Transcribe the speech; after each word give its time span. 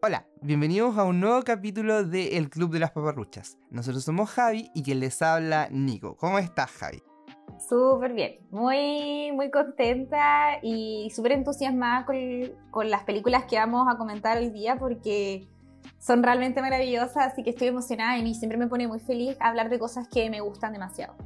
Hola, 0.00 0.28
bienvenidos 0.42 0.96
a 0.96 1.02
un 1.02 1.18
nuevo 1.18 1.42
capítulo 1.42 2.04
de 2.04 2.36
El 2.36 2.50
Club 2.50 2.70
de 2.70 2.78
las 2.78 2.92
Paparruchas. 2.92 3.58
Nosotros 3.68 4.04
somos 4.04 4.30
Javi 4.30 4.70
y 4.72 4.84
quien 4.84 5.00
les 5.00 5.20
habla 5.22 5.66
Nico. 5.72 6.16
¿Cómo 6.16 6.38
estás, 6.38 6.70
Javi? 6.70 7.02
Súper 7.68 8.12
bien, 8.12 8.38
muy, 8.52 9.32
muy 9.32 9.50
contenta 9.50 10.60
y 10.62 11.10
súper 11.10 11.32
entusiasmada 11.32 12.06
con, 12.06 12.16
con, 12.70 12.90
las 12.90 13.02
películas 13.02 13.46
que 13.46 13.56
vamos 13.56 13.88
a 13.92 13.98
comentar 13.98 14.38
hoy 14.38 14.50
día 14.50 14.76
porque 14.76 15.48
son 15.98 16.22
realmente 16.22 16.60
maravillosas, 16.60 17.32
así 17.32 17.42
que 17.42 17.50
estoy 17.50 17.66
emocionada 17.66 18.16
y 18.18 18.34
siempre 18.36 18.56
me 18.56 18.68
pone 18.68 18.86
muy 18.86 19.00
feliz 19.00 19.36
hablar 19.40 19.68
de 19.68 19.80
cosas 19.80 20.06
que 20.06 20.30
me 20.30 20.40
gustan 20.40 20.72
demasiado. 20.72 21.16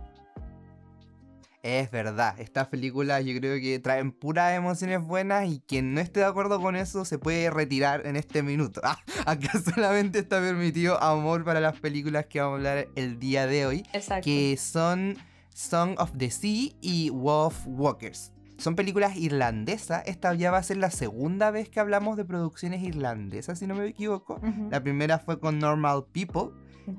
Es 1.62 1.92
verdad, 1.92 2.34
estas 2.40 2.66
películas 2.66 3.24
yo 3.24 3.38
creo 3.38 3.60
que 3.60 3.78
traen 3.78 4.10
puras 4.10 4.52
emociones 4.56 5.00
buenas 5.00 5.48
y 5.48 5.60
quien 5.60 5.94
no 5.94 6.00
esté 6.00 6.18
de 6.20 6.26
acuerdo 6.26 6.60
con 6.60 6.74
eso 6.74 7.04
se 7.04 7.20
puede 7.20 7.50
retirar 7.50 8.04
en 8.04 8.16
este 8.16 8.42
minuto. 8.42 8.80
Ah, 8.84 8.98
acá 9.26 9.50
solamente 9.74 10.18
está 10.18 10.40
permitido 10.40 11.00
amor 11.00 11.44
para 11.44 11.60
las 11.60 11.78
películas 11.78 12.26
que 12.26 12.40
vamos 12.40 12.54
a 12.54 12.56
hablar 12.56 12.88
el 12.96 13.20
día 13.20 13.46
de 13.46 13.66
hoy, 13.66 13.86
Exacto. 13.92 14.24
que 14.24 14.56
son 14.56 15.16
Song 15.54 15.94
of 15.98 16.10
the 16.18 16.30
Sea 16.32 16.72
y 16.80 17.10
Wolf 17.10 17.60
Walkers. 17.66 18.32
Son 18.58 18.74
películas 18.74 19.16
irlandesas. 19.16 20.02
Esta 20.06 20.34
ya 20.34 20.50
va 20.50 20.58
a 20.58 20.62
ser 20.62 20.78
la 20.78 20.90
segunda 20.90 21.50
vez 21.52 21.68
que 21.68 21.78
hablamos 21.80 22.16
de 22.16 22.24
producciones 22.24 22.82
irlandesas, 22.82 23.58
si 23.60 23.66
no 23.66 23.74
me 23.76 23.86
equivoco. 23.86 24.40
Uh 24.42 24.46
-huh. 24.46 24.70
La 24.70 24.82
primera 24.82 25.18
fue 25.20 25.38
con 25.38 25.58
Normal 25.58 26.06
People. 26.12 26.50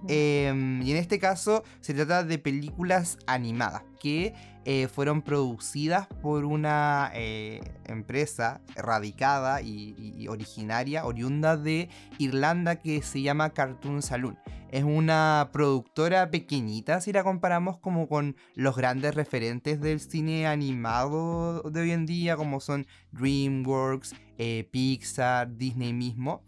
Eh, 0.07 0.51
y 0.83 0.91
en 0.91 0.97
este 0.97 1.19
caso 1.19 1.63
se 1.79 1.93
trata 1.93 2.23
de 2.23 2.37
películas 2.37 3.17
animadas 3.27 3.83
que 3.99 4.33
eh, 4.65 4.87
fueron 4.87 5.21
producidas 5.21 6.07
por 6.21 6.45
una 6.45 7.11
eh, 7.13 7.61
empresa 7.85 8.61
radicada 8.75 9.61
y, 9.61 9.93
y, 9.97 10.27
originaria, 10.29 11.05
oriunda 11.05 11.57
de 11.57 11.89
Irlanda, 12.17 12.77
que 12.77 13.01
se 13.01 13.21
llama 13.21 13.49
Cartoon 13.49 14.01
Saloon. 14.01 14.37
Es 14.71 14.83
una 14.83 15.49
productora 15.51 16.31
pequeñita 16.31 16.99
si 16.99 17.11
la 17.11 17.23
comparamos 17.23 17.77
como 17.77 18.07
con 18.07 18.35
los 18.55 18.75
grandes 18.75 19.13
referentes 19.13 19.79
del 19.81 19.99
cine 19.99 20.47
animado 20.47 21.61
de 21.69 21.81
hoy 21.81 21.91
en 21.91 22.05
día, 22.05 22.35
como 22.37 22.59
son 22.59 22.87
DreamWorks, 23.11 24.15
eh, 24.37 24.67
Pixar, 24.71 25.57
Disney 25.57 25.93
mismo. 25.93 26.41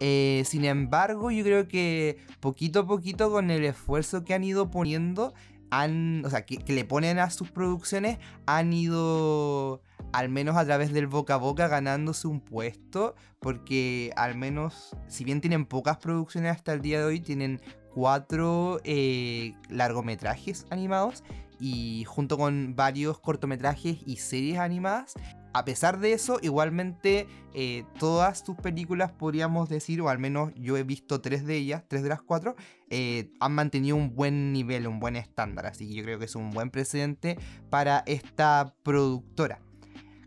Eh, 0.00 0.42
sin 0.44 0.64
embargo, 0.64 1.30
yo 1.30 1.42
creo 1.42 1.68
que 1.68 2.18
poquito 2.40 2.80
a 2.80 2.86
poquito 2.86 3.30
con 3.30 3.50
el 3.50 3.64
esfuerzo 3.64 4.24
que 4.24 4.34
han 4.34 4.44
ido 4.44 4.70
poniendo, 4.70 5.34
han, 5.70 6.24
o 6.24 6.30
sea, 6.30 6.44
que, 6.44 6.60
le 6.72 6.84
ponen 6.84 7.18
a 7.18 7.30
sus 7.30 7.50
producciones, 7.50 8.18
han 8.46 8.72
ido, 8.72 9.82
al 10.12 10.28
menos 10.28 10.56
a 10.56 10.64
través 10.64 10.92
del 10.92 11.06
boca 11.06 11.34
a 11.34 11.38
boca, 11.38 11.68
ganándose 11.68 12.28
un 12.28 12.40
puesto, 12.40 13.14
porque 13.40 14.12
al 14.16 14.36
menos, 14.36 14.96
si 15.08 15.24
bien 15.24 15.40
tienen 15.40 15.66
pocas 15.66 15.96
producciones 15.98 16.52
hasta 16.52 16.72
el 16.72 16.82
día 16.82 16.98
de 17.00 17.04
hoy, 17.06 17.20
tienen 17.20 17.60
cuatro 17.94 18.80
eh, 18.84 19.54
largometrajes 19.70 20.66
animados 20.70 21.24
y 21.58 22.04
junto 22.04 22.36
con 22.36 22.76
varios 22.76 23.18
cortometrajes 23.18 23.98
y 24.04 24.16
series 24.16 24.58
animadas. 24.58 25.14
A 25.56 25.64
pesar 25.64 25.98
de 26.00 26.12
eso, 26.12 26.38
igualmente 26.42 27.26
eh, 27.54 27.84
todas 27.98 28.40
sus 28.40 28.56
películas 28.56 29.12
podríamos 29.12 29.70
decir, 29.70 30.02
o 30.02 30.10
al 30.10 30.18
menos 30.18 30.52
yo 30.54 30.76
he 30.76 30.82
visto 30.82 31.22
tres 31.22 31.46
de 31.46 31.56
ellas, 31.56 31.82
tres 31.88 32.02
de 32.02 32.10
las 32.10 32.20
cuatro, 32.20 32.56
eh, 32.90 33.30
han 33.40 33.54
mantenido 33.54 33.96
un 33.96 34.14
buen 34.14 34.52
nivel, 34.52 34.86
un 34.86 35.00
buen 35.00 35.16
estándar. 35.16 35.64
Así 35.64 35.88
que 35.88 35.94
yo 35.94 36.04
creo 36.04 36.18
que 36.18 36.26
es 36.26 36.36
un 36.36 36.50
buen 36.50 36.68
precedente 36.68 37.38
para 37.70 38.02
esta 38.04 38.74
productora. 38.82 39.62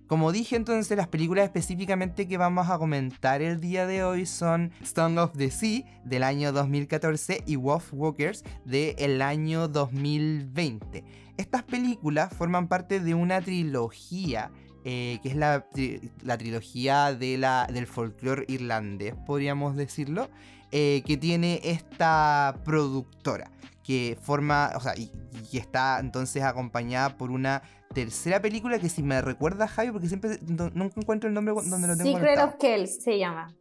Como 0.08 0.32
dije 0.32 0.56
entonces, 0.56 0.98
las 0.98 1.10
películas 1.10 1.46
específicamente 1.46 2.28
que 2.28 2.40
vamos 2.40 2.68
a 2.68 2.80
comentar 2.80 3.44
el 3.44 3.62
día 3.62 3.86
de 3.86 4.04
hoy 4.04 4.26
son 4.26 4.72
Song 4.82 5.20
of 5.20 5.38
the 5.38 5.52
Sea 5.52 5.84
del 6.06 6.24
año 6.24 6.52
2014 6.52 7.44
y 7.46 7.56
Wolf 7.56 7.94
Walkers 7.94 8.44
del 8.66 9.22
año 9.22 9.68
2020. 9.68 11.04
Estas 11.38 11.62
películas 11.62 12.34
forman 12.36 12.68
parte 12.68 13.00
de 13.00 13.14
una 13.14 13.40
trilogía 13.42 14.52
eh, 14.86 15.20
que 15.22 15.30
es 15.30 15.36
la, 15.36 15.66
la 16.24 16.38
trilogía 16.38 17.14
de 17.14 17.38
la, 17.38 17.68
del 17.72 17.88
folclore 17.88 18.46
irlandés, 18.48 19.14
podríamos 19.26 19.76
decirlo, 19.76 20.30
eh, 20.72 21.02
que 21.06 21.18
tiene 21.18 21.60
esta 21.64 22.60
productora 22.64 23.52
que 23.84 24.18
forma, 24.22 24.72
o 24.76 24.80
sea, 24.80 24.94
y, 24.96 25.12
y, 25.52 25.58
está 25.58 26.00
entonces 26.00 26.44
acompañada 26.44 27.18
por 27.18 27.32
una 27.32 27.64
tercera 27.94 28.40
película 28.40 28.78
que 28.78 28.88
si 28.88 29.02
me 29.02 29.20
recuerda 29.22 29.68
Javi, 29.68 29.92
porque 29.92 30.08
siempre 30.08 30.38
no, 30.48 30.70
nunca 30.76 31.02
encuentro 31.02 31.28
el 31.28 31.34
nombre 31.34 31.56
donde 31.56 31.88
lo 31.88 31.98
tengo 31.98 32.12
Secret 32.12 32.38
anotado. 32.38 32.50
of 32.50 32.56
Kells 32.60 33.04
se 33.04 33.18
llama. 33.18 33.56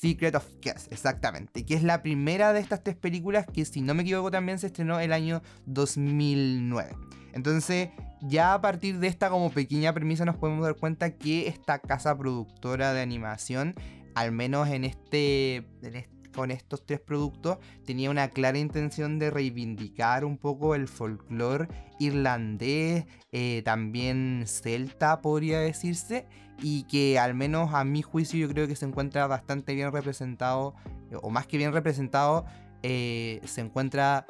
Secret 0.00 0.34
of 0.34 0.46
Kells, 0.60 0.88
exactamente, 0.90 1.64
que 1.64 1.74
es 1.74 1.82
la 1.82 2.02
primera 2.02 2.52
de 2.52 2.60
estas 2.60 2.82
tres 2.82 2.96
películas 2.96 3.46
que 3.52 3.64
si 3.64 3.80
no 3.80 3.94
me 3.94 4.02
equivoco 4.02 4.30
también 4.30 4.58
se 4.58 4.68
estrenó 4.68 5.00
el 5.00 5.12
año 5.12 5.42
2009. 5.66 6.96
Entonces, 7.32 7.90
ya 8.22 8.54
a 8.54 8.60
partir 8.60 8.98
de 8.98 9.08
esta 9.08 9.30
como 9.30 9.50
pequeña 9.50 9.92
premisa 9.92 10.24
nos 10.24 10.36
podemos 10.36 10.64
dar 10.64 10.76
cuenta 10.76 11.16
que 11.16 11.48
esta 11.48 11.78
casa 11.78 12.16
productora 12.16 12.92
de 12.92 13.00
animación, 13.00 13.74
al 14.14 14.32
menos 14.32 14.68
en 14.68 14.84
este, 14.84 15.56
en 15.82 15.96
este 15.96 16.18
con 16.38 16.52
estos 16.52 16.86
tres 16.86 17.00
productos 17.00 17.58
tenía 17.84 18.10
una 18.10 18.28
clara 18.28 18.58
intención 18.58 19.18
de 19.18 19.28
reivindicar 19.28 20.24
un 20.24 20.38
poco 20.38 20.76
el 20.76 20.86
folclore 20.86 21.66
irlandés, 21.98 23.06
eh, 23.32 23.62
también 23.64 24.44
celta 24.46 25.20
podría 25.20 25.58
decirse, 25.58 26.28
y 26.60 26.84
que 26.84 27.18
al 27.18 27.34
menos 27.34 27.74
a 27.74 27.84
mi 27.84 28.02
juicio 28.02 28.38
yo 28.38 28.48
creo 28.48 28.66
que 28.66 28.76
se 28.76 28.86
encuentra 28.86 29.26
bastante 29.26 29.74
bien 29.74 29.92
representado, 29.92 30.74
o 31.22 31.30
más 31.30 31.46
que 31.46 31.56
bien 31.56 31.72
representado, 31.72 32.44
eh, 32.82 33.40
se 33.44 33.60
encuentra 33.60 34.26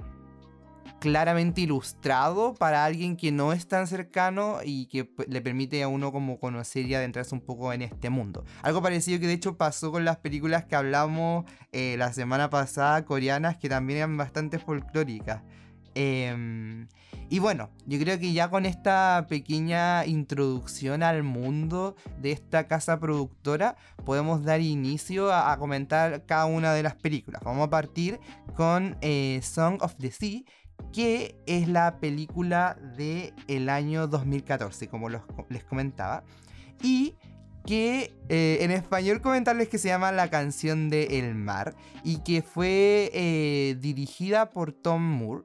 claramente 1.00 1.60
ilustrado 1.60 2.54
para 2.54 2.84
alguien 2.84 3.16
que 3.16 3.30
no 3.30 3.52
es 3.52 3.68
tan 3.68 3.86
cercano 3.86 4.58
y 4.64 4.86
que 4.86 5.08
le 5.28 5.40
permite 5.40 5.82
a 5.82 5.88
uno 5.88 6.12
como 6.12 6.40
conocer 6.40 6.86
y 6.86 6.94
adentrarse 6.94 7.34
un 7.34 7.40
poco 7.40 7.72
en 7.72 7.82
este 7.82 8.10
mundo. 8.10 8.44
Algo 8.62 8.82
parecido 8.82 9.20
que 9.20 9.26
de 9.26 9.34
hecho 9.34 9.56
pasó 9.56 9.92
con 9.92 10.04
las 10.04 10.16
películas 10.18 10.64
que 10.64 10.76
hablamos 10.76 11.44
eh, 11.72 11.96
la 11.98 12.12
semana 12.12 12.50
pasada, 12.50 13.04
coreanas, 13.04 13.56
que 13.56 13.68
también 13.68 13.98
eran 13.98 14.16
bastante 14.16 14.58
folclóricas. 14.58 15.42
Eh, 16.00 16.86
y 17.31 17.41
bueno, 17.41 17.70
yo 17.86 17.98
creo 17.98 18.19
que 18.19 18.32
ya 18.32 18.48
con 18.48 18.64
esta 18.64 19.26
pequeña 19.28 20.06
introducción 20.06 21.03
al 21.03 21.25
mundo 21.25 21.94
de 22.19 22.32
esta 22.32 22.66
casa 22.66 22.98
productora 22.98 23.76
podemos 24.06 24.44
dar 24.44 24.62
inicio 24.62 25.32
a, 25.32 25.56
comentar 25.58 26.25
cada 26.25 26.47
una 26.47 26.72
de 26.72 26.82
las 26.82 26.94
películas. 26.94 27.42
Vamos 27.44 27.66
a 27.66 27.70
partir 27.70 28.19
con 28.54 28.97
eh, 29.03 29.41
Song 29.42 29.82
of 29.82 29.97
the 29.97 30.10
Sea, 30.10 30.41
que 30.92 31.37
es 31.47 31.69
la 31.69 31.98
película 31.98 32.78
del 32.97 33.34
el 33.47 33.69
año 33.69 34.06
2014, 34.06 34.88
como 34.88 35.10
les 35.10 35.64
comentaba. 35.64 36.25
Y 36.82 37.16
que 37.66 38.16
eh, 38.31 38.58
en 38.62 38.70
español 38.70 39.20
comentarles 39.20 39.69
que 39.69 39.76
se 39.76 39.88
llama 39.88 40.10
La 40.12 40.31
canción 40.31 40.88
de 40.88 41.19
El 41.19 41.34
mar 41.34 41.75
y 42.03 42.20
que 42.20 42.41
fue 42.41 43.10
eh, 43.12 43.76
dirigida 43.78 44.48
por 44.48 44.72
Tom 44.72 45.03
Moore 45.03 45.44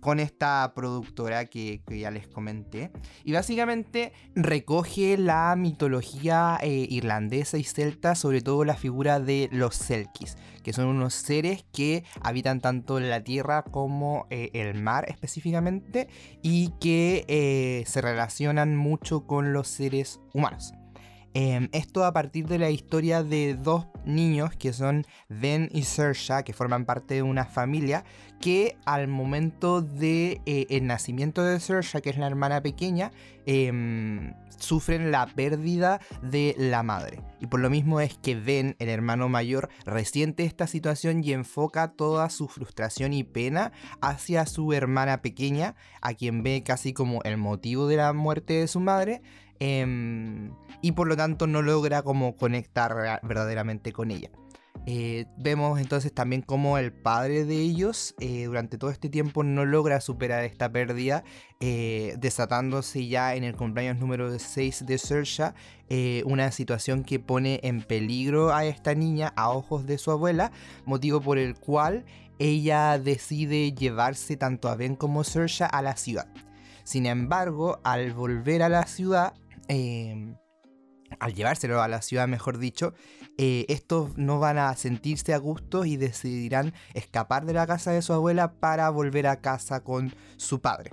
con 0.00 0.20
esta 0.20 0.72
productora 0.74 1.46
que, 1.46 1.82
ya 1.88 2.10
les 2.10 2.28
comenté. 2.28 2.90
Y 3.24 3.32
básicamente 3.32 4.12
recoge 4.34 5.16
la 5.18 5.54
mitología 5.56 6.58
eh, 6.62 6.86
irlandesa 6.90 7.58
y 7.58 7.64
celta, 7.64 8.14
sobre 8.14 8.40
todo 8.40 8.64
la 8.64 8.74
figura 8.74 9.20
de 9.20 9.48
los 9.52 9.74
Selkis, 9.76 10.36
que 10.62 10.72
son 10.72 10.86
unos 10.86 11.14
seres 11.14 11.64
que 11.72 12.04
habitan 12.20 12.60
tanto 12.60 13.00
la 13.00 13.22
tierra 13.22 13.62
como 13.62 14.26
eh, 14.30 14.50
el 14.54 14.80
mar 14.80 15.06
específicamente, 15.08 16.08
y 16.42 16.70
que 16.80 17.24
eh, 17.28 17.84
se 17.86 18.00
relacionan 18.00 18.76
mucho 18.76 19.26
con 19.26 19.52
los 19.52 19.68
seres 19.68 20.20
humanos. 20.32 20.74
Eh, 21.34 21.68
esto 21.72 22.04
a 22.04 22.12
partir 22.12 22.46
de 22.46 22.58
la 22.58 22.70
historia 22.70 23.22
de 23.22 23.54
dos 23.54 23.86
niños 24.04 24.54
que 24.56 24.72
son 24.72 25.06
Ben 25.28 25.68
y 25.72 25.82
Sersha, 25.82 26.42
que 26.42 26.52
forman 26.52 26.84
parte 26.84 27.14
de 27.14 27.22
una 27.22 27.44
familia, 27.44 28.04
que 28.40 28.76
al 28.84 29.08
momento 29.08 29.82
de 29.82 30.40
eh, 30.46 30.80
nacimiento 30.80 31.44
de 31.44 31.60
Sersha, 31.60 32.00
que 32.00 32.10
es 32.10 32.18
la 32.18 32.26
hermana 32.26 32.62
pequeña, 32.62 33.12
eh, 33.46 34.32
sufren 34.62 35.10
la 35.10 35.26
pérdida 35.26 36.00
de 36.22 36.54
la 36.56 36.82
madre. 36.82 37.20
Y 37.40 37.46
por 37.46 37.60
lo 37.60 37.70
mismo 37.70 38.00
es 38.00 38.16
que 38.18 38.34
Ben, 38.34 38.76
el 38.78 38.88
hermano 38.88 39.28
mayor, 39.28 39.68
resiente 39.84 40.44
esta 40.44 40.66
situación 40.66 41.22
y 41.24 41.32
enfoca 41.32 41.92
toda 41.92 42.30
su 42.30 42.48
frustración 42.48 43.12
y 43.12 43.24
pena 43.24 43.72
hacia 44.00 44.46
su 44.46 44.72
hermana 44.72 45.22
pequeña, 45.22 45.74
a 46.00 46.14
quien 46.14 46.42
ve 46.42 46.62
casi 46.64 46.92
como 46.92 47.22
el 47.24 47.36
motivo 47.36 47.88
de 47.88 47.96
la 47.96 48.12
muerte 48.12 48.54
de 48.54 48.68
su 48.68 48.80
madre. 48.80 49.22
Eh, 49.64 50.50
y 50.80 50.92
por 50.92 51.06
lo 51.06 51.16
tanto 51.16 51.46
no 51.46 51.62
logra 51.62 52.02
como 52.02 52.36
conectar 52.36 53.20
verdaderamente 53.22 53.92
con 53.92 54.10
ella. 54.10 54.30
Eh, 54.84 55.26
vemos 55.38 55.80
entonces 55.80 56.12
también 56.12 56.42
cómo 56.42 56.76
el 56.76 56.92
padre 56.92 57.44
de 57.44 57.54
ellos 57.54 58.16
eh, 58.18 58.46
durante 58.46 58.78
todo 58.78 58.90
este 58.90 59.08
tiempo 59.08 59.44
no 59.44 59.64
logra 59.64 60.00
superar 60.00 60.42
esta 60.42 60.72
pérdida, 60.72 61.22
eh, 61.60 62.16
desatándose 62.18 63.06
ya 63.06 63.36
en 63.36 63.44
el 63.44 63.54
cumpleaños 63.54 64.00
número 64.00 64.36
6 64.36 64.84
de 64.86 64.98
Sersha, 64.98 65.54
una 66.24 66.50
situación 66.52 67.04
que 67.04 67.20
pone 67.20 67.60
en 67.62 67.82
peligro 67.82 68.54
a 68.54 68.64
esta 68.64 68.94
niña 68.94 69.32
a 69.36 69.50
ojos 69.50 69.86
de 69.86 69.98
su 69.98 70.10
abuela, 70.10 70.50
motivo 70.86 71.20
por 71.20 71.36
el 71.36 71.54
cual 71.54 72.06
ella 72.38 72.98
decide 72.98 73.72
llevarse 73.72 74.38
tanto 74.38 74.70
a 74.70 74.74
Ben 74.74 74.96
como 74.96 75.22
Sersha 75.22 75.66
a 75.66 75.82
la 75.82 75.94
ciudad. 75.96 76.28
Sin 76.82 77.04
embargo, 77.04 77.78
al 77.84 78.14
volver 78.14 78.62
a 78.62 78.70
la 78.70 78.86
ciudad, 78.86 79.34
al 79.68 81.34
llevárselo 81.34 81.82
a 81.82 81.88
la 81.88 82.02
ciudad, 82.02 82.28
mejor 82.28 82.58
dicho, 82.58 82.94
eh, 83.38 83.64
estos 83.68 84.16
no 84.18 84.38
van 84.38 84.58
a 84.58 84.74
sentirse 84.76 85.34
a 85.34 85.38
gusto 85.38 85.84
y 85.84 85.96
decidirán 85.96 86.74
escapar 86.94 87.46
de 87.46 87.54
la 87.54 87.66
casa 87.66 87.92
de 87.92 88.02
su 88.02 88.12
abuela 88.12 88.54
para 88.54 88.90
volver 88.90 89.26
a 89.26 89.40
casa 89.40 89.82
con 89.82 90.14
su 90.36 90.60
padre. 90.60 90.90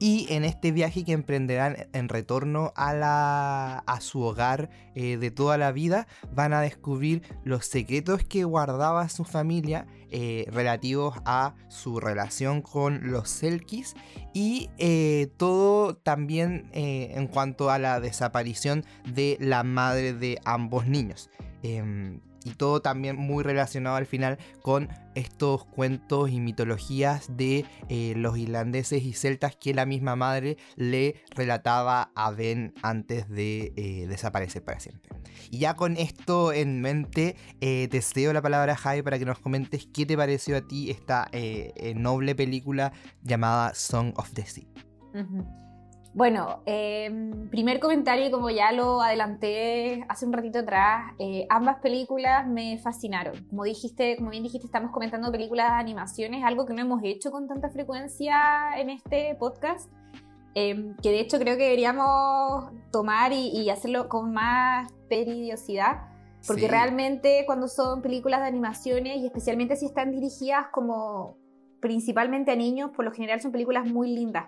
Y 0.00 0.26
en 0.30 0.44
este 0.44 0.70
viaje 0.70 1.04
que 1.04 1.12
emprenderán 1.12 1.88
en 1.92 2.08
retorno 2.08 2.72
a, 2.76 2.94
la, 2.94 3.78
a 3.78 4.00
su 4.00 4.22
hogar 4.22 4.70
eh, 4.94 5.16
de 5.16 5.30
toda 5.32 5.58
la 5.58 5.72
vida, 5.72 6.06
van 6.32 6.52
a 6.52 6.60
descubrir 6.60 7.22
los 7.42 7.66
secretos 7.66 8.22
que 8.22 8.44
guardaba 8.44 9.08
su 9.08 9.24
familia 9.24 9.86
eh, 10.10 10.46
relativos 10.50 11.16
a 11.24 11.54
su 11.68 12.00
relación 12.00 12.62
con 12.62 13.10
los 13.10 13.28
Selkis 13.28 13.94
y 14.34 14.70
eh, 14.78 15.28
todo 15.36 15.96
también 15.96 16.70
en 16.72 17.26
cuanto 17.26 17.70
a 17.70 17.78
la 17.78 18.00
desaparición 18.00 18.84
de 19.12 19.36
la 19.40 19.62
madre 19.62 20.12
de 20.12 20.38
ambos 20.44 20.86
niños. 20.86 21.30
Y 22.44 22.50
todo 22.50 22.80
también 22.80 23.16
muy 23.16 23.44
relacionado 23.44 23.96
al 23.96 24.06
final 24.06 24.38
con 24.62 24.88
estos 25.14 25.64
cuentos 25.64 26.30
y 26.30 26.40
mitologías 26.40 27.36
de 27.36 27.64
eh, 27.88 28.14
los 28.16 28.38
irlandeses 28.38 29.02
y 29.02 29.12
celtas 29.12 29.56
que 29.56 29.74
la 29.74 29.86
misma 29.86 30.16
madre 30.16 30.56
le 30.76 31.22
relataba 31.34 32.12
a 32.14 32.30
Ben 32.30 32.72
antes 32.82 33.28
de 33.28 33.72
eh, 33.76 34.06
desaparecer 34.08 34.64
para 34.64 34.80
siempre. 34.80 35.10
Y 35.50 35.58
ya 35.58 35.74
con 35.74 35.96
esto 35.96 36.52
en 36.52 36.80
mente, 36.80 37.36
eh, 37.60 37.88
te 37.90 38.00
cedo 38.02 38.32
la 38.32 38.42
palabra 38.42 38.76
Javi 38.76 39.02
para 39.02 39.18
que 39.18 39.24
nos 39.24 39.38
comentes 39.38 39.88
qué 39.92 40.06
te 40.06 40.16
pareció 40.16 40.56
a 40.56 40.60
ti 40.60 40.90
esta 40.90 41.30
noble 41.94 42.34
película 42.34 42.92
llamada 43.22 43.74
Song 43.74 44.12
of 44.16 44.32
the 44.32 44.44
Sea. 44.44 44.66
Bueno, 46.18 46.62
em, 46.66 47.48
primer 47.48 47.78
comentario, 47.78 48.28
como 48.32 48.50
ya 48.50 48.72
lo 48.72 49.00
adelanté 49.00 50.04
hace 50.08 50.26
un 50.26 50.32
ratito 50.32 50.58
atrás, 50.58 51.12
eh, 51.20 51.46
ambas 51.48 51.78
películas 51.78 52.44
me 52.44 52.76
fascinaron. 52.78 53.36
Como 53.48 53.62
dijiste, 53.62 54.16
como 54.16 54.30
bien 54.30 54.42
dijiste, 54.42 54.66
estamos 54.66 54.90
comentando 54.90 55.30
películas 55.30 55.70
de 55.70 55.76
animaciones, 55.76 56.42
algo 56.42 56.66
que 56.66 56.74
no 56.74 56.80
hemos 56.80 57.02
hecho 57.04 57.30
con 57.30 57.46
tanta 57.46 57.70
frecuencia 57.70 58.36
en 58.78 58.90
este 58.90 59.36
podcast, 59.36 59.92
em, 60.54 60.96
que 60.96 61.10
de 61.10 61.20
hecho 61.20 61.38
creo 61.38 61.56
que 61.56 61.62
deberíamos 61.62 62.72
tomar 62.90 63.32
y, 63.32 63.70
hacerlo 63.70 64.08
con 64.08 64.32
más 64.32 64.92
peridiosidad, 65.08 66.08
porque 66.48 66.66
realmente 66.66 67.44
cuando 67.46 67.68
son 67.68 68.02
películas 68.02 68.40
de 68.40 68.48
animaciones 68.48 69.18
y 69.18 69.26
especialmente 69.26 69.76
si 69.76 69.86
están 69.86 70.10
dirigidas 70.10 70.66
como 70.72 71.36
principalmente 71.80 72.50
a 72.50 72.56
niños, 72.56 72.90
por 72.90 73.04
lo 73.04 73.12
general 73.12 73.40
son 73.40 73.52
películas 73.52 73.86
muy 73.86 74.12
lindas. 74.12 74.46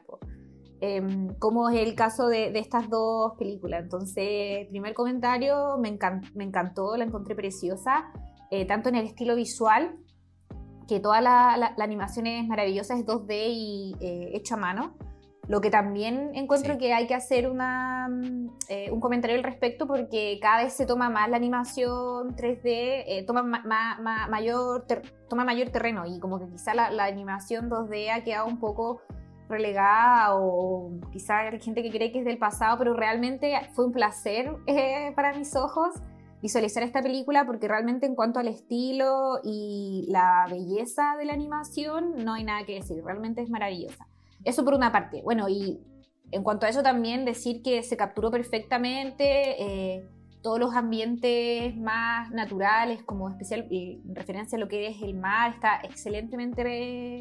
Em, 0.82 1.34
como 1.38 1.68
es 1.68 1.78
el 1.78 1.94
caso 1.94 2.28
de, 2.28 2.58
estas 2.58 2.88
dos 2.88 3.34
películas. 3.38 3.82
Entonces, 3.82 4.66
primer 4.70 4.94
comentario, 4.94 5.76
me, 5.78 5.88
encantó, 5.88 6.96
la 6.96 7.04
encontré 7.04 7.34
preciosa, 7.34 8.10
eh, 8.50 8.66
tanto 8.66 8.88
en 8.88 8.94
el 8.94 9.04
estilo 9.04 9.36
visual, 9.36 9.96
que 10.88 10.98
toda 10.98 11.20
la, 11.20 11.74
animación 11.78 12.26
es 12.26 12.46
maravillosa, 12.46 12.94
es 12.96 13.04
2D 13.04 13.48
y 13.50 13.94
eh, 14.00 14.30
hecho 14.34 14.54
a 14.54 14.56
mano. 14.56 14.94
Lo 15.48 15.60
que 15.60 15.68
también 15.68 16.30
encuentro 16.34 16.78
que 16.78 16.94
hay 16.94 17.06
que 17.06 17.14
hacer 17.14 17.50
una, 17.50 18.08
eh, 18.68 18.90
un 18.90 19.00
comentario 19.00 19.36
al 19.36 19.42
respecto 19.42 19.86
porque 19.86 20.38
cada 20.40 20.62
vez 20.62 20.72
se 20.74 20.86
toma 20.86 21.10
más 21.10 21.28
la 21.28 21.36
animación 21.36 22.36
3D, 22.36 23.26
toma, 23.26 23.42
mayor 23.42 24.86
toma 25.28 25.44
mayor 25.44 25.70
terreno 25.70 26.06
y 26.06 26.20
como 26.20 26.38
que 26.38 26.48
quizá 26.48 26.72
la, 26.72 26.92
la 26.92 27.04
animación 27.04 27.68
2D 27.68 28.12
ha 28.12 28.22
quedado 28.22 28.46
un 28.46 28.60
poco 28.60 29.02
relegada 29.50 30.36
o 30.36 30.92
quizá 31.12 31.40
hay 31.40 31.60
gente 31.60 31.82
que 31.82 31.90
cree 31.90 32.12
que 32.12 32.20
es 32.20 32.24
del 32.24 32.38
pasado, 32.38 32.78
pero 32.78 32.94
realmente 32.94 33.52
fue 33.72 33.86
un 33.86 33.92
placer 33.92 34.56
eh, 34.66 35.12
para 35.14 35.34
mis 35.34 35.54
ojos 35.56 35.94
visualizar 36.42 36.82
esta 36.82 37.02
película 37.02 37.44
porque 37.44 37.68
realmente 37.68 38.06
en 38.06 38.14
cuanto 38.14 38.40
al 38.40 38.48
estilo 38.48 39.40
y 39.44 40.06
la 40.08 40.46
belleza 40.48 41.16
de 41.18 41.26
la 41.26 41.34
animación 41.34 42.24
no 42.24 42.34
hay 42.34 42.44
nada 42.44 42.64
que 42.64 42.74
decir, 42.74 43.02
realmente 43.04 43.42
es 43.42 43.50
maravillosa. 43.50 44.06
Eso 44.44 44.64
por 44.64 44.74
una 44.74 44.90
parte. 44.90 45.20
Bueno, 45.22 45.48
y 45.48 45.80
en 46.30 46.42
cuanto 46.42 46.66
a 46.66 46.68
eso 46.70 46.82
también 46.82 47.24
decir 47.24 47.62
que 47.62 47.82
se 47.82 47.96
capturó 47.96 48.30
perfectamente 48.30 49.62
eh, 49.62 50.08
todos 50.42 50.58
los 50.58 50.74
ambientes 50.74 51.76
más 51.76 52.30
naturales, 52.30 53.02
como 53.02 53.28
especial 53.28 53.66
en 53.70 54.14
referencia 54.14 54.56
a 54.56 54.60
lo 54.60 54.68
que 54.68 54.86
es 54.88 55.02
el 55.02 55.14
mar, 55.14 55.52
está 55.52 55.80
excelentemente 55.82 56.62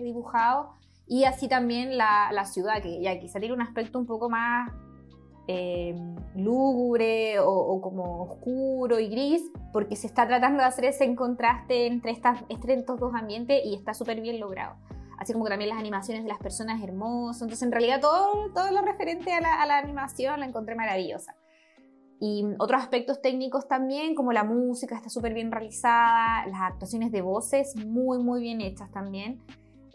dibujado 0.04 0.79
y 1.10 1.24
así 1.24 1.48
también 1.48 1.98
la, 1.98 2.32
la 2.32 2.46
ciudad, 2.46 2.82
que 2.82 3.02
ya 3.02 3.20
quizá 3.20 3.40
tiene 3.40 3.56
un 3.56 3.62
aspecto 3.62 3.98
un 3.98 4.06
poco 4.06 4.30
más 4.30 4.72
eh, 5.48 5.96
lúgubre 6.36 7.40
o, 7.40 7.82
como 7.82 8.22
oscuro 8.22 9.00
y 9.00 9.10
gris, 9.10 9.42
porque 9.74 9.96
se 9.96 10.06
está 10.06 10.28
tratando 10.28 10.60
de 10.60 10.66
hacer 10.66 10.86
ese 10.86 11.16
contraste 11.16 11.88
entre, 11.88 12.12
estas, 12.12 12.44
entre 12.50 12.76
estos 12.76 13.00
dos 13.00 13.16
ambientes 13.16 13.60
y 13.66 13.74
está 13.74 13.96
súper 13.96 14.22
bien 14.22 14.40
logrado. 14.40 14.76
Así 15.18 15.34
como 15.34 15.46
que 15.46 15.50
también 15.50 15.72
las 15.72 15.80
animaciones 15.80 16.24
de 16.24 16.30
las 16.30 16.38
personas 16.38 16.82
hermosas. 16.84 17.42
Entonces, 17.42 17.64
en 17.64 17.72
realidad, 17.72 18.00
todo, 18.00 18.54
todo 18.54 18.72
lo 18.72 18.84
referente 18.84 19.34
a 19.34 19.42
la, 19.42 19.60
a 19.60 19.66
la 19.66 19.80
animación 19.80 20.40
la 20.40 20.46
encontré 20.46 20.76
maravillosa. 20.76 21.36
Y 22.22 22.46
otros 22.60 22.84
aspectos 22.84 23.20
técnicos 23.20 23.68
también, 23.68 24.14
como 24.14 24.32
la 24.32 24.44
música 24.44 24.96
está 24.96 25.10
súper 25.10 25.34
bien 25.34 25.52
realizada, 25.52 26.46
las 26.46 26.62
actuaciones 26.62 27.12
de 27.12 27.24
voces 27.24 27.76
muy, 27.76 28.20
muy 28.20 28.42
bien 28.42 28.62
hechas 28.62 28.92
también. 28.92 29.42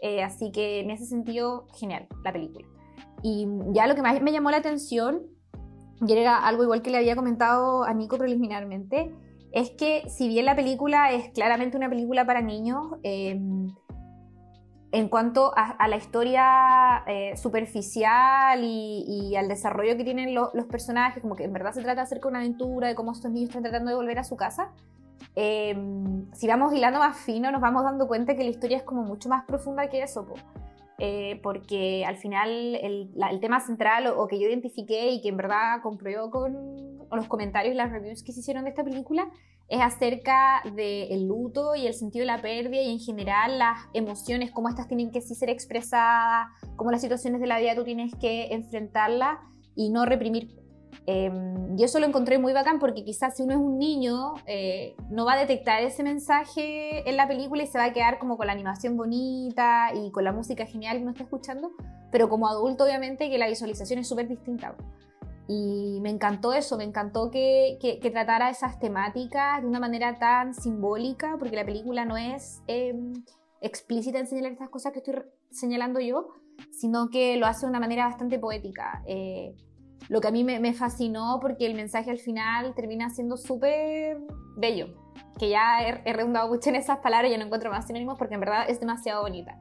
Eh, 0.01 0.23
así 0.23 0.51
que 0.51 0.79
en 0.79 0.91
ese 0.91 1.05
sentido, 1.05 1.67
genial 1.75 2.07
la 2.23 2.31
película. 2.33 2.67
Y 3.23 3.47
ya 3.71 3.87
lo 3.87 3.95
que 3.95 4.01
más 4.01 4.21
me 4.21 4.31
llamó 4.31 4.51
la 4.51 4.57
atención, 4.57 5.23
y 6.05 6.13
era 6.13 6.37
algo 6.37 6.63
igual 6.63 6.81
que 6.81 6.91
le 6.91 6.97
había 6.97 7.15
comentado 7.15 7.83
a 7.83 7.93
Nico 7.93 8.17
preliminarmente, 8.17 9.13
es 9.51 9.71
que 9.71 10.03
si 10.09 10.27
bien 10.27 10.45
la 10.45 10.55
película 10.55 11.11
es 11.11 11.29
claramente 11.29 11.77
una 11.77 11.89
película 11.89 12.25
para 12.25 12.41
niños, 12.41 12.97
em, 13.03 13.73
en 14.91 15.09
cuanto 15.09 15.51
a, 15.55 15.87
la 15.87 15.97
historia 15.97 17.03
eh, 17.07 17.35
superficial 17.35 18.61
y, 18.63 19.35
al 19.35 19.47
desarrollo 19.49 19.97
que 19.97 20.05
tienen 20.05 20.33
los 20.33 20.65
personajes, 20.69 21.21
como 21.21 21.35
que 21.35 21.43
en 21.43 21.53
verdad 21.53 21.73
se 21.73 21.81
trata 21.81 22.03
acerca 22.03 22.27
de 22.27 22.29
una 22.29 22.39
aventura, 22.39 22.87
de 22.87 22.95
cómo 22.95 23.11
estos 23.11 23.31
niños 23.31 23.49
están 23.49 23.63
tratando 23.63 23.89
de 23.91 23.97
volver 23.97 24.19
a 24.19 24.23
su 24.23 24.37
casa, 24.37 24.71
Em, 25.35 26.31
si 26.33 26.47
vamos 26.47 26.73
hilando 26.73 26.99
más 26.99 27.17
fino, 27.17 27.51
nos 27.51 27.59
vamos 27.59 27.83
dando 27.83 28.07
cuenta 28.07 28.35
que 28.35 28.43
la 28.43 28.49
historia 28.49 28.77
es 28.77 28.83
como 28.83 29.03
mucho 29.03 29.27
más 29.27 29.43
profunda 29.45 29.89
que 29.89 30.01
eso, 30.01 30.25
eh, 30.97 31.41
porque 31.43 32.05
al 32.05 32.15
final 32.15 32.49
el, 32.75 33.39
tema 33.41 33.59
central 33.59 34.07
o, 34.07 34.27
que 34.27 34.39
yo 34.39 34.47
identifiqué 34.47 35.09
y 35.09 35.21
que 35.21 35.27
en 35.27 35.37
verdad 35.37 35.81
compruebo 35.83 36.31
con, 36.31 37.07
los 37.11 37.27
comentarios 37.27 37.73
y 37.73 37.77
las 37.77 37.91
reviews 37.91 38.23
que 38.23 38.31
se 38.31 38.39
hicieron 38.39 38.63
de 38.63 38.69
esta 38.69 38.83
película 38.83 39.29
es 39.67 39.81
acerca 39.81 40.61
del 40.73 41.27
luto 41.27 41.75
y 41.75 41.87
el 41.87 41.93
sentido 41.93 42.21
de 42.21 42.27
la 42.27 42.41
pérdida 42.41 42.81
y 42.81 42.91
en 42.91 42.99
general 42.99 43.57
las 43.57 43.79
emociones, 43.93 44.51
cómo 44.51 44.69
estas 44.69 44.87
tienen 44.87 45.11
que 45.11 45.21
sí 45.21 45.33
ser 45.35 45.49
expresadas, 45.49 46.47
cómo 46.75 46.91
las 46.91 47.01
situaciones 47.01 47.41
de 47.41 47.47
la 47.47 47.59
vida 47.59 47.75
tú 47.75 47.83
tienes 47.83 48.13
que 48.15 48.53
enfrentarlas 48.53 49.39
y 49.75 49.89
no 49.89 50.05
reprimir 50.05 50.64
Y 51.07 51.83
eso 51.83 51.99
lo 51.99 52.05
encontré 52.05 52.39
muy 52.39 52.53
bacán 52.53 52.79
porque 52.79 53.03
quizás 53.03 53.35
si 53.35 53.43
uno 53.43 53.53
es 53.53 53.59
un 53.59 53.77
niño 53.77 54.33
eh, 54.47 54.95
no 55.09 55.25
va 55.25 55.33
a 55.33 55.37
detectar 55.37 55.83
ese 55.83 56.03
mensaje 56.03 57.07
en 57.07 57.17
la 57.17 57.27
película 57.27 57.63
y 57.63 57.67
se 57.67 57.77
va 57.77 57.85
a 57.85 57.93
quedar 57.93 58.17
como 58.17 58.37
con 58.37 58.47
la 58.47 58.53
animación 58.53 58.95
bonita 58.95 59.91
y 59.93 60.11
con 60.11 60.23
la 60.23 60.31
música 60.31 60.65
genial 60.65 60.97
que 60.97 61.03
uno 61.03 61.11
está 61.11 61.23
escuchando, 61.23 61.71
pero 62.11 62.29
como 62.29 62.47
adulto 62.47 62.85
obviamente 62.85 63.29
que 63.29 63.37
la 63.37 63.47
visualización 63.47 63.99
es 63.99 64.07
súper 64.07 64.27
distinta. 64.27 64.75
Y 65.47 65.99
me 66.01 66.09
encantó 66.09 66.53
eso, 66.53 66.75
me 66.75 66.85
encantó 66.85 67.29
que, 67.29 67.77
que, 67.79 68.09
tratara 68.09 68.49
esas 68.49 68.79
temáticas 68.79 69.61
de 69.61 69.67
una 69.67 69.79
manera 69.79 70.17
tan 70.17 70.55
simbólica, 70.55 71.35
porque 71.37 71.55
la 71.55 71.63
película 71.63 72.03
no 72.03 72.17
es 72.17 72.63
em, 72.65 73.13
explícita 73.61 74.17
en 74.17 74.25
señalar 74.25 74.53
estas 74.53 74.69
cosas 74.69 74.91
que 74.91 74.99
estoy 74.99 75.15
señalando 75.51 75.99
yo, 75.99 76.29
sino 76.71 77.09
que 77.09 77.37
lo 77.37 77.45
hace 77.45 77.67
de 77.67 77.69
una 77.69 77.79
manera 77.79 78.07
bastante 78.07 78.39
poética. 78.39 79.03
Eh, 79.05 79.55
lo 80.09 80.21
que 80.21 80.27
a 80.27 80.31
mí 80.31 80.43
me, 80.43 80.73
fascinó 80.73 81.39
porque 81.41 81.65
el 81.65 81.73
mensaje 81.73 82.11
al 82.11 82.19
final 82.19 82.73
termina 82.75 83.09
siendo 83.09 83.37
súper 83.37 84.17
bello, 84.55 84.87
que 85.39 85.49
ya 85.49 85.81
he, 85.81 86.13
redundado 86.13 86.47
mucho 86.47 86.69
en 86.69 86.75
esas 86.75 86.99
palabras, 86.99 87.31
y 87.31 87.37
no 87.37 87.45
encuentro 87.45 87.71
más 87.71 87.87
sinónimos 87.87 88.17
porque 88.17 88.35
en 88.35 88.41
verdad 88.41 88.69
es 88.69 88.79
demasiado 88.79 89.21
bonita. 89.21 89.57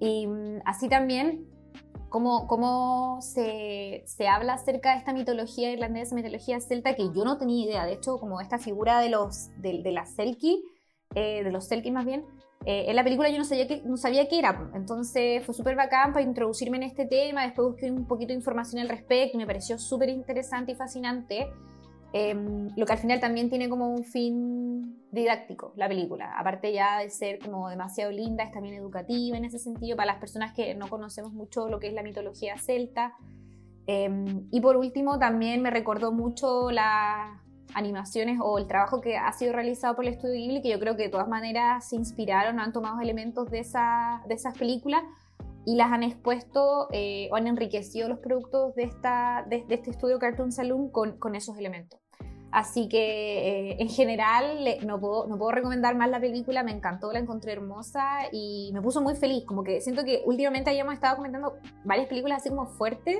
Y 0.00 0.26
mm, 0.26 0.60
así 0.64 0.88
también, 0.88 1.46
como, 2.08 2.46
como 2.46 3.20
se, 3.20 4.02
se, 4.06 4.28
habla 4.28 4.54
acerca 4.54 4.92
de 4.92 4.98
esta 4.98 5.12
mitología 5.12 5.70
irlandesa, 5.70 6.14
mitología 6.14 6.60
celta, 6.60 6.94
que 6.94 7.10
yo 7.14 7.24
no 7.24 7.38
tenía 7.38 7.64
idea, 7.64 7.86
de 7.86 7.94
hecho, 7.94 8.18
como 8.18 8.40
esta 8.40 8.58
figura 8.58 9.00
de, 9.00 9.10
los, 9.10 9.50
de, 9.58 9.92
la 9.92 10.06
Selkie, 10.06 10.62
eh, 11.14 11.44
de 11.44 11.50
los 11.50 11.66
Selkie 11.66 11.92
más 11.92 12.04
bien, 12.04 12.24
eh, 12.66 12.86
en 12.88 12.96
la 12.96 13.04
película 13.04 13.30
yo 13.30 13.38
no 13.38 13.44
sabía, 13.44 13.68
que, 13.68 13.82
no 13.84 13.96
sabía 13.96 14.28
qué 14.28 14.38
era, 14.38 14.70
entonces 14.74 15.44
fue 15.44 15.54
súper 15.54 15.76
bacán 15.76 16.12
para 16.12 16.24
introducirme 16.24 16.76
en 16.76 16.82
este 16.82 17.06
tema, 17.06 17.44
después 17.44 17.68
busqué 17.68 17.90
un 17.90 18.06
poquito 18.06 18.28
de 18.28 18.34
información 18.34 18.82
al 18.82 18.88
respecto 18.88 19.36
y 19.36 19.38
me 19.38 19.46
pareció 19.46 19.78
súper 19.78 20.08
interesante 20.08 20.72
y 20.72 20.74
fascinante, 20.74 21.48
em, 22.12 22.68
lo 22.76 22.84
que 22.84 22.92
al 22.92 22.98
final 22.98 23.20
también 23.20 23.48
tiene 23.48 23.68
como 23.68 23.90
un 23.90 24.02
fin 24.02 25.04
didáctico, 25.12 25.72
la 25.76 25.88
película, 25.88 26.34
aparte 26.36 26.72
ya 26.72 26.98
de 26.98 27.10
ser 27.10 27.38
como 27.38 27.68
demasiado 27.68 28.10
linda, 28.10 28.42
es 28.42 28.50
también 28.50 28.74
educativa 28.74 29.36
en 29.36 29.44
ese 29.44 29.58
sentido 29.58 29.96
para 29.96 30.12
las 30.12 30.20
personas 30.20 30.52
que 30.52 30.74
no 30.74 30.88
conocemos 30.88 31.32
mucho 31.32 31.68
lo 31.68 31.78
que 31.78 31.86
es 31.86 31.92
la 31.92 32.02
mitología 32.02 32.58
celta. 32.58 33.14
Em, 33.86 34.46
y 34.50 34.60
por 34.60 34.76
último 34.76 35.18
también 35.18 35.62
me 35.62 35.70
recordó 35.70 36.12
mucho 36.12 36.70
la, 36.70 37.42
animaciones 37.74 38.38
o 38.42 38.58
el 38.58 38.66
trabajo 38.66 39.00
que 39.00 39.16
ha 39.16 39.32
sido 39.32 39.52
realizado 39.52 39.94
por 39.96 40.04
el 40.04 40.14
estudio 40.14 40.34
Ghibli, 40.34 40.62
que 40.62 40.70
yo 40.70 40.78
creo 40.78 40.96
que 40.96 41.04
de 41.04 41.08
todas 41.08 41.28
maneras 41.28 41.88
se 41.88 41.96
inspiraron, 41.96 42.60
han 42.60 42.72
tomado 42.72 43.00
elementos 43.00 43.50
de, 43.50 43.60
esa, 43.60 44.22
de 44.26 44.34
esas 44.34 44.56
películas 44.56 45.02
y 45.64 45.76
las 45.76 45.92
han 45.92 46.02
expuesto 46.02 46.88
eh, 46.92 47.28
o 47.30 47.36
han 47.36 47.46
enriquecido 47.46 48.08
los 48.08 48.20
productos 48.20 48.74
de, 48.74 48.84
esta, 48.84 49.44
de, 49.48 49.64
este 49.68 49.90
estudio 49.90 50.18
Cartoon 50.18 50.52
Saloon 50.52 50.90
con, 50.90 51.18
con 51.18 51.34
esos 51.34 51.58
elementos. 51.58 52.00
Así 52.50 52.88
que 52.88 53.72
eh, 53.72 53.76
en 53.78 53.90
general 53.90 54.64
no, 54.86 54.98
puedo, 54.98 55.26
no 55.26 55.36
puedo 55.36 55.52
recomendar 55.52 55.94
más 55.96 56.08
la 56.08 56.18
película, 56.18 56.62
me 56.62 56.72
encantó, 56.72 57.12
la 57.12 57.18
encontré 57.18 57.52
hermosa 57.52 58.06
y 58.32 58.70
me 58.72 58.80
puso 58.80 59.02
muy 59.02 59.14
feliz, 59.16 59.44
como 59.44 59.62
que 59.62 59.82
siento 59.82 60.02
que 60.04 60.22
últimamente 60.24 60.70
habíamos 60.70 60.94
estado 60.94 61.16
comentando 61.16 61.58
varias 61.84 62.08
películas 62.08 62.38
así 62.38 62.48
como 62.48 62.66
fuertes 62.66 63.18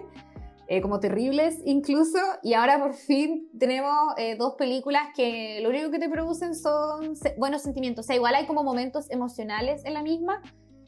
eh, 0.68 0.82
como 0.82 1.00
terribles 1.00 1.60
incluso, 1.64 2.18
y 2.42 2.52
ahora 2.54 2.78
por 2.78 2.94
fin 2.94 3.48
tenemos 3.58 3.90
eh, 4.18 4.37
dos 4.37 4.54
películas 4.54 5.08
que 5.16 5.60
lo 5.62 5.70
único 5.70 5.90
que 5.90 5.98
te 5.98 6.08
producen 6.08 6.54
son 6.54 7.14
buenos 7.38 7.62
sentimientos, 7.62 8.04
o 8.04 8.06
sea, 8.06 8.16
igual 8.16 8.34
hay 8.34 8.46
como 8.46 8.62
momentos 8.62 9.10
emocionales 9.10 9.84
en 9.87 9.94
la 9.94 10.02
misma, 10.02 10.42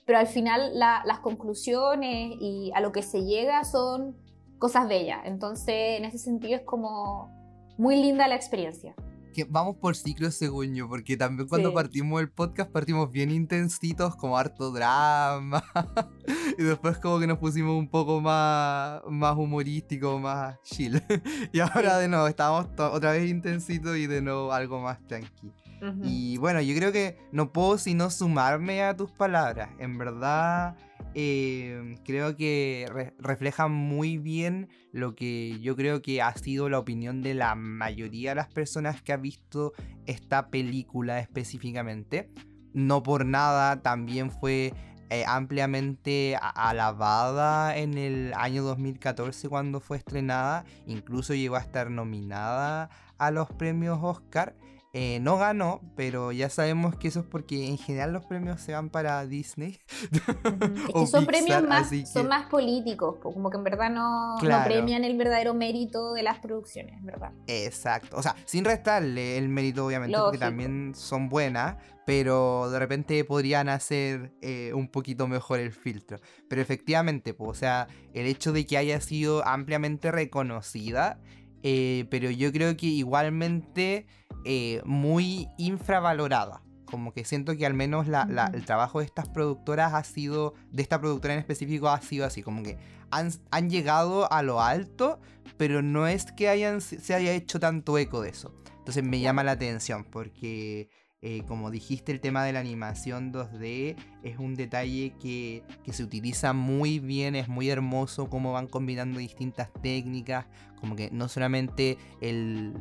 pero 0.04 0.18
al 0.18 0.26
final 0.26 0.78
las 0.78 1.20
conclusiones 1.20 2.36
y 2.40 2.70
a 2.74 2.80
lo 2.80 2.92
que 2.92 3.02
se 3.02 3.24
llega 3.24 3.64
son 3.64 4.16
cosas 4.58 4.86
bellas, 4.86 5.20
entonces 5.24 5.98
en 5.98 6.04
ese 6.04 6.18
sentido 6.18 6.56
es 6.56 6.62
como 6.62 7.30
muy 7.78 7.96
linda 7.96 8.28
la 8.28 8.34
experiencia 8.34 8.94
que 9.32 9.44
vamos 9.44 9.76
por 9.76 9.96
ciclos 9.96 10.34
según 10.34 10.74
yo, 10.74 10.88
porque 10.88 11.16
también 11.16 11.48
cuando 11.48 11.72
partimos 11.72 12.20
el 12.20 12.30
podcast 12.30 12.70
partimos 12.70 13.10
bien 13.10 13.30
intensitos, 13.30 14.16
como 14.16 14.36
harto 14.36 14.70
drama, 14.70 15.62
y 16.58 16.62
después 16.62 16.98
como 16.98 17.18
que 17.18 17.26
nos 17.26 17.38
pusimos 17.38 17.78
un 17.78 17.88
poco 17.88 18.20
más, 18.20 19.02
más 19.08 19.36
humorístico, 19.36 20.18
más 20.18 20.60
chill. 20.62 21.02
y 21.52 21.60
ahora 21.60 21.98
de 21.98 22.08
nuevo 22.08 22.26
estamos 22.26 22.66
otra 22.76 23.12
vez 23.12 23.28
intensitos 23.28 23.96
y 23.96 24.06
de 24.06 24.22
nuevo 24.22 24.52
algo 24.52 24.80
más 24.80 25.04
tranquilo. 25.06 25.54
Y 26.02 26.36
bueno, 26.36 26.60
yo 26.60 26.74
creo 26.76 26.92
que 26.92 27.16
no 27.32 27.52
puedo 27.52 27.78
sino 27.78 28.10
sumarme 28.10 28.82
a 28.82 28.94
tus 28.94 29.10
palabras. 29.10 29.70
En 29.78 29.96
verdad, 29.96 30.76
eh, 31.14 31.98
creo 32.04 32.36
que 32.36 33.12
refleja 33.18 33.68
muy 33.68 34.18
bien 34.18 34.68
lo 34.92 35.14
que 35.14 35.58
yo 35.60 35.76
creo 35.76 36.02
que 36.02 36.22
ha 36.22 36.34
sido 36.36 36.68
la 36.68 36.78
opinión 36.78 37.22
de 37.22 37.34
la 37.34 37.54
mayoría 37.54 38.30
de 38.30 38.36
las 38.36 38.48
personas 38.48 39.02
que 39.02 39.12
ha 39.12 39.16
visto 39.16 39.72
esta 40.06 40.50
película 40.50 41.18
específicamente. 41.20 42.30
No 42.72 43.02
por 43.02 43.26
nada, 43.26 43.82
también 43.82 44.30
fue 44.30 44.72
eh, 45.10 45.24
ampliamente 45.26 46.36
alabada 46.40 47.76
en 47.76 47.98
el 47.98 48.32
año 48.36 48.62
2014 48.62 49.48
cuando 49.48 49.80
fue 49.80 49.96
estrenada. 49.96 50.64
Incluso 50.86 51.34
llegó 51.34 51.56
a 51.56 51.60
estar 51.60 51.90
nominada 51.90 52.90
a 53.18 53.30
los 53.32 53.48
premios 53.50 53.98
Oscar. 54.00 54.54
Eh, 54.92 55.20
no 55.20 55.38
ganó, 55.38 55.80
pero 55.94 56.32
ya 56.32 56.50
sabemos 56.50 56.96
que 56.96 57.06
eso 57.08 57.20
es 57.20 57.26
porque 57.26 57.68
en 57.68 57.78
general 57.78 58.12
los 58.12 58.24
premios 58.24 58.60
se 58.60 58.72
van 58.72 58.90
para 58.90 59.24
Disney. 59.24 59.78
son 61.10 61.26
premios 61.26 61.62
más, 61.62 61.90
son 62.12 62.26
más 62.26 62.48
políticos, 62.48 63.18
como 63.22 63.50
que 63.50 63.56
en 63.56 63.62
verdad 63.64 63.90
no, 63.90 64.36
premian 64.64 65.04
el 65.04 65.16
verdadero 65.16 65.54
mérito 65.54 66.12
de 66.12 66.24
las 66.24 66.40
producciones, 66.40 67.00
¿verdad? 67.04 67.30
Exacto. 67.46 68.16
O 68.16 68.22
sea, 68.22 68.34
sin 68.46 68.64
restarle 68.64 69.38
el 69.38 69.48
mérito, 69.48 69.86
obviamente, 69.86 70.18
porque 70.18 70.38
también 70.38 70.92
son 70.96 71.28
buenas, 71.28 71.76
pero 72.04 72.68
de 72.70 72.80
repente 72.80 73.24
podrían 73.24 73.68
hacer 73.68 74.32
eh, 74.42 74.72
un 74.74 74.88
poquito 74.88 75.28
mejor 75.28 75.60
el 75.60 75.70
filtro. 75.70 76.18
Pero 76.48 76.60
efectivamente, 76.60 77.32
pues, 77.32 77.50
o 77.50 77.54
sea, 77.54 77.86
el 78.12 78.26
hecho 78.26 78.52
de 78.52 78.66
que 78.66 78.76
haya 78.76 79.00
sido 79.00 79.46
ampliamente 79.46 80.10
reconocida 80.10 81.20
eh, 81.62 82.06
pero 82.10 82.30
yo 82.30 82.52
creo 82.52 82.76
que 82.76 82.86
igualmente 82.86 84.06
eh, 84.44 84.80
muy 84.84 85.48
infravalorada. 85.58 86.62
Como 86.84 87.12
que 87.12 87.24
siento 87.24 87.56
que 87.56 87.66
al 87.66 87.74
menos 87.74 88.08
el 88.08 88.64
trabajo 88.64 88.98
de 88.98 89.04
estas 89.04 89.28
productoras 89.28 89.94
ha 89.94 90.02
sido, 90.02 90.54
de 90.72 90.82
esta 90.82 91.00
productora 91.00 91.34
en 91.34 91.40
específico 91.40 91.88
ha 91.88 92.00
sido 92.00 92.26
así, 92.26 92.42
como 92.42 92.64
que 92.64 92.78
han, 93.10 93.70
llegado 93.70 94.30
a 94.32 94.42
lo 94.42 94.60
alto, 94.60 95.20
pero 95.56 95.82
no 95.82 96.08
es 96.08 96.32
que 96.32 96.48
hayan, 96.48 96.80
se 96.80 97.14
haya 97.14 97.32
hecho 97.32 97.60
tanto 97.60 97.96
eco 97.96 98.22
de 98.22 98.30
eso. 98.30 98.52
Entonces 98.78 99.04
me 99.04 99.20
llama 99.20 99.44
la 99.44 99.52
atención 99.52 100.04
porque 100.04 100.88
eh, 101.22 101.42
como 101.46 101.70
dijiste, 101.70 102.12
el 102.12 102.20
tema 102.20 102.44
de 102.44 102.54
la 102.54 102.60
animación 102.60 103.30
2D 103.30 103.94
es 104.22 104.38
un 104.38 104.54
detalle 104.54 105.12
que, 105.20 105.62
se 105.92 106.02
utiliza 106.02 106.54
muy 106.54 106.98
bien, 106.98 107.34
es 107.34 107.46
muy 107.46 107.68
hermoso 107.68 108.30
cómo 108.30 108.52
van 108.52 108.66
combinando 108.66 109.18
distintas 109.18 109.70
técnicas, 109.82 110.46
como 110.80 110.96
que 110.96 111.10
no 111.10 111.28
solamente 111.28 111.98
el, 112.22 112.72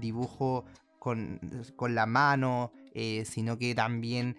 dibujo 0.00 0.64
con, 0.98 1.38
la 1.90 2.06
mano, 2.06 2.72
eh, 2.92 3.24
sino 3.24 3.56
que 3.56 3.72
también 3.76 4.36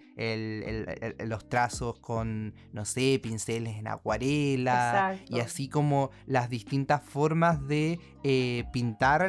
los 1.24 1.48
trazos 1.48 1.98
con, 2.00 2.54
no 2.74 2.84
sé, 2.84 3.18
pinceles 3.22 3.78
en 3.78 3.88
acuarela, 3.88 5.18
y 5.30 5.40
así 5.40 5.70
como 5.70 6.10
las 6.26 6.50
distintas 6.50 7.02
formas 7.02 7.66
de 7.66 7.98
eh, 8.24 8.64
pintar 8.74 9.22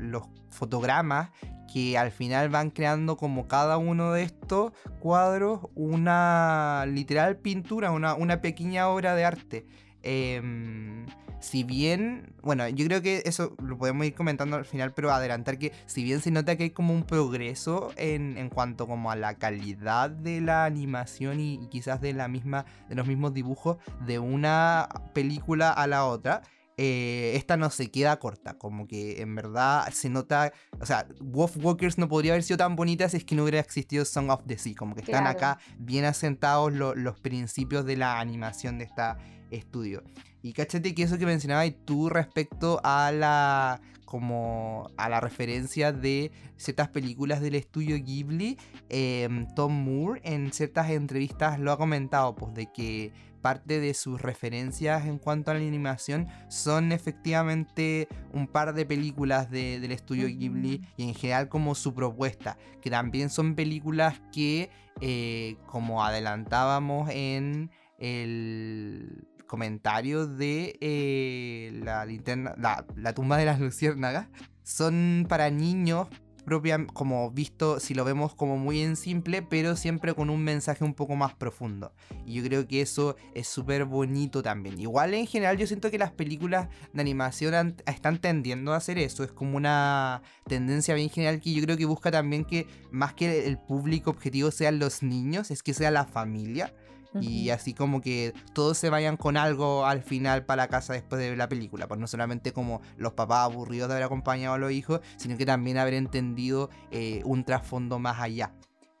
los 0.00 0.24
fotogramas 0.48 1.30
que 1.72 1.96
al 1.96 2.10
final 2.10 2.48
van 2.48 2.70
creando 2.70 3.16
como 3.16 3.46
cada 3.46 3.78
uno 3.78 4.12
de 4.12 4.22
estos 4.24 4.72
cuadros 4.98 5.60
una 5.74 6.84
literal 6.88 7.36
pintura, 7.36 7.92
una, 7.92 8.14
una 8.14 8.40
pequeña 8.40 8.88
obra 8.88 9.14
de 9.14 9.24
arte. 9.24 9.66
Em, 10.02 11.06
si 11.40 11.64
bien, 11.64 12.34
bueno, 12.42 12.68
yo 12.68 12.84
creo 12.86 13.02
que 13.02 13.22
eso 13.24 13.54
lo 13.62 13.78
podemos 13.78 14.04
ir 14.06 14.14
comentando 14.14 14.56
al 14.56 14.64
final, 14.64 14.92
pero 14.92 15.12
adelantar 15.12 15.58
que 15.58 15.72
si 15.86 16.02
bien 16.02 16.20
se 16.20 16.30
nota 16.30 16.56
que 16.56 16.64
hay 16.64 16.70
como 16.70 16.92
un 16.92 17.04
progreso 17.04 17.92
en, 17.96 18.36
en 18.36 18.50
cuanto 18.50 18.86
como 18.86 19.10
a 19.10 19.16
la 19.16 19.34
calidad 19.34 20.10
de 20.10 20.40
la 20.40 20.64
animación 20.64 21.40
y, 21.40 21.54
y, 21.54 21.68
quizás 21.68 22.00
de 22.00 22.12
la 22.12 22.28
misma, 22.28 22.66
de 22.88 22.94
los 22.94 23.06
mismos 23.06 23.32
dibujos 23.32 23.78
de 24.06 24.18
una 24.18 24.88
película 25.14 25.70
a 25.70 25.86
la 25.86 26.04
otra, 26.04 26.42
eh, 26.76 27.32
esta 27.34 27.56
no 27.56 27.70
se 27.70 27.90
queda 27.90 28.18
corta, 28.18 28.56
como 28.58 28.86
que 28.86 29.20
en 29.20 29.34
verdad 29.34 29.88
se 29.92 30.08
nota, 30.08 30.52
o 30.80 30.86
sea, 30.86 31.06
Wolf 31.20 31.56
Walkers 31.56 31.98
no 31.98 32.08
podría 32.08 32.32
haber 32.32 32.42
sido 32.42 32.58
tan 32.58 32.76
bonita 32.76 33.08
si 33.08 33.18
es 33.18 33.24
que 33.24 33.34
no 33.34 33.42
hubiera 33.42 33.60
existido 33.60 34.04
Song 34.04 34.30
of 34.30 34.42
the 34.46 34.58
Sea, 34.58 34.74
como 34.74 34.94
que 34.94 35.02
están 35.02 35.26
acá 35.26 35.58
bien 35.78 36.04
asentados 36.04 36.72
los 36.72 37.20
principios 37.20 37.84
de 37.84 37.96
la 37.96 38.20
animación 38.20 38.78
de 38.78 38.84
este 38.84 39.02
estudio. 39.50 40.02
Y 40.42 40.52
cáchate 40.52 40.94
que 40.94 41.02
eso 41.02 41.18
que 41.18 41.26
mencionabas 41.26 41.72
tú 41.84 42.08
respecto 42.08 42.80
a 42.82 43.12
la 43.12 43.80
como 44.10 44.90
a 44.96 45.08
la 45.08 45.20
referencia 45.20 45.92
de 45.92 46.32
ciertas 46.56 46.88
películas 46.88 47.40
del 47.40 47.54
estudio 47.54 47.96
Ghibli, 47.96 48.58
em, 48.88 49.46
Tom 49.54 49.72
Moore 49.84 50.20
en 50.24 50.52
ciertas 50.52 50.90
entrevistas 50.90 51.60
lo 51.60 51.70
ha 51.70 51.78
comentado, 51.78 52.34
pues 52.34 52.52
de 52.54 52.72
que 52.72 53.12
parte 53.40 53.80
de 53.80 53.94
sus 53.94 54.20
referencias 54.20 55.06
en 55.06 55.18
cuanto 55.18 55.50
a 55.50 55.54
la 55.54 55.60
animación 55.60 56.28
son 56.48 56.92
efectivamente 56.92 58.08
un 58.32 58.46
par 58.46 58.74
de 58.74 58.86
películas 58.86 59.50
del 59.50 59.90
estudio 59.92 60.26
Ghibli 60.26 60.86
y 60.96 61.08
en 61.08 61.14
general 61.14 61.48
como 61.48 61.74
su 61.74 61.94
propuesta, 61.94 62.58
que 62.80 62.90
también 62.90 63.30
son 63.30 63.54
películas 63.54 64.20
que, 64.32 64.70
eh, 65.00 65.56
como 65.66 66.04
adelantábamos 66.04 67.10
en 67.10 67.70
el 67.98 69.26
comentario 69.46 70.26
de 70.26 70.78
eh, 70.80 71.80
la 71.82 72.04
linterna, 72.06 72.54
la, 72.56 72.86
la 72.96 73.12
tumba 73.14 73.36
de 73.36 73.44
las 73.44 73.60
luciérnagas, 73.60 74.28
son 74.62 75.26
para 75.28 75.50
niños 75.50 76.08
propia, 76.40 76.86
como 76.92 77.30
visto, 77.30 77.80
si 77.80 77.94
lo 77.94 78.04
vemos 78.04 78.34
como 78.34 78.56
muy 78.56 78.80
en 78.80 78.96
simple, 78.96 79.42
pero 79.42 79.76
siempre 79.76 80.14
con 80.14 80.30
un 80.30 80.42
mensaje 80.42 80.84
un 80.84 80.94
poco 80.94 81.16
más 81.16 81.34
profundo. 81.34 81.92
Y 82.26 82.34
yo 82.34 82.42
creo 82.42 82.66
que 82.66 82.80
eso 82.80 83.16
es 83.34 83.48
súper 83.48 83.84
bonito 83.84 84.42
también. 84.42 84.80
Igual 84.80 85.14
en 85.14 85.26
general 85.26 85.56
yo 85.56 85.66
siento 85.66 85.90
que 85.90 85.98
las 85.98 86.12
películas 86.12 86.68
de 86.92 87.00
animación 87.00 87.76
están 87.86 88.18
tendiendo 88.18 88.72
a 88.72 88.76
hacer 88.76 88.98
eso. 88.98 89.24
Es 89.24 89.32
como 89.32 89.56
una 89.56 90.22
tendencia 90.46 90.94
bien 90.94 91.10
general 91.10 91.40
que 91.40 91.52
yo 91.52 91.62
creo 91.62 91.76
que 91.76 91.84
busca 91.84 92.10
también 92.10 92.44
que 92.44 92.66
más 92.90 93.14
que 93.14 93.46
el 93.46 93.58
público 93.58 94.10
objetivo 94.10 94.50
sean 94.50 94.78
los 94.78 95.02
niños, 95.02 95.50
es 95.50 95.62
que 95.62 95.74
sea 95.74 95.90
la 95.90 96.04
familia. 96.04 96.72
Y 97.20 97.50
así 97.50 97.74
como 97.74 98.00
que 98.00 98.32
todos 98.52 98.78
se 98.78 98.90
vayan 98.90 99.16
con 99.16 99.36
algo 99.36 99.84
al 99.86 100.02
final 100.02 100.44
para 100.44 100.64
la 100.64 100.68
casa 100.68 100.92
después 100.92 101.20
de 101.20 101.30
ver 101.30 101.38
la 101.38 101.48
película. 101.48 101.88
Pues 101.88 101.98
no 101.98 102.06
solamente 102.06 102.52
como 102.52 102.80
los 102.96 103.14
papás 103.14 103.44
aburridos 103.44 103.88
de 103.88 103.94
haber 103.94 104.04
acompañado 104.04 104.54
a 104.54 104.58
los 104.58 104.72
hijos, 104.72 105.00
sino 105.16 105.36
que 105.36 105.46
también 105.46 105.78
haber 105.78 105.94
entendido 105.94 106.70
eh, 106.90 107.22
un 107.24 107.44
trasfondo 107.44 107.98
más 107.98 108.20
allá. 108.20 108.52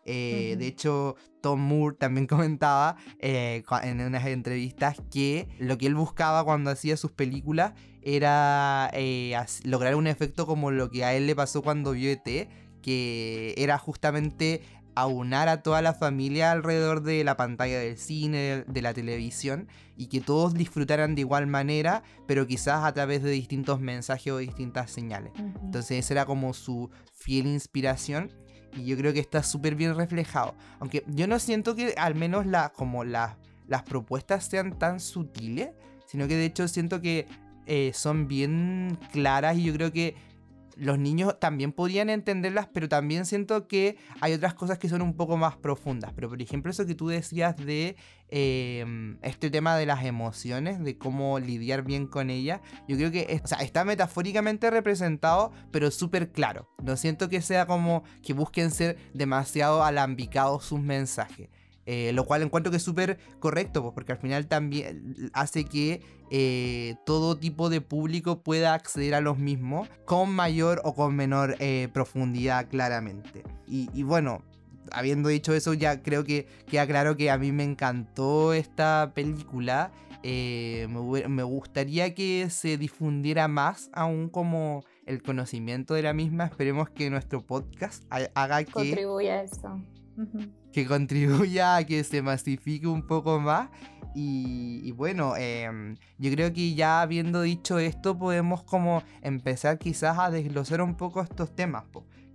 Eh, 0.06 0.56
de 0.58 0.66
hecho, 0.66 1.14
Tom 1.40 1.60
Moore 1.60 1.96
también 1.96 2.26
comentaba 2.26 2.96
eh, 3.20 3.62
en 3.82 4.00
unas 4.00 4.26
entrevistas 4.26 4.96
que 5.10 5.48
lo 5.58 5.78
que 5.78 5.86
él 5.86 5.94
buscaba 5.94 6.42
cuando 6.42 6.70
hacía 6.70 6.96
sus 6.96 7.12
películas 7.12 7.74
era 8.02 8.90
lograr 9.62 9.94
un 9.94 10.06
efecto 10.06 10.46
como 10.46 10.70
lo 10.70 10.90
que 10.90 11.04
a 11.04 11.14
él 11.14 11.26
le 11.26 11.36
pasó 11.36 11.62
cuando 11.62 11.92
vio 11.92 12.10
ET, 12.10 12.48
que 12.80 13.54
era 13.56 13.78
justamente 13.78 14.62
aunar 14.94 15.48
a 15.48 15.62
toda 15.62 15.82
la 15.82 15.94
familia 15.94 16.52
alrededor 16.52 17.02
de 17.02 17.24
la 17.24 17.36
pantalla 17.36 17.78
del 17.78 17.96
cine, 17.96 18.64
de 18.66 18.82
la 18.82 18.94
televisión, 18.94 19.68
y 19.96 20.06
que 20.06 20.20
todos 20.20 20.54
disfrutaran 20.54 21.14
de 21.14 21.22
igual 21.22 21.46
manera, 21.46 22.02
pero 22.26 22.46
quizás 22.46 22.84
a 22.84 22.92
través 22.92 23.22
de 23.22 23.30
distintos 23.30 23.80
mensajes 23.80 24.32
o 24.32 24.38
distintas 24.38 24.90
señales. 24.90 25.32
Entonces 25.62 26.04
esa 26.04 26.14
era 26.14 26.26
como 26.26 26.54
su 26.54 26.90
fiel 27.12 27.46
inspiración. 27.46 28.32
Y 28.76 28.84
yo 28.84 28.96
creo 28.96 29.12
que 29.12 29.20
está 29.20 29.42
súper 29.42 29.74
bien 29.74 29.96
reflejado. 29.96 30.54
Aunque 30.78 31.04
yo 31.08 31.26
no 31.26 31.38
siento 31.40 31.74
que 31.74 31.94
al 31.96 32.14
menos 32.14 32.46
la, 32.46 32.70
como 32.70 33.04
las 33.04 33.36
propuestas 33.84 34.46
sean 34.46 34.78
tan 34.78 35.00
sutiles, 35.00 35.70
sino 36.06 36.28
que 36.28 36.36
de 36.36 36.44
hecho 36.46 36.68
siento 36.68 37.00
que 37.00 37.26
eh, 37.66 37.92
son 37.94 38.26
bien 38.26 38.98
claras 39.12 39.56
y 39.56 39.64
yo 39.64 39.72
creo 39.72 39.92
que 39.92 40.14
los 40.80 40.98
niños 40.98 41.38
también 41.38 41.72
podrían 41.72 42.08
entenderlas, 42.08 42.66
pero 42.72 42.88
también 42.88 43.26
siento 43.26 43.68
que 43.68 43.98
hay 44.20 44.32
otras 44.32 44.54
cosas 44.54 44.78
que 44.78 44.88
son 44.88 45.02
un 45.02 45.14
poco 45.14 45.36
más 45.36 45.56
profundas. 45.56 46.12
Pero 46.14 46.30
por 46.30 46.40
ejemplo, 46.40 46.70
eso 46.70 46.86
que 46.86 46.94
tú 46.94 47.08
decías 47.08 47.54
de 47.56 47.96
em, 48.30 49.18
este 49.20 49.50
tema 49.50 49.76
de 49.76 49.84
las 49.84 50.04
emociones, 50.06 50.82
de 50.82 50.96
cómo 50.96 51.38
lidiar 51.38 51.82
bien 51.82 52.06
con 52.06 52.30
ellas, 52.30 52.62
yo 52.88 52.96
creo 52.96 53.10
que 53.10 53.26
está 53.30 53.84
metafóricamente 53.84 54.70
representado, 54.70 55.52
pero 55.70 55.90
súper 55.90 56.32
claro. 56.32 56.66
No 56.82 56.96
siento 56.96 57.28
que 57.28 57.42
sea 57.42 57.66
como 57.66 58.02
que 58.22 58.32
busquen 58.32 58.70
ser 58.70 58.96
demasiado 59.12 59.84
alambicados 59.84 60.64
sus 60.64 60.80
mensajes. 60.80 61.50
Eh, 61.86 62.12
lo 62.12 62.24
cual 62.24 62.42
encuentro 62.42 62.70
que 62.70 62.76
es 62.76 62.82
súper 62.82 63.18
correcto, 63.38 63.82
pues, 63.82 63.94
porque 63.94 64.12
al 64.12 64.18
final 64.18 64.46
también 64.46 65.30
hace 65.32 65.64
que 65.64 66.02
eh, 66.30 66.94
todo 67.06 67.36
tipo 67.36 67.70
de 67.70 67.80
público 67.80 68.42
pueda 68.42 68.74
acceder 68.74 69.14
a 69.14 69.20
los 69.20 69.38
mismos 69.38 69.88
con 70.04 70.30
mayor 70.30 70.80
o 70.84 70.94
con 70.94 71.16
menor 71.16 71.56
eh, 71.58 71.88
profundidad 71.92 72.68
claramente. 72.68 73.42
Y, 73.66 74.02
bueno, 74.02 74.42
habiendo 74.92 75.28
dicho 75.28 75.54
eso, 75.54 75.74
ya 75.74 76.02
creo 76.02 76.24
que 76.24 76.46
queda 76.66 76.86
claro 76.86 77.16
que 77.16 77.30
a 77.30 77.38
mí 77.38 77.52
me 77.52 77.64
encantó 77.64 78.52
esta 78.52 79.12
película. 79.14 79.90
me, 80.22 81.42
gustaría 81.42 82.14
que 82.14 82.50
se 82.50 82.76
difundiera 82.76 83.48
más 83.48 83.90
aún 83.92 84.28
como 84.28 84.84
el 85.06 85.22
conocimiento 85.22 85.94
de 85.94 86.02
la 86.02 86.12
misma. 86.12 86.44
Esperemos 86.44 86.90
que 86.90 87.10
nuestro 87.10 87.46
podcast 87.46 88.04
haga 88.34 88.64
que... 88.64 88.72
Contribuya 88.72 89.34
a 89.34 89.42
eso 89.42 89.80
que 90.72 90.86
contribuya 90.86 91.76
a 91.76 91.84
que 91.84 92.04
se 92.04 92.22
masifique 92.22 92.86
un 92.86 93.06
poco 93.06 93.40
más. 93.40 93.70
Y, 94.14 94.90
bueno, 94.92 95.36
em, 95.36 95.96
yo 96.18 96.30
creo 96.32 96.52
que 96.52 96.74
ya 96.74 97.00
habiendo 97.00 97.42
dicho 97.42 97.78
esto, 97.78 98.18
podemos 98.18 98.64
como 98.64 99.02
empezar 99.22 99.78
quizás 99.78 100.18
a 100.18 100.30
desglosar 100.30 100.82
un 100.82 100.96
poco 100.96 101.20
estos 101.20 101.54
temas. 101.54 101.84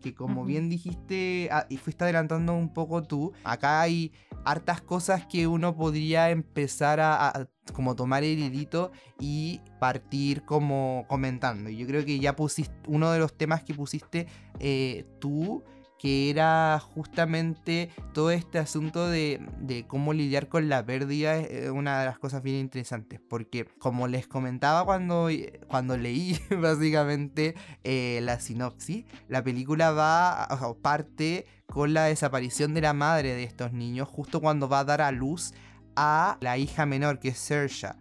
que 0.02 0.14
como 0.14 0.46
bien 0.46 0.70
dijiste 0.70 1.50
ah, 1.52 1.66
y 1.68 1.78
fuiste 1.78 2.04
adelantando 2.04 2.54
un 2.54 2.72
poco 2.72 3.02
tú, 3.02 3.34
acá 3.44 3.82
hay 3.82 4.12
hartas 4.46 4.80
cosas 4.82 5.26
que 5.26 5.48
uno 5.48 5.76
podría 5.76 6.30
empezar 6.30 7.00
a, 7.02 7.50
como 7.74 7.96
tomar 7.96 8.24
el 8.24 8.38
hilito 8.38 8.92
y 9.20 9.62
partir 9.80 10.44
como 10.46 11.06
comentando. 11.10 11.70
Y 11.70 11.78
yo 11.78 11.88
creo 11.88 12.06
que 12.06 12.20
ya 12.20 12.36
pusiste, 12.36 12.74
uno 12.88 13.12
de 13.12 13.20
los 13.20 13.36
temas 13.36 13.64
que 13.64 13.74
pusiste 13.74 14.28
eh, 14.60 15.06
tú 15.20 15.64
que 16.06 16.30
era 16.30 16.80
justamente 16.94 17.90
todo 18.14 18.30
este 18.30 18.60
asunto 18.60 19.08
de, 19.10 19.86
cómo 19.88 20.14
lidiar 20.14 20.50
con 20.50 20.70
la 20.70 20.86
pérdida, 20.86 21.36
es 21.40 21.72
una 21.72 22.00
de 22.00 22.06
las 22.06 22.20
cosas 22.20 22.44
bien 22.44 22.58
interesantes, 22.58 23.20
porque 23.28 23.66
como 23.80 24.08
les 24.08 24.28
comentaba 24.28 24.86
cuando, 24.86 25.30
cuando 25.68 25.98
leí 25.98 26.40
básicamente 26.62 27.56
eh, 27.84 28.20
la 28.22 28.40
sinopsis, 28.40 29.06
la 29.30 29.44
película 29.44 29.90
va, 29.94 30.48
o 30.62 30.78
parte 30.78 31.48
con 31.66 31.96
la 31.96 32.04
desaparición 32.04 32.76
de 32.76 32.82
la 32.82 32.94
madre 32.94 33.34
de 33.34 33.42
estos 33.42 33.74
niños, 33.74 34.08
justo 34.08 34.42
cuando 34.42 34.70
va 34.70 34.82
a 34.82 34.86
dar 34.86 35.02
a 35.02 35.12
luz 35.12 35.56
a 35.96 36.38
la 36.40 36.60
hija 36.60 36.86
menor, 36.86 37.18
que 37.18 37.30
es 37.30 37.40
Sersha. 37.40 37.98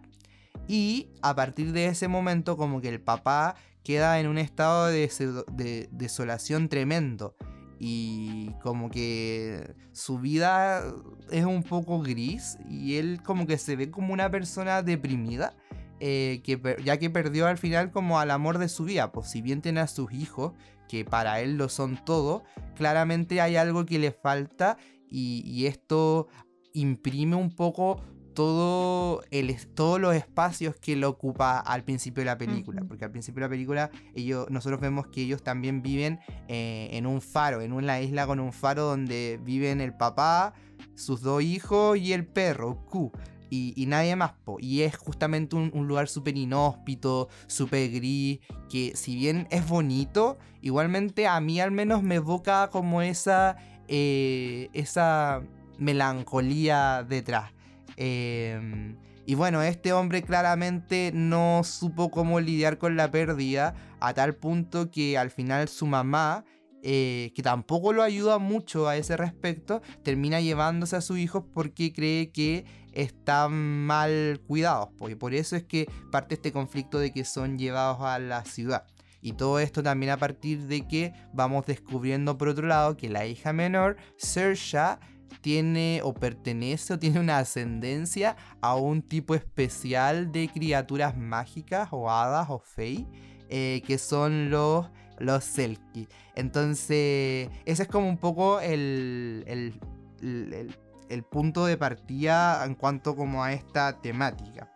Y 0.67 1.09
a 1.23 1.33
partir 1.33 1.71
de 1.71 1.87
ese 1.87 2.07
momento, 2.07 2.55
como 2.55 2.81
que 2.81 2.89
el 2.89 3.01
papá 3.01 3.55
queda 3.83 4.19
en 4.19 4.27
un 4.27 4.37
estado 4.37 4.85
de 4.89 5.89
desolación 5.91 6.69
tremendo 6.69 7.35
y 7.79 8.51
como 8.61 8.89
que 8.89 9.75
su 9.91 10.19
vida 10.19 10.83
es 11.31 11.45
un 11.45 11.63
poco 11.63 12.01
gris 12.01 12.57
y 12.69 12.95
él 12.95 13.21
como 13.23 13.45
que 13.47 13.57
se 13.57 13.75
ve 13.75 13.91
como 13.91 14.13
una 14.13 14.29
persona 14.29 14.81
deprimida. 14.81 15.55
Eh, 16.01 16.41
que, 16.43 16.59
ya 16.83 16.97
que 16.97 17.09
perdió 17.09 17.47
al 17.47 17.57
final 17.57 17.89
como 17.89 18.19
al 18.19 18.29
amor 18.29 18.57
de 18.57 18.67
su 18.67 18.83
vida, 18.83 19.13
pues 19.13 19.29
si 19.29 19.41
bien 19.41 19.61
tiene 19.61 19.79
a 19.79 19.87
sus 19.87 20.11
hijos, 20.11 20.51
que 20.89 21.05
para 21.05 21.39
él 21.39 21.55
lo 21.55 21.69
son 21.69 22.03
todo, 22.03 22.43
claramente 22.75 23.39
hay 23.39 23.55
algo 23.55 23.85
que 23.85 23.97
le 23.97 24.11
falta 24.11 24.77
y, 25.09 25.41
y 25.45 25.67
esto 25.67 26.27
imprime 26.73 27.37
un 27.37 27.49
poco 27.49 28.01
todo 28.35 29.23
el, 29.31 29.55
todos 29.73 29.99
los 29.99 30.13
espacios 30.13 30.75
que 30.75 30.95
lo 30.95 31.09
ocupa 31.09 31.57
al 31.57 31.83
principio 31.83 32.21
de 32.21 32.25
la 32.25 32.37
película. 32.37 32.83
Porque 32.87 33.05
al 33.05 33.11
principio 33.11 33.39
de 33.39 33.45
la 33.47 33.49
película 33.49 33.91
ellos, 34.13 34.47
nosotros 34.51 34.79
vemos 34.79 35.07
que 35.07 35.21
ellos 35.21 35.41
también 35.41 35.81
viven 35.81 36.19
eh, 36.47 36.89
en 36.91 37.07
un 37.07 37.21
faro, 37.21 37.61
en 37.61 37.73
una 37.73 37.99
isla 38.01 38.27
con 38.27 38.39
un 38.39 38.53
faro 38.53 38.83
donde 38.83 39.39
viven 39.43 39.81
el 39.81 39.95
papá, 39.95 40.53
sus 40.93 41.21
dos 41.21 41.41
hijos 41.41 41.97
y 41.97 42.13
el 42.13 42.27
perro, 42.27 42.85
Q. 42.85 43.11
Y, 43.57 43.85
nadie 43.87 44.17
más, 44.17 44.33
y 44.59 44.81
es 44.81 44.97
justamente 44.97 45.55
un, 45.55 45.87
lugar 45.87 46.09
súper 46.09 46.35
inhóspito, 46.35 47.29
súper 47.47 47.89
gris, 47.89 48.39
que 48.69 48.91
si 48.95 49.15
bien 49.15 49.47
es 49.49 49.65
bonito, 49.65 50.37
igualmente 50.61 51.25
a 51.25 51.39
mí 51.39 51.61
al 51.61 51.71
menos 51.71 52.03
me 52.03 52.15
evoca 52.15 52.69
como 52.69 53.01
esa, 53.01 53.55
eh, 53.87 54.67
esa 54.73 55.41
melancolía 55.77 57.05
detrás. 57.07 57.54
Em, 57.97 58.97
y 59.25 59.35
bueno, 59.35 59.61
este 59.61 59.93
hombre 59.93 60.21
claramente 60.21 61.11
no 61.13 61.61
supo 61.63 62.11
cómo 62.11 62.39
lidiar 62.39 62.77
con 62.77 62.95
la 62.95 63.09
pérdida 63.09 63.73
a 63.99 64.13
tal 64.13 64.35
punto 64.35 64.91
que 64.91 65.17
al 65.17 65.31
final 65.31 65.67
su 65.67 65.87
mamá, 65.87 66.45
eh, 66.83 67.31
que 67.35 67.41
tampoco 67.41 67.93
lo 67.93 68.03
ayuda 68.03 68.37
mucho 68.37 68.87
a 68.87 68.97
ese 68.97 69.17
respecto, 69.17 69.81
termina 70.03 70.41
llevándose 70.41 70.95
a 70.95 71.01
sus 71.01 71.17
hijos 71.17 71.43
porque 71.53 71.91
cree 71.91 72.31
que 72.31 72.65
están 72.91 73.53
mal 73.85 74.41
cuidados. 74.47 74.89
Y 75.09 75.15
por 75.15 75.33
eso 75.33 75.55
es 75.55 75.63
que 75.63 75.87
parte 76.11 76.35
este 76.35 76.51
conflicto 76.51 76.99
de 76.99 77.11
que 77.11 77.25
son 77.25 77.57
llevados 77.57 78.01
a 78.01 78.19
la 78.19 78.45
ciudad. 78.45 78.85
Y 79.25 79.33
todo 79.33 79.57
esto 79.57 79.81
también 79.81 80.11
a 80.11 80.17
partir 80.17 80.67
de 80.67 80.87
que 80.87 81.11
vamos 81.33 81.65
descubriendo 81.65 82.37
por 82.37 82.47
otro 82.47 82.67
lado 82.67 82.95
que 82.95 83.09
la 83.09 83.25
hija 83.25 83.53
menor, 83.53 83.97
Sersha, 84.17 84.99
tiene 85.41 86.01
o 86.03 86.13
pertenece 86.13 86.93
o 86.93 86.99
tiene 86.99 87.19
una 87.19 87.37
ascendencia 87.37 88.35
a 88.61 88.75
un 88.75 89.01
tipo 89.01 89.35
especial 89.35 90.31
de 90.31 90.49
criaturas 90.49 91.17
mágicas 91.17 91.89
o 91.91 92.09
hadas 92.09 92.49
o 92.49 92.59
fey 92.59 93.07
eh, 93.49 93.83
que 93.85 93.97
son 93.97 94.49
los, 94.49 94.87
los 95.19 95.43
Selkie. 95.43 96.07
Entonces, 96.35 97.49
ese 97.65 97.83
es 97.83 97.87
como 97.87 98.09
un 98.09 98.17
poco 98.17 98.59
el, 98.59 99.43
el, 99.47 100.75
el, 101.09 101.23
punto 101.23 101.65
de 101.65 101.77
partida 101.77 102.65
en 102.65 102.73
cuanto 102.73 103.15
como 103.15 103.43
a 103.43 103.53
esta 103.53 104.01
temática. 104.01 104.71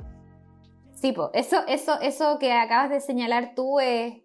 Sí, 0.93 1.15
eso, 1.33 1.65
eso, 1.67 1.99
eso 1.99 2.37
que 2.39 2.53
acabas 2.53 2.91
de 2.91 2.99
señalar 3.01 3.53
tú 3.55 3.79
es 3.79 4.21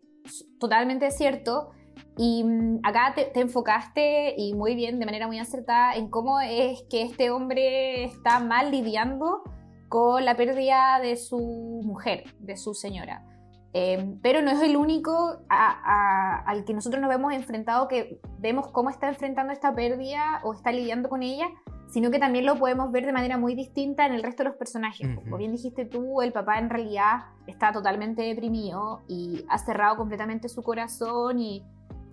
totalmente 0.59 1.11
cierto. 1.11 1.71
Y 2.17 2.45
mm, 2.45 2.81
acá 2.83 3.15
te, 3.15 3.39
enfocaste 3.41 4.35
y 4.37 4.55
muy 4.55 4.75
bien, 4.75 4.99
de 4.99 5.07
manera 5.07 5.27
muy 5.27 5.39
acertada, 5.39 5.95
en 5.95 6.09
cómo 6.09 6.41
es 6.41 6.83
que 6.89 7.03
este 7.03 7.31
hombre 7.31 8.05
está 8.05 8.41
mal 8.41 8.71
lidiando 8.71 9.43
con 9.89 10.25
la 10.25 10.37
pérdida 10.37 10.99
de 11.01 11.17
su 11.17 11.39
mujer, 11.85 12.25
de 12.39 12.57
su 12.57 12.75
señora. 12.75 13.25
Em, 13.73 14.21
pero 14.21 14.41
no 14.41 14.53
es 14.53 14.63
el 14.63 14.77
único 14.77 15.41
al 15.49 16.65
que 16.65 16.75
nosotros 16.75 17.01
nos 17.01 17.11
vemos 17.11 17.33
enfrentado, 17.33 17.89
que 17.89 18.21
vemos 18.39 18.69
cómo 18.69 18.89
está 18.89 19.09
enfrentando 19.09 19.53
esta 19.53 19.75
pérdida 19.75 20.41
o 20.45 20.55
está 20.55 20.71
lidiando 20.71 21.09
con 21.09 21.25
ella, 21.25 21.49
sino 21.89 22.11
que 22.11 22.19
también 22.19 22.47
lo 22.47 22.57
podemos 22.57 22.91
ver 22.93 23.05
de 23.05 23.13
manera 23.13 23.37
muy 23.37 23.55
distinta 23.55 24.07
en 24.07 24.13
el 24.13 24.23
resto 24.23 24.43
de 24.43 24.51
los 24.51 24.59
personajes. 24.59 25.09
Como 25.17 25.37
bien 25.37 25.53
dijiste 25.53 25.85
tú, 25.85 26.23
el 26.23 26.33
papá 26.33 26.59
en 26.59 26.71
realidad 26.71 27.27
está 27.47 27.73
totalmente 27.73 28.23
deprimido 28.23 29.03
y 29.09 29.45
ha 29.49 29.59
cerrado 29.59 29.97
completamente 29.97 30.49
su 30.49 30.63
corazón 30.63 31.39
y 31.39 31.65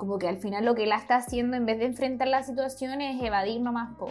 como 0.01 0.17
que 0.17 0.27
al 0.27 0.37
final 0.37 0.65
lo 0.65 0.73
que 0.73 0.85
él 0.85 0.91
está 0.93 1.17
haciendo 1.17 1.55
en 1.55 1.67
vez 1.67 1.77
de 1.77 1.85
enfrentar 1.85 2.27
la 2.27 2.41
situación 2.41 3.01
es 3.01 3.21
evadir 3.21 3.61
nomás. 3.61 3.95
Po. 3.99 4.07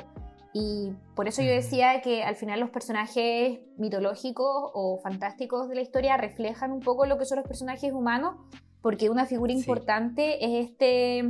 Y 0.54 0.92
por 1.16 1.26
eso 1.26 1.42
yo 1.42 1.50
decía 1.50 2.00
que 2.00 2.22
al 2.22 2.36
final 2.36 2.60
los 2.60 2.70
personajes 2.70 3.58
mitológicos 3.76 4.70
o 4.72 5.00
fantásticos 5.02 5.68
de 5.68 5.74
la 5.74 5.80
historia 5.80 6.16
reflejan 6.16 6.70
un 6.70 6.78
poco 6.78 7.06
lo 7.06 7.18
que 7.18 7.24
son 7.24 7.38
los 7.38 7.48
personajes 7.48 7.92
humanos, 7.92 8.36
porque 8.82 9.10
una 9.10 9.26
figura 9.26 9.52
importante 9.52 10.44
es 10.44 10.70
este 10.70 11.24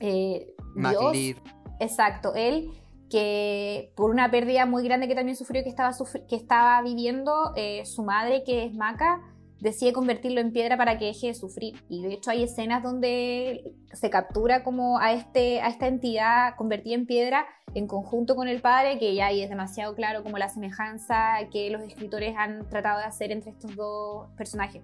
eh, 0.00 0.54
Dios. 0.74 1.36
Exacto, 1.78 2.34
él 2.34 2.70
que 3.10 3.92
por 3.96 4.10
una 4.10 4.30
pérdida 4.30 4.64
muy 4.64 4.82
grande 4.82 5.08
que 5.08 5.14
también 5.14 5.36
sufrió, 5.36 5.62
que 5.62 5.68
estaba, 5.68 5.92
que 6.26 6.36
estaba 6.36 6.80
viviendo, 6.80 7.52
eh, 7.54 7.84
su 7.84 8.02
madre, 8.02 8.44
que 8.44 8.64
es 8.64 8.74
Maca, 8.74 9.20
decide 9.60 9.92
convertirlo 9.92 10.40
en 10.40 10.52
piedra 10.52 10.76
para 10.76 10.98
que 10.98 11.06
deje 11.06 11.28
de 11.28 11.34
sufrir. 11.34 11.74
Y 11.88 12.02
de 12.02 12.14
hecho 12.14 12.30
hay 12.30 12.42
escenas 12.42 12.82
donde 12.82 13.72
se 13.92 14.10
captura 14.10 14.62
como 14.62 14.98
a, 14.98 15.12
este, 15.12 15.60
a 15.60 15.68
esta 15.68 15.86
entidad 15.86 16.56
convertida 16.56 16.94
en 16.94 17.06
piedra 17.06 17.46
en 17.74 17.86
conjunto 17.86 18.34
con 18.36 18.48
el 18.48 18.60
padre, 18.60 18.98
que 18.98 19.14
ya 19.14 19.26
ahí 19.26 19.42
es 19.42 19.50
demasiado 19.50 19.94
claro 19.94 20.22
como 20.22 20.38
la 20.38 20.48
semejanza 20.48 21.36
que 21.52 21.70
los 21.70 21.82
escritores 21.82 22.34
han 22.36 22.68
tratado 22.68 22.98
de 22.98 23.04
hacer 23.04 23.32
entre 23.32 23.50
estos 23.50 23.74
dos 23.76 24.28
personajes. 24.36 24.82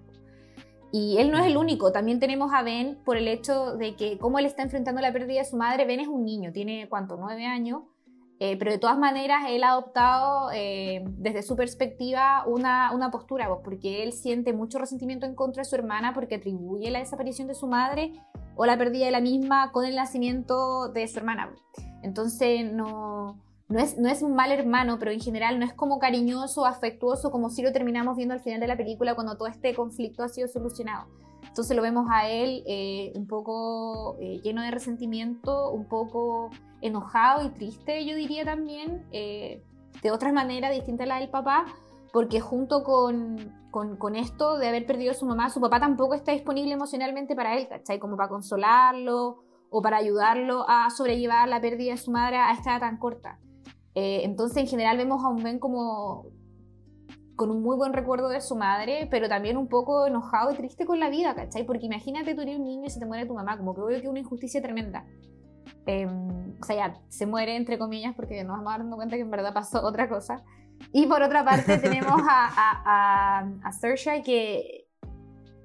Y 0.91 1.17
él 1.17 1.29
no 1.31 1.37
es 1.39 1.47
el 1.47 1.57
único, 1.57 1.91
también 1.91 2.19
tenemos 2.19 2.53
a 2.53 2.63
Ben 2.63 2.97
por 3.03 3.17
el 3.17 3.27
hecho 3.27 3.75
de 3.75 3.95
que 3.95 4.17
como 4.17 4.39
él 4.39 4.45
está 4.45 4.63
enfrentando 4.63 5.01
la 5.01 5.11
pérdida 5.11 5.39
de 5.39 5.45
su 5.45 5.57
madre, 5.57 5.85
Ben 5.85 5.99
es 5.99 6.07
un 6.07 6.23
niño, 6.23 6.53
tiene 6.53 6.87
cuánto, 6.87 7.17
nueve 7.17 7.45
años, 7.45 7.81
eh, 8.39 8.57
pero 8.57 8.71
de 8.71 8.77
todas 8.77 8.97
maneras, 8.97 9.45
él 9.47 9.63
ha 9.63 9.69
adoptado 9.69 10.51
eh, 10.53 11.03
desde 11.05 11.41
su 11.41 11.55
perspectiva 11.55 12.43
una, 12.45 12.91
una 12.93 13.09
postura, 13.09 13.47
pues, 13.47 13.61
porque 13.63 14.03
él 14.03 14.11
siente 14.11 14.51
mucho 14.51 14.77
resentimiento 14.77 15.25
en 15.25 15.35
contra 15.35 15.61
de 15.61 15.69
su 15.69 15.75
hermana 15.75 16.13
porque 16.13 16.35
atribuye 16.35 16.91
la 16.91 16.99
desaparición 16.99 17.47
de 17.47 17.55
su 17.55 17.67
madre 17.67 18.13
o 18.55 18.65
la 18.65 18.77
pérdida 18.77 19.05
de 19.05 19.11
la 19.11 19.21
misma 19.21 19.71
con 19.71 19.85
el 19.85 19.95
nacimiento 19.95 20.89
de 20.89 21.07
su 21.07 21.19
hermana. 21.19 21.55
Entonces, 22.03 22.69
no, 22.71 23.41
no, 23.69 23.79
es, 23.79 23.97
no 23.97 24.09
es 24.09 24.21
un 24.21 24.35
mal 24.35 24.51
hermano, 24.51 24.99
pero 24.99 25.11
en 25.11 25.21
general 25.21 25.57
no 25.57 25.65
es 25.65 25.73
como 25.73 25.97
cariñoso, 25.99 26.65
afectuoso, 26.65 27.31
como 27.31 27.49
si 27.49 27.61
lo 27.61 27.71
terminamos 27.71 28.17
viendo 28.17 28.33
al 28.33 28.41
final 28.41 28.59
de 28.59 28.67
la 28.67 28.75
película 28.75 29.15
cuando 29.15 29.37
todo 29.37 29.47
este 29.47 29.73
conflicto 29.73 30.23
ha 30.23 30.29
sido 30.29 30.49
solucionado. 30.49 31.07
Entonces 31.55 31.77
lo 31.77 31.83
vemos 31.83 32.07
a 32.11 32.29
él 32.29 32.63
eh, 32.67 33.13
un 33.15 33.27
poco 33.27 34.17
lleno 34.19 34.61
de 34.61 34.71
resentimiento, 34.71 35.71
un 35.71 35.85
poco 35.85 36.49
enojado 36.81 37.45
y 37.45 37.49
triste, 37.51 38.05
yo 38.05 38.13
diría 38.15 38.43
también, 38.43 39.05
eh, 39.11 39.63
de 40.01 40.11
otra 40.11 40.31
manera 40.31 40.69
distinta 40.69 41.05
a 41.05 41.07
la 41.07 41.19
del 41.19 41.29
papá, 41.29 41.65
porque 42.11 42.41
junto 42.41 42.83
con, 42.83 43.53
con, 43.71 44.15
esto 44.15 44.57
de 44.57 44.67
haber 44.67 44.85
perdido 44.85 45.11
a 45.11 45.13
su 45.15 45.25
mamá, 45.25 45.49
su 45.49 45.59
papá 45.59 45.79
tampoco 45.79 46.13
está 46.13 46.31
disponible 46.31 46.73
emocionalmente 46.73 47.35
para 47.35 47.57
él, 47.57 47.67
¿cachai? 47.67 47.99
Como 47.99 48.15
para 48.15 48.29
consolarlo 48.29 49.43
o 49.69 49.81
para 49.81 49.97
ayudarlo 49.97 50.65
a 50.67 50.89
sobrellevar 50.89 51.49
la 51.49 51.59
pérdida 51.59 51.91
de 51.91 51.97
su 51.97 52.11
madre 52.11 52.37
a 52.37 52.51
esta 52.51 52.71
edad 52.71 52.81
tan 52.81 52.97
corta. 52.97 53.39
Eh, 53.95 54.21
entonces, 54.23 54.57
en 54.57 54.67
general, 54.67 54.97
vemos 54.97 55.23
a 55.23 55.29
un 55.29 55.41
Ben 55.41 55.57
como 55.57 56.25
con 57.35 57.51
un 57.51 57.61
muy 57.61 57.75
buen 57.75 57.93
recuerdo 57.93 58.29
de 58.29 58.41
su 58.41 58.55
madre, 58.55 59.07
pero 59.11 59.27
también 59.27 59.57
un 59.57 59.67
poco 59.67 60.07
enojado 60.07 60.51
y 60.51 60.55
triste 60.55 60.85
con 60.85 60.99
la 60.99 61.09
vida, 61.09 61.35
¿cachai? 61.35 61.65
Porque 61.65 61.85
imagínate 61.85 62.33
tú 62.33 62.41
eres 62.41 62.57
un 62.57 62.65
niño 62.65 62.85
y 62.85 62.89
se 62.89 62.99
te 62.99 63.05
muere 63.05 63.25
tu 63.25 63.33
mamá, 63.33 63.57
como 63.57 63.75
que 63.75 63.81
veo 63.81 64.01
que 64.01 64.07
una 64.07 64.19
injusticia 64.19 64.61
tremenda. 64.61 65.05
Em, 65.85 66.55
o 66.61 66.65
sea, 66.65 66.75
ya 66.75 67.01
se 67.09 67.25
muere 67.25 67.55
entre 67.55 67.77
comillas 67.77 68.15
porque 68.15 68.43
nos 68.43 68.57
vamos 68.57 68.77
dando 68.79 68.95
cuenta 68.95 69.15
que 69.15 69.21
en 69.21 69.31
verdad 69.31 69.53
pasó 69.53 69.85
otra 69.85 70.07
cosa. 70.07 70.43
Y 70.91 71.07
por 71.07 71.21
otra 71.21 71.43
parte 71.43 71.77
tenemos 71.79 72.21
a, 72.27 72.47
a, 72.55 73.39
a, 73.39 73.69
a 73.69 74.21
que 74.23 74.87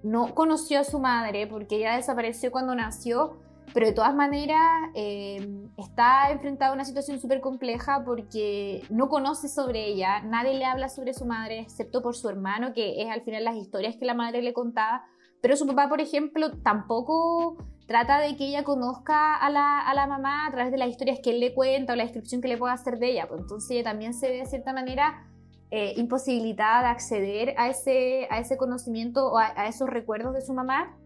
no 0.03 0.35
conoció 0.35 0.81
a 0.81 0.85
su 0.85 0.99
madre 0.99 1.47
porque 1.47 1.77
ella 1.77 1.97
desapareció 1.97 2.51
cuando 2.51 2.75
nació, 2.75 3.39
pero 3.73 3.87
de 3.87 3.93
todas 3.93 4.15
maneras 4.15 4.61
em, 4.95 5.69
está 5.77 6.31
enfrentada 6.31 6.73
a 6.73 6.75
una 6.75 6.85
situación 6.85 7.21
súper 7.21 7.41
compleja 7.41 8.03
porque 8.05 8.83
no 8.91 9.09
conoce 9.09 9.49
sobre 9.49 9.87
ella, 9.87 10.21
nadie 10.23 10.55
le 10.55 10.65
habla 10.65 10.89
sobre 10.89 11.15
su 11.15 11.25
madre 11.25 11.61
excepto 11.61 12.03
por 12.03 12.17
su 12.17 12.29
hermano, 12.29 12.73
que 12.73 13.03
es 13.03 13.11
al 13.11 13.23
final 13.23 13.45
las 13.45 13.57
historias 13.57 13.97
que 13.97 14.05
la 14.05 14.15
madre 14.15 14.43
le 14.43 14.53
contaba, 14.53 15.05
pero 15.41 15.57
su 15.57 15.67
papá, 15.67 15.89
por 15.89 16.01
ejemplo, 16.01 16.59
tampoco 16.63 17.57
trata 17.87 18.21
de 18.21 18.37
que 18.37 18.47
ella 18.47 18.63
conozca 18.63 19.35
a 19.37 19.51
la, 19.51 19.81
a 19.81 19.95
la, 19.95 20.07
mamá 20.07 20.47
a 20.47 20.51
través 20.53 20.71
de 20.71 20.79
las 20.79 20.89
historias 20.89 21.19
que 21.21 21.31
él 21.31 21.41
le 21.41 21.55
cuenta 21.55 21.95
o 21.95 21.97
la 21.97 22.05
descripción 22.05 22.41
que 22.41 22.49
le 22.49 22.57
pueda 22.57 22.73
hacer 22.73 22.99
de 22.99 23.11
ella. 23.11 23.27
Pues 23.27 23.41
entonces 23.41 23.71
ella 23.73 23.83
también 23.83 24.15
se 24.15 24.29
ve 24.31 24.37
de 24.39 24.47
cierta 24.47 24.73
manera 24.73 25.27
eh, 25.73 25.95
imposibilitada 25.97 26.83
de 26.83 26.89
acceder 26.89 27.55
a 27.57 27.69
ese, 27.69 28.29
a 28.31 28.39
ese 28.39 28.57
conocimiento 28.57 29.27
o 29.33 29.39
a, 29.39 29.67
esos 29.67 29.89
recuerdos 29.89 30.35
de 30.35 30.41
su 30.41 30.53
mamá. 30.53 30.97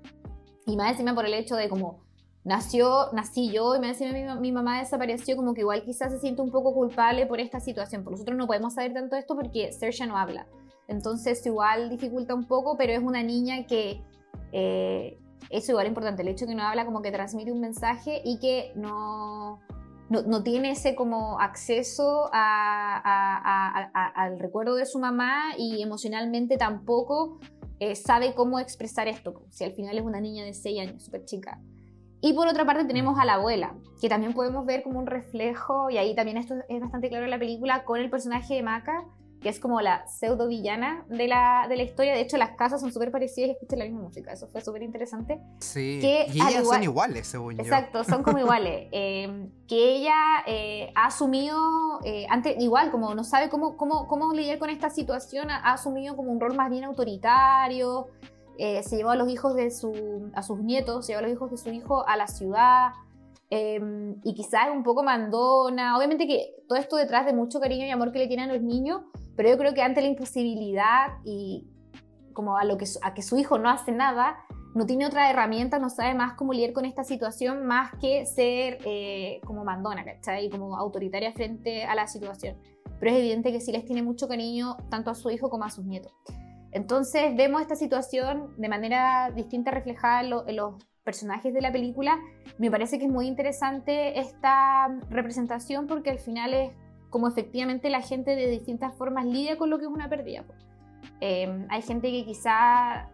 Y 0.66 0.76
más 0.76 0.92
encima 0.92 1.14
por 1.14 1.24
el 1.26 1.34
hecho 1.34 1.56
de 1.56 1.68
como 1.68 2.03
nació, 2.44 3.10
nací 3.12 3.50
yo 3.50 3.74
y 3.74 3.80
más 3.80 4.00
encima 4.00 4.36
mi, 4.36 4.52
mamá 4.52 4.78
desapareció, 4.78 5.36
como 5.36 5.54
que 5.54 5.62
igual 5.62 5.82
quizás 5.82 6.12
se 6.12 6.20
siente 6.20 6.42
un 6.42 6.50
poco 6.50 6.74
culpable 6.74 7.26
por 7.26 7.40
esta 7.40 7.58
situación. 7.58 8.04
Por 8.04 8.12
nosotros 8.12 8.36
no 8.36 8.46
podemos 8.46 8.74
saber 8.74 8.92
tanto 8.92 9.16
esto 9.16 9.34
porque 9.34 9.72
Sersha 9.72 10.06
no 10.06 10.18
habla. 10.18 10.46
Entonces 10.86 11.44
igual 11.46 11.88
dificulta 11.88 12.34
un 12.34 12.46
poco, 12.46 12.76
pero 12.76 12.92
es 12.92 13.02
una 13.02 13.22
niña 13.22 13.66
que... 13.66 14.02
Eh, 14.52 15.18
eso 15.50 15.72
igual 15.72 15.86
es 15.86 15.90
importante, 15.90 16.22
el 16.22 16.28
hecho 16.28 16.46
de 16.46 16.52
que 16.52 16.56
no 16.56 16.62
habla 16.62 16.86
como 16.86 17.02
que 17.02 17.12
transmite 17.12 17.52
un 17.52 17.60
mensaje 17.60 18.22
y 18.24 18.38
que 18.38 18.72
no, 18.76 19.60
no, 20.08 20.42
tiene 20.42 20.70
ese 20.70 20.94
como 20.94 21.38
acceso 21.38 22.30
al 22.32 24.38
recuerdo 24.38 24.74
de 24.74 24.86
su 24.86 24.98
mamá 24.98 25.52
y 25.58 25.82
emocionalmente 25.82 26.56
tampoco 26.56 27.40
eh, 27.78 27.94
sabe 27.94 28.34
cómo 28.34 28.58
expresar 28.58 29.06
esto, 29.06 29.44
si 29.50 29.64
al 29.64 29.72
final 29.72 29.98
es 29.98 30.04
una 30.04 30.20
niña 30.20 30.44
de 30.44 30.54
6 30.54 30.80
años, 30.80 31.04
súper 31.04 31.26
chica. 31.26 31.60
Y 32.24 32.32
por 32.32 32.48
otra 32.48 32.64
parte 32.64 32.86
tenemos 32.86 33.18
a 33.18 33.26
la 33.26 33.34
abuela, 33.34 33.74
que 34.00 34.08
también 34.08 34.32
podemos 34.32 34.64
ver 34.64 34.82
como 34.82 34.98
un 34.98 35.06
reflejo, 35.06 35.90
y 35.90 35.98
ahí 35.98 36.14
también 36.14 36.38
esto 36.38 36.54
es 36.70 36.80
bastante 36.80 37.10
claro 37.10 37.26
en 37.26 37.30
la 37.30 37.38
película, 37.38 37.84
con 37.84 38.00
el 38.00 38.08
personaje 38.08 38.54
de 38.54 38.62
Maca, 38.62 39.04
que 39.42 39.50
es 39.50 39.60
como 39.60 39.82
la 39.82 40.08
pseudo 40.08 40.48
villana 40.48 41.04
de 41.10 41.28
la, 41.28 41.66
de 41.68 41.76
la 41.76 41.82
historia. 41.82 42.14
De 42.14 42.22
hecho, 42.22 42.38
las 42.38 42.52
casas 42.56 42.80
son 42.80 42.90
súper 42.90 43.10
parecidas 43.10 43.48
y 43.48 43.52
escuchan 43.52 43.78
la 43.78 43.84
misma 43.84 44.00
música. 44.00 44.32
Eso 44.32 44.48
fue 44.48 44.62
súper 44.62 44.82
interesante. 44.82 45.38
Sí. 45.58 45.98
Que 46.00 46.24
y 46.32 46.40
ellas 46.40 46.66
son 46.66 46.82
iguales, 46.82 47.26
según 47.26 47.60
Exacto, 47.60 48.04
son 48.04 48.22
como 48.22 48.38
iguales. 48.40 48.88
Eh, 48.90 49.50
que 49.68 49.96
ella 49.96 50.14
eh, 50.46 50.92
ha 50.94 51.08
asumido, 51.08 52.00
eh, 52.04 52.24
antes, 52.30 52.56
igual, 52.58 52.90
como 52.90 53.14
no 53.14 53.22
sabe 53.22 53.50
cómo, 53.50 53.76
cómo, 53.76 54.08
cómo 54.08 54.32
lidiar 54.32 54.58
con 54.58 54.70
esta 54.70 54.88
situación, 54.88 55.50
ha, 55.50 55.74
asumido 55.74 56.16
como 56.16 56.32
un 56.32 56.40
rol 56.40 56.54
más 56.54 56.70
bien 56.70 56.84
autoritario. 56.84 58.08
Se 58.58 58.96
llevó 58.96 59.10
a 59.10 59.16
los 59.16 59.28
hijos 59.28 59.54
de 59.54 59.70
su, 59.70 60.30
a 60.34 60.42
sus 60.42 60.60
nietos, 60.60 61.06
se 61.06 61.12
llevó 61.12 61.20
a 61.20 61.22
los 61.22 61.32
hijos 61.32 61.50
de 61.50 61.56
su 61.56 61.70
hijo 61.70 62.06
a 62.06 62.16
la 62.16 62.26
ciudad. 62.26 62.92
y 63.50 64.34
quizás 64.34 64.68
un 64.72 64.82
poco 64.82 65.02
mandona. 65.02 65.96
Obviamente 65.96 66.26
que 66.26 66.54
todo 66.68 66.78
esto 66.78 66.96
detrás 66.96 67.26
de 67.26 67.32
mucho 67.32 67.60
cariño 67.60 67.86
y 67.86 67.90
amor 67.90 68.12
que 68.12 68.18
le 68.18 68.26
tienen 68.26 68.48
los 68.48 68.62
niños, 68.62 69.02
pero 69.36 69.48
yo 69.48 69.58
creo 69.58 69.74
que 69.74 69.82
ante 69.82 70.00
la 70.00 70.08
imposibilidad 70.08 71.18
y 71.24 71.66
como 72.32 72.56
a, 72.56 72.64
lo 72.64 72.76
que, 72.76 72.86
a 73.02 73.14
que 73.14 73.22
su 73.22 73.38
hijo 73.38 73.58
no 73.58 73.70
hace 73.70 73.92
nada, 73.92 74.36
no 74.74 74.86
tiene 74.86 75.06
otra 75.06 75.30
herramienta, 75.30 75.78
no 75.78 75.88
sabe 75.88 76.14
más 76.14 76.34
cómo 76.34 76.52
lidiar 76.52 76.72
con 76.72 76.84
esta 76.84 77.04
situación 77.04 77.64
más 77.64 77.92
que 78.00 78.26
ser 78.26 78.78
eh, 78.84 79.40
como 79.44 79.64
mandona, 79.64 80.04
¿cachai? 80.04 80.50
Como 80.50 80.76
autoritaria 80.76 81.32
frente 81.32 81.84
a 81.84 81.94
la 81.94 82.08
situación. 82.08 82.56
Pero 82.98 83.12
es 83.12 83.18
evidente 83.18 83.52
que 83.52 83.60
sí 83.60 83.70
les 83.70 83.84
tiene 83.84 84.02
mucho 84.02 84.28
cariño 84.28 84.76
tanto 84.90 85.10
a 85.10 85.14
su 85.14 85.30
hijo 85.30 85.48
como 85.48 85.64
a 85.64 85.70
sus 85.70 85.84
nietos. 85.84 86.12
Entonces 86.74 87.36
vemos 87.36 87.62
esta 87.62 87.76
situación 87.76 88.52
de 88.56 88.68
manera 88.68 89.30
distinta 89.30 89.70
reflejada 89.70 90.22
en 90.22 90.56
los 90.56 90.74
personajes 91.04 91.54
de 91.54 91.60
la 91.60 91.70
película. 91.70 92.18
Me 92.58 92.68
parece 92.68 92.98
que 92.98 93.04
es 93.06 93.10
muy 93.10 93.28
interesante 93.28 94.18
esta 94.18 94.88
representación 95.08 95.86
porque 95.86 96.10
al 96.10 96.18
final 96.18 96.52
es 96.52 96.72
como 97.10 97.28
efectivamente 97.28 97.90
la 97.90 98.00
gente 98.00 98.34
de 98.34 98.48
distintas 98.50 98.92
formas 98.96 99.24
lidia 99.24 99.56
con 99.56 99.70
lo 99.70 99.78
que 99.78 99.84
es 99.84 99.90
una 99.90 100.08
pérdida. 100.08 100.44
Em, 101.20 101.66
hay 101.70 101.82
gente 101.82 102.10
que 102.10 102.24
quizá 102.24 103.08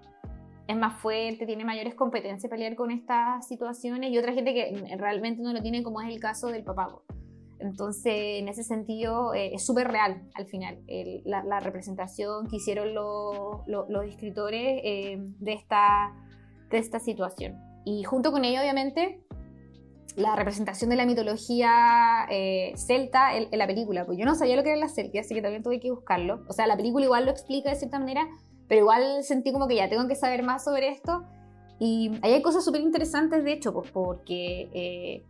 es 0.66 0.76
más 0.76 0.94
fuerte, 1.02 1.44
tiene 1.44 1.64
mayores 1.66 1.94
competencias 1.94 2.48
para 2.48 2.56
pelear 2.56 2.76
con 2.76 2.90
estas 2.90 3.46
situaciones 3.46 4.10
y 4.10 4.16
otra 4.16 4.32
gente 4.32 4.54
que 4.54 4.96
realmente 4.96 5.42
no 5.42 5.52
lo 5.52 5.60
tiene 5.60 5.82
como 5.82 6.00
es 6.00 6.08
el 6.08 6.18
caso 6.18 6.46
del 6.46 6.64
papá. 6.64 6.88
Entonces, 7.60 8.40
en 8.40 8.48
ese 8.48 8.64
sentido, 8.64 9.34
eh, 9.34 9.54
es 9.54 9.64
súper 9.64 9.88
real 9.88 10.22
al 10.34 10.46
final 10.46 10.78
la, 11.24 11.60
representación 11.60 12.48
que 12.48 12.56
hicieron 12.56 12.94
los 12.94 14.04
escritores 14.06 14.80
eh, 14.82 15.18
de, 15.38 15.52
esta, 15.52 16.14
de 16.70 16.78
esta 16.78 16.98
situación. 16.98 17.58
Y 17.84 18.04
junto 18.04 18.32
con 18.32 18.44
ello, 18.44 18.60
obviamente, 18.60 19.20
la 20.16 20.36
representación 20.36 20.90
de 20.90 20.96
la 20.96 21.06
mitología 21.06 22.26
eh, 22.30 22.72
celta 22.76 23.36
en, 23.36 23.48
la 23.56 23.66
película. 23.66 24.04
Pues 24.06 24.18
yo 24.18 24.24
no 24.24 24.34
sabía 24.34 24.56
lo 24.56 24.62
que 24.62 24.70
era 24.70 24.78
la 24.78 24.88
celta, 24.88 25.20
así 25.20 25.34
que 25.34 25.42
también 25.42 25.62
tuve 25.62 25.80
que 25.80 25.90
buscarlo. 25.90 26.44
O 26.48 26.52
sea, 26.52 26.66
la 26.66 26.76
película 26.76 27.04
igual 27.04 27.24
lo 27.24 27.30
explica 27.30 27.70
de 27.70 27.76
cierta 27.76 27.98
manera, 27.98 28.28
pero 28.68 28.82
igual 28.82 29.22
sentí 29.22 29.52
como 29.52 29.68
que 29.68 29.76
ya 29.76 29.88
tengo 29.88 30.06
que 30.08 30.14
saber 30.14 30.42
más 30.42 30.64
sobre 30.64 30.88
esto. 30.88 31.24
Y 31.78 32.12
ahí 32.22 32.34
hay 32.34 32.42
cosas 32.42 32.64
súper 32.64 32.82
interesantes, 32.82 33.42
de 33.42 33.52
hecho, 33.52 33.72
pues 33.72 33.90
porque 33.90 34.68
eh, 34.74 35.24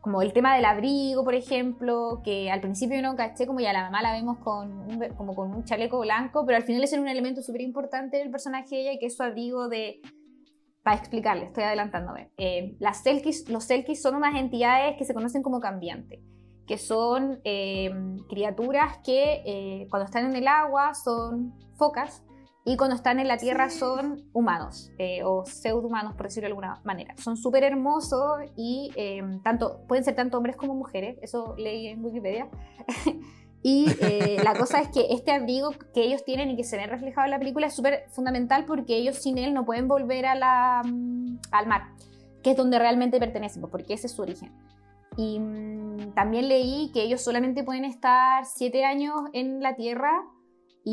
como 0.00 0.22
el 0.22 0.32
tema 0.32 0.54
del 0.56 0.64
abrigo, 0.64 1.24
por 1.24 1.34
ejemplo, 1.34 2.22
que 2.24 2.50
al 2.50 2.60
principio 2.60 3.00
no 3.02 3.16
caché 3.16 3.46
como 3.46 3.60
ya 3.60 3.72
la 3.72 3.82
mamá 3.82 4.00
la 4.00 4.12
vemos 4.12 4.38
con 4.38 4.72
un, 4.72 5.08
como 5.16 5.34
con 5.34 5.54
un 5.54 5.64
chaleco 5.64 6.00
blanco, 6.00 6.44
pero 6.46 6.56
al 6.56 6.64
final 6.64 6.82
es 6.82 6.92
un 6.92 7.06
elemento 7.06 7.42
súper 7.42 7.60
importante 7.60 8.16
del 8.16 8.30
personaje 8.30 8.76
de 8.76 8.80
ella, 8.82 8.98
que 8.98 9.06
es 9.06 9.16
su 9.16 9.22
abrigo 9.22 9.68
de 9.68 10.00
para 10.82 10.96
explicarle, 10.96 11.44
estoy 11.44 11.64
adelantándome. 11.64 12.30
Eh, 12.38 12.76
las 12.78 13.02
Selkis, 13.02 13.50
los 13.50 13.64
Selkis 13.64 14.00
son 14.00 14.14
unas 14.14 14.34
entidades 14.34 14.96
que 14.96 15.04
se 15.04 15.12
conocen 15.12 15.42
como 15.42 15.60
cambiantes. 15.60 16.20
que 16.66 16.78
son 16.78 17.40
em, 17.42 18.16
criaturas 18.28 18.98
que 19.04 19.42
eh, 19.44 19.88
cuando 19.90 20.06
están 20.06 20.26
en 20.26 20.36
el 20.36 20.46
agua 20.46 20.94
son 20.94 21.52
focas 21.74 22.22
y 22.64 22.76
cuando 22.76 22.94
están 22.94 23.18
en 23.18 23.28
la 23.28 23.38
tierra 23.38 23.70
son 23.70 24.28
humanos 24.32 24.92
eh, 24.98 25.22
o 25.24 25.44
pseudo-humanos, 25.46 26.14
por 26.14 26.26
decirlo 26.26 26.46
de 26.46 26.52
alguna 26.52 26.80
manera. 26.84 27.14
Son 27.16 27.36
súper 27.36 27.64
hermosos 27.64 28.40
y 28.54 28.92
em, 28.96 29.42
tanto, 29.42 29.80
pueden 29.88 30.04
ser 30.04 30.14
tanto 30.14 30.36
hombres 30.36 30.56
como 30.56 30.74
mujeres, 30.74 31.18
eso 31.22 31.54
leí 31.56 31.86
en 31.86 32.04
Wikipedia. 32.04 32.48
y 33.62 33.86
eh, 34.02 34.38
la 34.44 34.54
cosa 34.54 34.80
es 34.80 34.88
que 34.88 35.06
este 35.10 35.32
abrigo 35.32 35.70
que 35.94 36.02
ellos 36.02 36.22
tienen 36.24 36.50
y 36.50 36.56
que 36.56 36.64
se 36.64 36.76
ve 36.76 36.86
reflejado 36.86 37.24
en 37.24 37.30
la 37.30 37.38
película 37.38 37.66
es 37.66 37.74
súper 37.74 38.04
fundamental 38.10 38.66
porque 38.66 38.96
ellos 38.96 39.16
sin 39.16 39.38
él 39.38 39.54
no 39.54 39.64
pueden 39.64 39.88
volver 39.88 40.26
a 40.26 40.34
la, 40.34 40.82
mm, 40.84 41.38
al 41.52 41.66
mar, 41.66 41.88
que 42.42 42.50
es 42.50 42.56
donde 42.56 42.78
realmente 42.78 43.18
pertenecen, 43.18 43.62
pues, 43.62 43.70
porque 43.70 43.94
ese 43.94 44.06
es 44.06 44.12
su 44.12 44.20
origen. 44.20 44.52
Y 45.16 45.40
mm, 45.40 46.12
también 46.14 46.46
leí 46.48 46.90
que 46.92 47.02
ellos 47.02 47.22
solamente 47.22 47.64
pueden 47.64 47.86
estar 47.86 48.44
siete 48.44 48.84
años 48.84 49.14
en 49.32 49.62
la 49.62 49.76
Tierra 49.76 50.12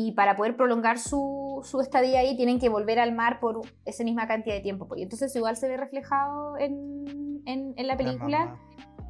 y 0.00 0.12
para 0.12 0.36
poder 0.36 0.56
prolongar 0.56 0.96
su, 0.96 1.60
su, 1.64 1.80
estadía 1.80 2.20
ahí 2.20 2.36
tienen 2.36 2.60
que 2.60 2.68
volver 2.68 3.00
al 3.00 3.12
mar 3.12 3.40
por 3.40 3.62
esa 3.84 4.04
misma 4.04 4.28
cantidad 4.28 4.54
de 4.54 4.60
tiempo. 4.60 4.86
Pues. 4.86 5.00
Y 5.00 5.02
entonces 5.02 5.34
igual 5.34 5.56
se 5.56 5.66
ve 5.66 5.76
reflejado 5.76 6.56
en, 6.56 7.42
en, 7.46 7.74
en 7.76 7.86
la 7.88 7.96
película. 7.96 8.56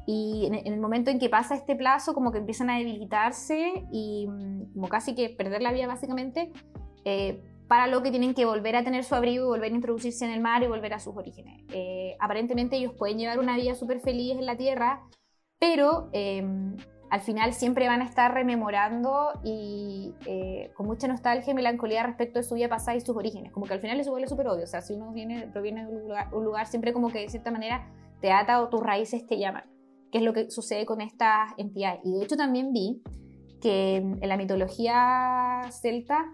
y 0.07 0.47
en, 0.47 0.55
el 0.55 0.79
momento 0.79 1.11
en 1.11 1.19
que 1.19 1.29
pasa 1.29 1.53
este 1.53 1.75
plazo, 1.75 2.15
como 2.15 2.31
que 2.31 2.39
empiezan 2.39 2.71
a 2.71 2.79
debilitarse 2.79 3.85
y 3.91 4.25
mm, 4.27 4.73
como 4.73 4.87
casi 4.87 5.13
que 5.13 5.29
perder 5.29 5.61
la 5.61 5.71
vida 5.71 5.85
básicamente, 5.85 6.51
eh, 7.05 7.39
para 7.67 7.85
lo 7.85 8.01
que 8.01 8.09
tienen 8.09 8.33
que 8.33 8.45
volver 8.45 8.75
a 8.75 8.83
tener 8.83 9.03
su 9.03 9.13
abrigo 9.13 9.45
y 9.45 9.47
volver 9.47 9.71
a 9.71 9.75
introducirse 9.75 10.25
en 10.25 10.31
el 10.31 10.41
mar 10.41 10.63
y 10.63 10.67
volver 10.67 10.95
a 10.95 10.99
sus 10.99 11.15
orígenes. 11.15 11.65
Eh, 11.71 12.15
aparentemente 12.19 12.77
ellos 12.77 12.93
pueden 12.97 13.19
llevar 13.19 13.37
una 13.37 13.55
vida 13.57 13.75
súper 13.75 13.99
feliz 13.99 14.39
en 14.39 14.47
la 14.47 14.57
Tierra, 14.57 15.03
pero 15.59 16.09
eh, 16.13 16.43
al 17.09 17.21
final 17.21 17.53
siempre 17.53 17.87
van 17.87 18.01
a 18.01 18.05
estar 18.05 18.33
rememorando 18.33 19.31
y 19.43 20.13
eh, 20.25 20.71
con 20.75 20.85
mucha 20.85 21.07
nostalgia 21.07 21.51
y 21.51 21.53
melancolía 21.55 22.03
respecto 22.03 22.39
de 22.39 22.43
su 22.43 22.55
vida 22.55 22.69
pasada 22.69 22.97
y 22.97 23.01
sus 23.01 23.15
orígenes. 23.15 23.51
Como 23.51 23.65
que 23.65 23.73
al 23.73 23.79
final 23.79 23.97
les 23.97 24.07
vuelve 24.07 24.27
súper 24.27 24.47
obvio. 24.47 24.63
O 24.63 24.67
sea, 24.67 24.81
si 24.81 24.93
uno 24.93 25.11
viene, 25.11 25.47
proviene 25.47 25.85
de 25.85 25.91
un 25.91 26.01
lugar, 26.01 26.33
un 26.33 26.45
lugar, 26.45 26.67
siempre 26.67 26.93
como 26.93 27.09
que 27.09 27.19
de 27.19 27.29
cierta 27.29 27.51
manera 27.51 27.87
te 28.21 28.31
ata 28.31 28.61
o 28.61 28.69
tus 28.69 28.81
raíces 28.81 29.25
te 29.25 29.39
llaman. 29.39 29.63
Que 30.11 30.19
es 30.19 30.23
lo 30.23 30.33
que 30.33 30.49
sucede 30.51 30.85
con 30.85 31.01
estas 31.01 31.51
entidades. 31.57 32.01
Y 32.03 32.13
de 32.13 32.23
hecho 32.23 32.35
también 32.35 32.71
vi 32.73 33.01
que 33.61 33.97
en 33.97 34.29
la 34.29 34.37
mitología 34.37 35.61
celta, 35.71 36.25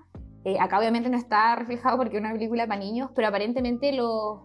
eh, 0.44 0.58
acá 0.60 0.78
obviamente 0.78 1.10
no 1.10 1.18
está 1.18 1.56
reflejado 1.56 1.98
porque 1.98 2.18
es 2.18 2.22
una 2.22 2.34
película 2.34 2.68
para 2.68 2.80
niños, 2.80 3.12
pero 3.16 3.30
aparentemente 3.30 3.94
los 3.94 4.42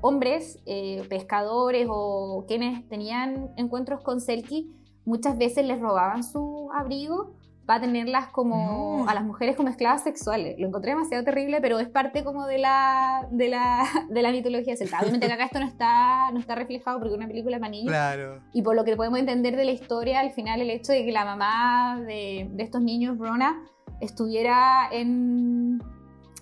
hombres, 0.00 0.58
eh, 0.66 1.02
pescadores 1.08 1.86
o 1.90 2.44
quienes 2.48 2.88
tenían 2.88 3.50
encuentros 3.56 4.02
con 4.02 4.20
Selkie, 4.20 4.79
muchas 5.04 5.38
veces 5.38 5.64
les 5.64 5.80
robaban 5.80 6.22
su 6.24 6.70
abrigo 6.72 7.34
para 7.70 7.82
tenerlas 7.82 8.26
como 8.28 9.08
a 9.08 9.14
las 9.14 9.22
mujeres 9.22 9.54
como 9.54 9.68
esclavas 9.68 10.02
sexuales. 10.02 10.58
Lo 10.58 10.66
encontré 10.66 10.90
demasiado 10.90 11.22
terrible, 11.22 11.60
pero 11.60 11.78
es 11.78 11.88
parte 11.88 12.24
como 12.24 12.46
de 12.46 12.58
la, 12.58 13.28
de 13.30 13.48
la, 13.48 13.86
de 14.10 14.22
la 14.22 14.32
mitología 14.32 14.76
celta. 14.76 14.98
Obviamente 15.00 15.30
acá 15.32 15.44
esto 15.44 15.60
no 15.60 15.66
está, 15.66 16.32
no 16.32 16.40
está 16.40 16.56
reflejado 16.56 16.98
porque 16.98 17.12
es 17.12 17.16
una 17.16 17.28
película 17.28 17.60
para 17.60 17.70
niños. 17.70 17.90
Claro. 17.90 18.42
Y 18.52 18.62
por 18.62 18.74
lo 18.74 18.84
que 18.84 18.96
podemos 18.96 19.20
entender 19.20 19.54
de 19.54 19.64
la 19.64 19.70
historia, 19.70 20.18
al 20.18 20.32
final 20.32 20.60
el 20.60 20.70
hecho 20.70 20.90
de 20.90 21.04
que 21.04 21.12
la 21.12 21.24
mamá 21.24 22.00
de, 22.00 22.48
de 22.50 22.62
estos 22.64 22.82
niños, 22.82 23.16
Brona, 23.16 23.62
estuviera 24.00 24.88
en, 24.90 25.80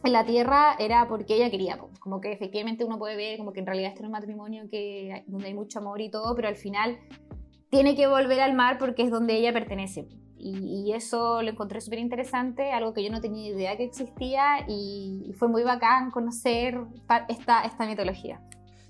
en 0.05 0.13
la 0.13 0.25
tierra 0.25 0.77
era 0.79 1.09
porque 1.09 1.35
ella 1.35 1.51
quería, 1.51 1.79
como 2.01 2.21
que 2.21 2.33
efectivamente 2.33 2.85
uno 2.85 2.99
puede 2.99 3.17
ver 3.17 3.39
como 3.39 3.53
que 3.53 3.61
en 3.61 3.67
realidad 3.67 3.91
este 3.91 4.01
es 4.01 4.07
un 4.07 4.13
matrimonio 4.13 4.65
que, 4.71 5.25
donde 5.27 5.49
hay 5.49 5.55
mucho 5.55 5.81
amor 5.81 6.01
y 6.01 6.11
todo, 6.11 6.35
pero 6.35 6.49
al 6.49 6.57
final 6.57 6.99
tiene 7.71 7.95
que 7.95 8.07
volver 8.07 8.41
al 8.41 8.55
mar 8.55 8.79
porque 8.79 9.03
es 9.03 9.11
donde 9.11 9.37
ella 9.37 9.53
pertenece. 9.53 10.07
Y, 10.41 10.93
eso 10.93 11.43
lo 11.43 11.51
encontré 11.51 11.81
súper 11.81 11.99
interesante, 11.99 12.73
algo 12.73 12.95
que 12.95 13.05
yo 13.05 13.11
no 13.11 13.21
tenía 13.21 13.49
idea 13.49 13.77
que 13.77 13.85
existía 13.85 14.65
y 14.69 15.35
fue 15.37 15.49
muy 15.49 15.65
bacán 15.65 16.11
conocer 16.11 16.79
esta, 17.29 17.63
esta 17.65 17.87
mitología. 17.87 18.41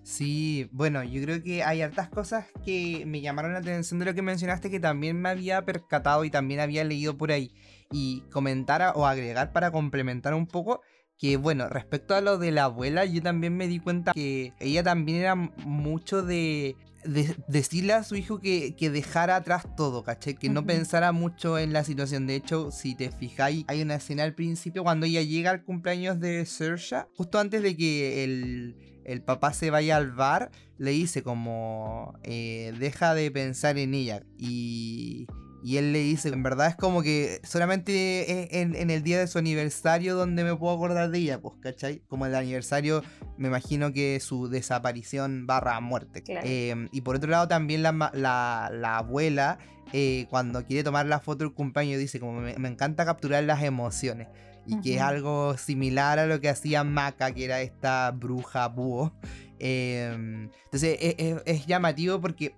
Sí, 0.03 0.71
bueno, 0.73 1.03
yo 1.05 1.21
creo 1.23 1.43
que 1.43 1.63
hay 1.63 1.83
hartas 1.83 2.09
cosas 2.09 2.47
que 2.65 3.05
me 3.07 3.21
llamaron 3.21 3.53
la 3.53 3.59
atención 3.59 3.99
de 3.99 4.07
lo 4.07 4.15
que 4.15 4.23
mencionaste 4.23 4.71
que 4.71 4.81
también 4.81 5.21
me 5.21 5.29
había 5.29 5.65
percatado 5.67 6.25
y 6.25 6.31
también 6.31 6.61
había 6.61 6.85
leído 6.85 7.19
por 7.19 7.31
ahí. 7.31 7.53
Y 7.91 8.23
comentar 8.33 8.93
o 8.95 9.07
agregar 9.07 9.53
para 9.53 9.71
complementar 9.71 10.35
un 10.35 10.47
poco 10.47 10.81
que 11.19 11.37
bueno, 11.37 11.69
respecto 11.69 12.15
a 12.15 12.21
lo 12.21 12.39
de 12.39 12.53
la 12.53 12.65
abuela, 12.65 13.05
yo 13.05 13.21
también 13.21 13.57
me 13.57 13.67
di 13.67 13.81
cuenta 13.81 14.13
que 14.13 14.55
ella 14.61 14.83
también 14.83 15.19
era 15.19 15.35
mucho 15.35 16.23
de, 16.23 16.77
decirle 17.05 17.93
a 17.93 18.03
su 18.03 18.17
hijo 18.17 18.41
que, 18.41 18.75
dejara 18.93 19.37
atrás 19.37 19.67
todo, 19.77 20.03
¿caché? 20.03 20.35
Que 20.35 20.49
no 20.49 20.67
pensara 20.67 21.13
mucho 21.13 21.59
en 21.59 21.73
la 21.73 21.85
situación. 21.85 22.27
De 22.27 22.35
hecho, 22.35 22.71
si 22.71 22.95
te 22.95 23.11
fijáis, 23.11 23.65
hay 23.69 23.83
una 23.83 23.97
escena 23.97 24.25
al 24.25 24.35
principio 24.35 24.83
cuando 24.83 25.07
ella 25.07 25.23
llega 25.23 25.51
al 25.51 25.65
cumpleaños 25.65 26.21
de 26.21 26.45
Sersha, 26.47 27.09
justo 27.17 27.39
antes 27.39 27.63
de 27.63 27.77
que 27.77 28.25
el, 28.25 29.23
papá 29.25 29.53
se 29.53 29.71
vaya 29.71 29.97
al 29.97 30.13
bar, 30.13 30.51
le 30.77 30.91
dice 30.91 31.23
como, 31.23 32.19
eh, 32.23 32.75
deja 32.79 33.15
de 33.15 33.31
pensar 33.31 33.79
en 33.79 33.95
ella. 33.95 34.23
Y, 34.37 35.27
y 35.63 35.77
él 35.79 35.93
le 35.93 35.99
dice, 36.01 36.29
en 36.29 36.43
verdad 36.43 36.69
es 36.69 36.77
como 36.77 37.03
que 37.03 37.41
solamente 37.43 38.61
en, 38.61 38.91
el 38.91 39.03
día 39.03 39.19
de 39.19 39.27
su 39.27 39.39
aniversario 39.39 40.15
donde 40.15 40.45
me 40.45 40.55
puedo 40.55 40.75
acordar 40.75 41.11
de 41.11 41.19
ella, 41.19 41.41
pues, 41.41 41.55
¿cachai? 41.61 42.01
Como 42.07 42.27
el 42.27 42.35
aniversario, 42.35 43.03
me 43.37 43.49
imagino 43.49 43.93
que 43.93 44.21
su 44.21 44.49
desaparición 44.49 45.47
barra 45.47 45.81
muerte. 45.81 46.23
Em, 46.27 46.89
y 46.93 47.01
por 47.01 47.17
otro 47.17 47.31
lado 47.31 47.49
también 47.49 47.83
la, 47.83 48.97
abuela, 48.97 49.59
eh, 49.93 50.27
cuando 50.31 50.65
quiere 50.65 50.85
tomar 50.85 51.07
la 51.07 51.19
foto 51.19 51.45
del 51.45 51.55
cumpleaños, 51.55 51.99
dice 51.99 52.21
como 52.21 52.41
me, 52.41 52.53
encanta 52.53 53.05
capturar 53.05 53.43
las 53.45 53.63
emociones. 53.63 54.29
Y 54.65 54.81
que 54.83 54.97
es 54.97 55.01
algo 55.01 55.57
similar 55.57 56.19
a 56.19 56.27
lo 56.27 56.41
que 56.41 56.51
hacía 56.51 56.85
Maca, 56.85 57.33
que 57.33 57.47
era 57.47 57.63
esta 57.63 58.11
bruja 58.11 58.69
búho. 58.69 59.15
Em, 59.59 60.51
entonces 60.67 60.99
e, 61.01 61.17
e, 61.19 61.43
es, 61.47 61.67
llamativo 61.67 62.21
porque 62.21 62.55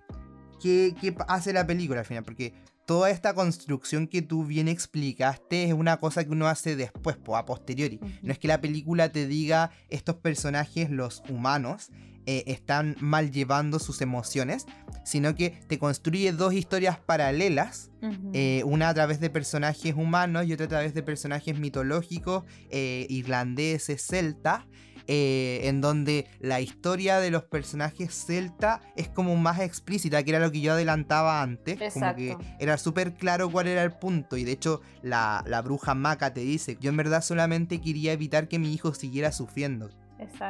¿qué, 0.61 0.93
¿qué, 0.99 1.15
hace 1.27 1.53
la 1.53 1.65
película 1.65 2.01
al 2.01 2.05
final? 2.05 2.23
Porque 2.23 2.53
toda 2.91 3.09
esta 3.09 3.33
construcción 3.33 4.05
que 4.05 4.21
tú 4.21 4.43
bien 4.43 4.67
explicaste 4.67 5.63
es 5.63 5.71
una 5.71 5.95
cosa 5.95 6.25
que 6.25 6.31
uno 6.31 6.47
hace 6.47 6.75
después, 6.75 7.15
a 7.33 7.45
posteriori. 7.45 8.01
No 8.21 8.33
es 8.33 8.37
que 8.37 8.49
la 8.49 8.59
película 8.59 9.13
te 9.13 9.27
diga 9.27 9.71
estos 9.87 10.17
personajes, 10.17 10.89
los 10.89 11.23
humanos, 11.29 11.89
eh, 12.25 12.43
están 12.47 12.97
mal 12.99 13.31
llevando 13.31 13.79
sus 13.79 14.01
emociones, 14.01 14.65
sino 15.05 15.35
que 15.35 15.51
te 15.69 15.79
construye 15.79 16.33
dos 16.33 16.53
historias 16.53 16.99
paralelas, 16.99 17.91
eh, 18.33 18.61
una 18.65 18.89
a 18.89 18.93
través 18.93 19.21
de 19.21 19.29
personajes 19.29 19.95
humanos 19.95 20.45
y 20.45 20.51
otra 20.51 20.65
a 20.65 20.69
través 20.69 20.93
de 20.93 21.01
personajes 21.01 21.57
mitológicos, 21.57 22.43
eh, 22.71 23.07
irlandeses, 23.07 24.05
celtas, 24.05 24.65
eh, 25.07 25.61
en 25.63 25.81
donde 25.81 26.27
la 26.39 26.61
historia 26.61 27.19
de 27.19 27.31
los 27.31 27.43
personajes 27.43 28.13
celta 28.13 28.81
es 28.95 29.09
como 29.09 29.35
más 29.35 29.59
explícita, 29.59 30.23
que 30.23 30.31
era 30.31 30.39
lo 30.39 30.51
que 30.51 30.61
yo 30.61 30.73
adelantaba 30.73 31.41
antes, 31.41 31.93
como 31.93 32.15
que 32.15 32.37
era 32.59 32.77
súper 32.77 33.13
claro 33.13 33.49
cuál 33.49 33.67
era 33.67 33.83
el 33.83 33.91
punto, 33.91 34.37
y 34.37 34.43
de 34.43 34.51
hecho 34.51 34.81
la, 35.01 35.43
bruja 35.63 35.93
maca 35.93 36.33
te 36.33 36.41
dice, 36.41 36.77
yo 36.79 36.89
en 36.89 36.97
verdad 36.97 37.21
solamente 37.21 37.81
quería 37.81 38.13
evitar 38.13 38.47
que 38.47 38.59
mi 38.59 38.73
hijo 38.73 38.93
siguiera 38.93 39.31
sufriendo. 39.31 39.89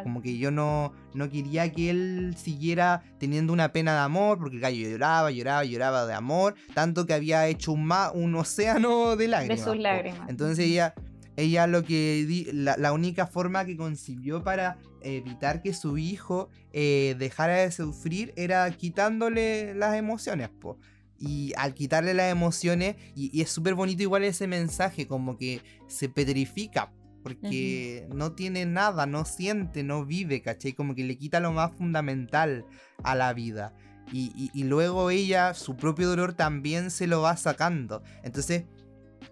Como 0.04 0.22
que 0.22 0.38
yo 0.38 0.52
no, 0.52 0.92
no 1.14 1.30
quería 1.30 1.72
que 1.72 1.90
él 1.90 2.36
siguiera 2.38 3.04
teniendo 3.20 3.54
una 3.54 3.72
pena 3.72 3.94
de 3.94 4.00
amor, 4.00 4.38
porque 4.38 4.58
el 4.58 4.62
gallo 4.62 4.90
lloraba, 4.90 5.32
lloraba, 5.32 5.64
lloraba 5.64 6.06
de 6.06 6.14
amor, 6.14 6.56
tanto 6.74 7.06
que 7.06 7.14
había 7.14 7.48
hecho 7.48 7.72
un, 7.72 7.90
un 8.14 8.36
océano 8.36 9.16
de 9.16 9.30
lágrimas. 9.30 9.60
De 9.60 9.64
sus 9.64 9.78
lágrimas. 9.78 10.30
Entonces 10.30 10.60
ella 10.60 10.94
ella 11.42 11.68
lo 11.68 11.84
que 11.84 12.52
la, 12.54 12.94
única 12.94 13.28
forma 13.28 13.66
que 13.66 13.76
concibió 13.76 14.44
para 14.44 14.78
evitar 15.02 15.62
que 15.62 15.74
su 15.74 15.98
hijo 15.98 16.50
eh, 16.74 17.16
dejara 17.18 17.58
de 17.58 17.72
sufrir 17.72 18.34
era 18.36 18.70
quitándole 18.72 19.74
las 19.74 19.96
emociones, 19.96 20.50
po. 20.50 20.78
Y 21.18 21.54
al 21.58 21.74
quitarle 21.74 22.14
las 22.14 22.32
emociones, 22.32 22.96
y, 23.16 23.42
es 23.42 23.50
súper 23.50 23.76
bonito 23.76 24.02
igual 24.02 24.24
ese 24.24 24.48
mensaje, 24.48 25.08
como 25.08 25.38
que 25.38 25.62
se 25.88 26.10
petrifica, 26.10 26.92
porque 27.22 28.08
no 28.14 28.32
tiene 28.32 28.66
nada, 28.66 29.06
no 29.06 29.26
siente, 29.26 29.84
no 29.84 30.06
vive, 30.06 30.42
¿cachai? 30.42 30.74
Como 30.74 30.96
que 30.96 31.04
le 31.04 31.18
quita 31.18 31.40
lo 31.40 31.52
más 31.52 31.72
fundamental 31.76 32.66
a 33.04 33.14
la 33.14 33.34
vida. 33.34 33.76
Y, 34.12 34.50
y 34.54 34.64
luego 34.64 35.10
ella, 35.10 35.54
su 35.54 35.78
propio 35.78 36.10
dolor 36.10 36.34
también 36.34 36.90
se 36.90 37.08
lo 37.08 37.22
va 37.22 37.38
sacando. 37.38 38.02
Entonces, 38.24 38.66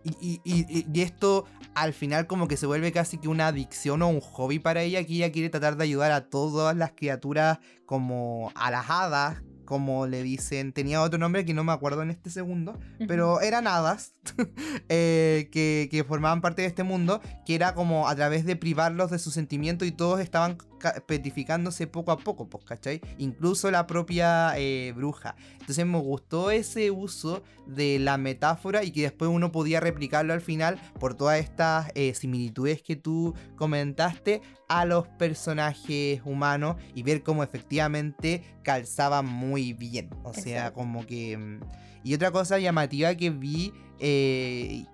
y, 0.03 1.01
esto 1.01 1.45
al 1.75 1.93
final 1.93 2.27
como 2.27 2.47
que 2.47 2.57
se 2.57 2.65
vuelve 2.65 2.91
casi 2.91 3.17
que 3.17 3.27
una 3.27 3.47
adicción 3.47 4.01
o 4.01 4.07
un 4.07 4.21
hobby 4.21 4.59
para 4.59 4.81
ella, 4.81 5.03
que 5.03 5.13
ella 5.13 5.31
quiere 5.31 5.49
tratar 5.49 5.77
de 5.77 5.83
ayudar 5.83 6.11
a 6.11 6.29
todas 6.29 6.75
las 6.75 6.91
criaturas 6.91 7.59
como 7.85 8.51
a 8.55 8.71
las 8.71 8.89
hadas, 8.89 9.41
como 9.65 10.07
le 10.07 10.23
dicen, 10.23 10.73
tenía 10.73 10.99
otro 11.01 11.19
nombre 11.19 11.45
que 11.45 11.53
no 11.53 11.63
me 11.63 11.71
acuerdo 11.71 12.01
en 12.01 12.09
este 12.09 12.31
segundo, 12.31 12.79
pero 13.07 13.39
eran 13.41 13.67
hadas 13.67 14.13
eh, 14.89 15.47
que, 15.51 15.87
que, 15.91 16.03
formaban 16.03 16.41
parte 16.41 16.63
de 16.63 16.67
este 16.67 16.83
mundo, 16.83 17.21
que 17.45 17.53
era 17.53 17.75
como 17.75 18.07
a 18.07 18.15
través 18.15 18.45
de 18.45 18.55
privarlos 18.55 19.11
de 19.11 19.19
sus 19.19 19.35
sentimientos 19.35 19.87
y 19.87 19.91
todos 19.91 20.21
estaban 20.21 20.57
petrificándose 21.05 21.87
poco 21.87 22.11
a 22.11 22.17
poco, 22.17 22.47
pues, 22.49 22.63
¿cachai? 22.65 23.01
Incluso 23.17 23.69
la 23.71 23.87
propia 23.87 24.53
eh, 24.57 24.93
bruja. 24.95 25.35
Entonces 25.59 25.85
me 25.85 25.99
gustó 25.99 26.51
ese 26.51 26.91
uso 26.91 27.43
de 27.67 27.99
la 27.99 28.17
metáfora 28.17 28.83
y 28.83 28.91
que 28.91 29.03
después 29.03 29.29
uno 29.29 29.51
podía 29.51 29.79
replicarlo 29.79 30.33
al 30.33 30.41
final 30.41 30.79
por 30.99 31.13
todas 31.13 31.39
estas 31.39 31.91
eh, 31.95 32.13
similitudes 32.13 32.81
que 32.81 32.95
tú 32.95 33.35
comentaste 33.55 34.41
a 34.67 34.85
los 34.85 35.07
personajes 35.07 36.21
humanos 36.25 36.75
y 36.95 37.03
ver 37.03 37.23
cómo 37.23 37.43
efectivamente 37.43 38.43
calzaban 38.63 39.25
muy 39.25 39.73
bien. 39.73 40.09
O 40.23 40.33
sea, 40.33 40.73
como 40.73 41.05
que... 41.05 41.37
Mm, 41.37 41.59
y 42.03 42.13
otra 42.13 42.31
cosa 42.31 42.59
llamativa 42.59 43.13
que 43.15 43.29
vi 43.29 43.73
eh, 43.99 44.85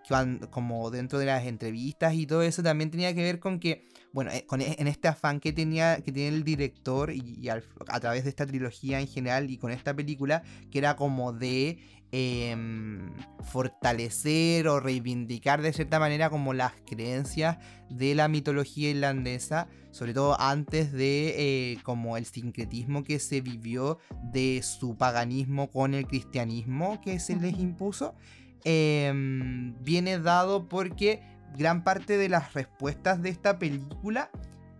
como 0.49 0.89
dentro 0.89 1.19
de 1.19 1.27
las 1.27 1.45
entrevistas 1.45 2.15
y 2.15 2.25
todo 2.25 2.41
eso 2.41 2.63
también 2.63 2.89
tenía 2.89 3.13
que 3.13 3.21
ver 3.21 3.39
con 3.39 3.59
que, 3.59 3.87
bueno, 4.15 4.31
eh, 4.31 4.45
con, 4.47 4.61
e, 4.61 4.77
en 4.79 4.87
este 4.87 5.09
afán 5.09 5.41
que 5.41 5.51
tenía 5.51 5.97
que 5.97 6.13
tiene 6.13 6.37
el 6.37 6.45
director 6.45 7.11
y, 7.11 7.49
a 7.49 7.99
través 7.99 8.23
de 8.23 8.29
esta 8.29 8.45
trilogía 8.45 9.01
en 9.01 9.07
general 9.07 9.51
y 9.51 9.57
con 9.57 9.71
esta 9.71 9.93
película, 9.93 10.41
que 10.71 10.77
era 10.77 10.95
como 10.95 11.33
de 11.33 11.79
em, 12.13 13.11
fortalecer 13.43 14.69
o 14.69 14.79
reivindicar 14.79 15.61
de 15.61 15.73
cierta 15.73 15.99
manera 15.99 16.29
como 16.29 16.53
las 16.53 16.71
creencias 16.87 17.57
de 17.89 18.15
la 18.15 18.29
mitología 18.29 18.89
irlandesa, 18.89 19.67
sobre 19.91 20.13
todo 20.13 20.39
antes 20.39 20.93
de 20.93 21.73
eh, 21.73 21.77
como 21.83 22.15
el 22.15 22.25
sincretismo 22.25 23.03
que 23.03 23.19
se 23.19 23.41
vivió 23.41 23.99
de 24.31 24.61
su 24.63 24.95
paganismo 24.95 25.69
con 25.69 25.93
el 25.93 26.07
cristianismo 26.07 27.01
que 27.01 27.19
se 27.19 27.35
les 27.35 27.59
impuso. 27.59 28.15
Em, 28.63 29.75
viene 29.83 30.19
dado 30.19 30.69
porque 30.69 31.21
gran 31.55 31.83
parte 31.83 32.17
de 32.17 32.29
las 32.29 32.53
respuestas 32.53 33.21
de 33.21 33.29
esta 33.29 33.59
película 33.59 34.29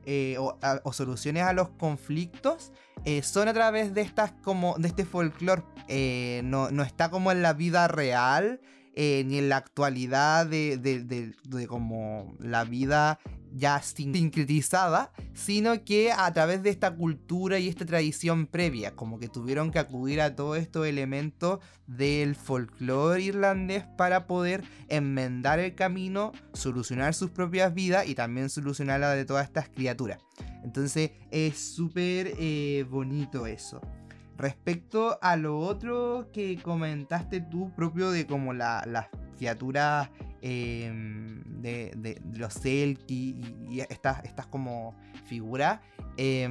eh, 0.06 0.38
o, 0.38 0.94
soluciones 0.94 1.44
a 1.44 1.54
los 1.54 1.70
conflictos 1.70 2.72
eh, 3.06 3.24
son 3.24 3.48
a 3.48 3.54
través 3.54 3.94
de 3.94 4.02
estas 4.02 4.34
como 4.44 4.76
de 4.78 4.88
este 4.88 5.04
folclore 5.04 5.64
eh, 5.88 6.42
no, 6.44 6.70
no, 6.70 6.84
está 6.84 7.10
como 7.10 7.32
en 7.32 7.42
la 7.42 7.54
vida 7.54 7.88
real 7.88 8.62
ni 8.96 9.40
en 9.40 9.50
la 9.50 9.58
actualidad 9.58 10.46
de, 10.46 10.78
de, 10.78 11.04
de 11.04 11.68
como 11.68 12.34
la 12.40 12.64
vida 12.64 13.20
ya 13.56 13.82
sincretizada, 13.82 15.12
sino 15.34 15.84
que 15.86 16.12
a 16.12 16.32
través 16.34 16.62
de 16.62 16.70
esta 16.70 16.94
cultura 16.94 17.58
y 17.58 17.70
esta 17.70 17.86
tradición 17.86 18.48
previa, 18.48 18.96
como 18.96 19.18
que 19.18 19.30
tuvieron 19.30 19.72
que 19.72 19.80
acudir 19.80 20.20
a 20.20 20.36
todos 20.36 20.58
estos 20.58 20.86
elementos 20.86 21.60
del 21.88 22.36
folclore 22.36 23.22
irlandés 23.24 23.86
para 23.98 24.28
poder 24.28 24.64
enmendar 24.90 25.60
el 25.60 25.74
camino, 25.74 26.34
solucionar 26.54 27.14
sus 27.14 27.30
propias 27.30 27.74
vidas 27.74 28.08
y 28.08 28.16
también 28.16 28.50
solucionar 28.50 29.00
la 29.00 29.12
de 29.12 29.26
todas 29.26 29.46
estas 29.46 29.70
criaturas. 29.70 30.20
Entonces 30.64 31.12
es 31.32 31.58
súper 31.58 32.34
eh, 32.38 32.86
bonito 32.90 33.48
eso. 33.48 33.80
Respecto 34.38 35.18
a 35.22 35.38
lo 35.38 35.60
otro 35.60 36.30
que 36.34 36.58
comentaste 36.62 37.40
tú 37.40 37.72
propio 37.74 38.12
de 38.12 38.28
como 38.28 38.54
las 38.54 39.08
criaturas 39.38 40.10
Em, 40.48 41.42
de, 41.64 42.22
los 42.36 42.54
Selkie 42.54 43.36
y, 43.68 43.80
estas, 43.80 44.24
estas 44.26 44.46
como 44.46 44.96
figuras. 45.26 45.80
Eh, 46.18 46.48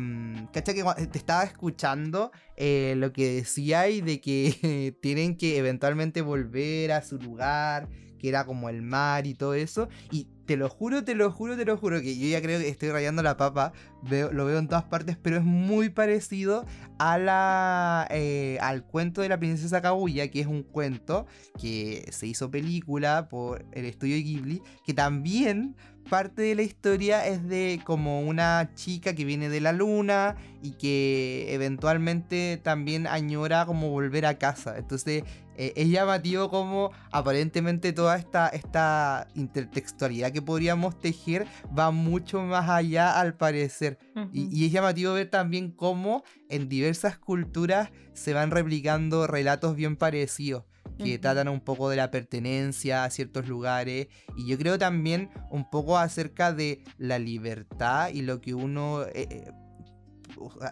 Que 0.52 0.62
te 0.62 1.16
estaba 1.16 1.44
escuchando 1.44 2.32
eh, 2.56 2.94
lo 2.96 3.12
que 3.12 3.34
decía 3.34 3.88
y 3.88 4.00
de 4.00 4.20
que 4.20 4.96
tienen 5.00 5.36
que 5.36 5.58
eventualmente 5.58 6.22
volver 6.22 6.90
a 6.90 7.02
su 7.02 7.18
lugar, 7.18 7.88
que 8.18 8.28
era 8.28 8.44
como 8.44 8.68
el 8.68 8.82
mar 8.82 9.28
y 9.28 9.34
todo 9.34 9.54
eso. 9.54 9.88
Y 10.10 10.26
te 10.46 10.56
lo 10.56 10.68
juro, 10.68 11.04
te 11.04 11.14
lo 11.14 11.30
juro, 11.30 11.56
te 11.56 11.64
lo 11.64 11.76
juro, 11.76 12.00
que 12.00 12.18
yo 12.18 12.28
ya 12.28 12.42
creo 12.42 12.58
que 12.60 12.68
estoy 12.68 12.90
rayando 12.90 13.22
la 13.22 13.36
papa, 13.36 13.72
lo 14.10 14.44
veo 14.44 14.58
en 14.58 14.68
todas 14.68 14.84
partes, 14.84 15.16
pero 15.20 15.36
es 15.36 15.44
muy 15.44 15.88
parecido 15.88 16.66
a 16.98 17.18
la, 17.18 18.06
eh, 18.10 18.58
al 18.60 18.84
cuento 18.84 19.22
de 19.22 19.28
la 19.28 19.38
princesa 19.38 19.80
Kaguya, 19.80 20.30
que 20.30 20.40
es 20.40 20.46
un 20.46 20.62
cuento 20.62 21.26
que 21.60 22.06
se 22.10 22.26
hizo 22.26 22.50
película 22.50 23.28
por 23.28 23.64
el 23.72 23.86
estudio 23.86 24.16
Ghibli, 24.16 24.62
que 24.84 24.94
también 24.94 25.76
parte 26.04 26.42
de 26.42 26.54
la 26.54 26.62
historia 26.62 27.26
es 27.26 27.46
de 27.48 27.80
como 27.84 28.20
una 28.20 28.70
chica 28.74 29.14
que 29.14 29.24
viene 29.24 29.48
de 29.48 29.60
la 29.60 29.72
luna 29.72 30.36
y 30.62 30.72
que 30.72 31.52
eventualmente 31.52 32.60
también 32.62 33.06
añora 33.06 33.66
como 33.66 33.90
volver 33.90 34.26
a 34.26 34.38
casa. 34.38 34.76
Entonces 34.78 35.24
eh, 35.56 35.72
es 35.76 35.88
llamativo 35.88 36.50
como 36.50 36.90
aparentemente 37.12 37.92
toda 37.92 38.16
esta, 38.16 38.48
esta 38.48 39.28
intertextualidad 39.34 40.32
que 40.32 40.42
podríamos 40.42 40.98
tejer 40.98 41.46
va 41.76 41.90
mucho 41.90 42.42
más 42.42 42.68
allá 42.68 43.18
al 43.18 43.36
parecer. 43.36 43.98
y, 44.32 44.48
y, 44.56 44.66
es 44.66 44.72
llamativo 44.72 45.14
ver 45.14 45.30
también 45.30 45.70
cómo 45.70 46.22
en 46.48 46.68
diversas 46.68 47.18
culturas 47.18 47.90
se 48.12 48.32
van 48.32 48.50
replicando 48.50 49.26
relatos 49.26 49.76
bien 49.76 49.96
parecidos 49.96 50.64
que 50.98 51.18
tratan 51.18 51.48
un 51.48 51.60
poco 51.60 51.90
de 51.90 51.96
la 51.96 52.10
pertenencia 52.10 53.04
a 53.04 53.10
ciertos 53.10 53.48
lugares 53.48 54.08
y 54.36 54.46
yo 54.46 54.58
creo 54.58 54.78
también 54.78 55.30
un 55.50 55.68
poco 55.68 55.98
acerca 55.98 56.52
de 56.52 56.82
la 56.98 57.18
libertad 57.18 58.10
y 58.12 58.22
lo 58.22 58.40
que 58.40 58.54
uno... 58.54 59.02
Eh, 59.14 59.28
eh, 59.30 59.50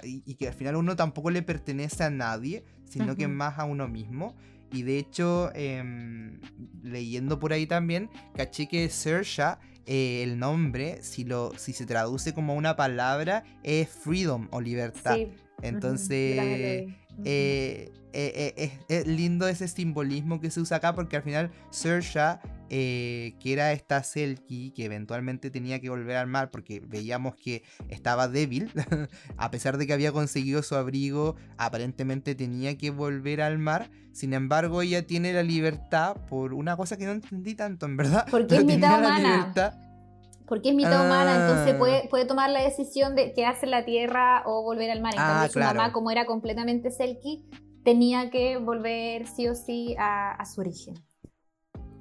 y, 0.03 0.35
que 0.35 0.49
al 0.49 0.55
final 0.55 0.77
uno 0.77 0.97
tampoco 0.97 1.31
le 1.31 1.43
pertenece 1.43 2.03
a 2.03 2.11
nadie, 2.11 2.65
sino 2.85 3.15
que 3.15 3.29
más 3.29 3.59
a 3.59 3.65
uno 3.65 3.87
mismo. 3.87 4.35
Y 4.73 4.83
de 4.83 4.99
hecho, 4.99 5.53
em, 5.55 6.41
leyendo 6.83 7.39
por 7.39 7.53
ahí 7.53 7.67
también, 7.67 8.11
caché 8.35 8.67
que 8.67 8.89
Sersha, 8.89 9.61
eh, 9.87 10.23
el 10.23 10.39
nombre, 10.39 11.03
si, 11.03 11.25
lo, 11.25 11.53
si 11.57 11.73
se 11.73 11.87
traduce 11.87 12.33
como 12.35 12.55
una 12.55 12.75
palabra, 12.75 13.45
es 13.63 13.89
freedom 13.89 14.49
o 14.51 14.61
libertad. 14.61 15.19
Entonces, 15.63 16.89
eh, 17.25 17.93
eh, 18.13 18.55
eh, 18.57 18.79
es, 18.89 19.07
lindo 19.07 19.49
ese 19.49 19.69
simbolismo 19.69 20.41
que 20.41 20.51
se 20.51 20.61
usa 20.61 20.79
acá 20.79 20.95
porque 20.95 21.17
al 21.17 21.23
final 21.23 21.51
Sersha, 21.71 22.41
que 22.69 23.35
era 23.45 23.73
esta 23.73 24.03
Selkie 24.03 24.73
que 24.73 24.87
eventualmente 24.87 25.51
tenía 25.51 25.81
que 25.81 25.91
volver 25.91 26.17
al 26.17 26.27
mar 26.27 26.51
porque 26.51 26.81
veíamos 26.81 27.35
que 27.37 27.63
estaba 27.89 28.29
débil, 28.29 28.71
a 29.37 29.51
pesar 29.51 29.77
de 29.77 29.87
que 29.87 29.93
había 29.93 30.13
conseguido 30.13 30.63
su 30.63 30.75
abrigo, 30.75 31.37
aparentemente 31.59 32.35
tenía 32.35 32.77
que 32.79 32.91
volver 32.91 33.43
al 33.43 33.59
mar. 33.59 33.91
Sin 34.13 34.35
embargo, 34.35 34.83
ella 34.83 35.07
tiene 35.07 35.33
la 35.33 35.43
libertad 35.43 36.17
por 36.29 36.55
una 36.55 36.77
cosa 36.77 36.97
que 36.97 37.07
no 37.07 37.13
entendí 37.13 37.55
tanto, 37.55 37.87
en 37.87 37.97
verdad. 37.97 38.27
Porque 38.31 38.57
es 38.57 38.65
mitad 38.65 39.01
humana 39.01 39.85
porque 40.47 40.71
es 40.71 40.75
mitad 40.75 41.05
humana, 41.05 41.47
entonces 41.47 41.75
puede, 41.77 41.99
ah. 41.99 42.09
puede, 42.11 42.25
tomar 42.25 42.51
la 42.51 42.63
decisión 42.63 43.15
de 43.15 43.33
quedarse 43.33 43.67
en 43.67 43.71
la 43.71 43.85
tierra 43.85 44.43
o 44.47 44.63
volver 44.63 44.91
al 44.91 45.01
mar. 45.01 45.15
En 45.15 45.21
ah, 45.21 45.27
cambio, 45.27 45.53
su 45.53 45.59
mamá, 45.59 45.93
como 45.93 46.11
era 46.11 46.27
completamente 46.27 46.91
selkie, 46.91 47.45
tenía 47.85 48.31
que 48.31 48.59
volver 48.59 49.27
sí 49.27 49.49
o 49.49 49.55
sí 49.55 49.95
a, 49.99 50.43
su 50.45 50.61
origen. 50.61 50.95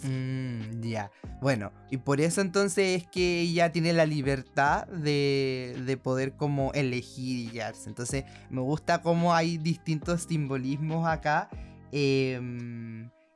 Mm, 0.03 0.81
ya, 0.81 1.11
bueno, 1.41 1.71
y 1.91 1.97
por 1.97 2.21
eso 2.21 2.41
entonces 2.41 3.01
es 3.01 3.07
que 3.07 3.41
ella 3.41 3.71
tiene 3.71 3.93
la 3.93 4.05
libertad 4.05 4.87
de, 4.87 5.75
de 5.85 5.97
poder 5.97 6.35
como 6.35 6.71
elegir 6.73 7.37
y 7.37 7.49
guiarse. 7.51 7.89
Entonces 7.89 8.25
me 8.49 8.61
gusta 8.61 9.01
cómo 9.01 9.33
hay 9.33 9.57
distintos 9.57 10.23
simbolismos 10.23 11.07
acá. 11.07 11.49
Eh, 11.91 12.39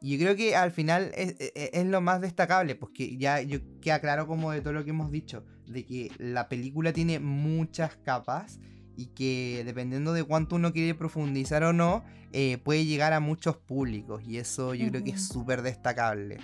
y 0.02 0.18
yo 0.18 0.24
creo 0.24 0.36
que 0.36 0.56
al 0.56 0.72
final 0.72 1.12
e, 1.16 1.36
e, 1.40 1.70
es, 1.74 1.86
lo 1.86 2.02
más 2.02 2.22
destacable, 2.22 2.76
porque 2.76 3.18
ya 3.18 3.42
yo 3.42 3.60
queda 3.82 4.00
claro 4.00 4.28
como 4.28 4.52
de 4.52 4.62
todo 4.62 4.74
lo 4.74 4.84
que 4.84 4.92
hemos 4.92 5.12
dicho, 5.12 5.46
de 5.68 5.86
que 5.86 6.12
la 6.18 6.50
película 6.50 6.94
tiene 6.94 7.20
muchas 7.20 7.96
capas 7.98 8.60
y 8.98 9.08
que 9.08 9.64
dependiendo 9.66 10.14
de 10.14 10.24
cuánto 10.24 10.56
uno 10.56 10.72
quiere 10.74 10.96
profundizar 10.96 11.64
o 11.64 11.74
no, 11.74 12.04
eh, 12.34 12.58
puede 12.60 12.86
llegar 12.86 13.14
a 13.14 13.20
muchos 13.20 13.58
públicos 13.58 14.24
y 14.26 14.38
eso 14.38 14.74
yo 14.74 14.90
creo 14.90 15.04
que 15.04 15.12
es 15.12 15.28
súper 15.28 15.62
destacable. 15.62 16.38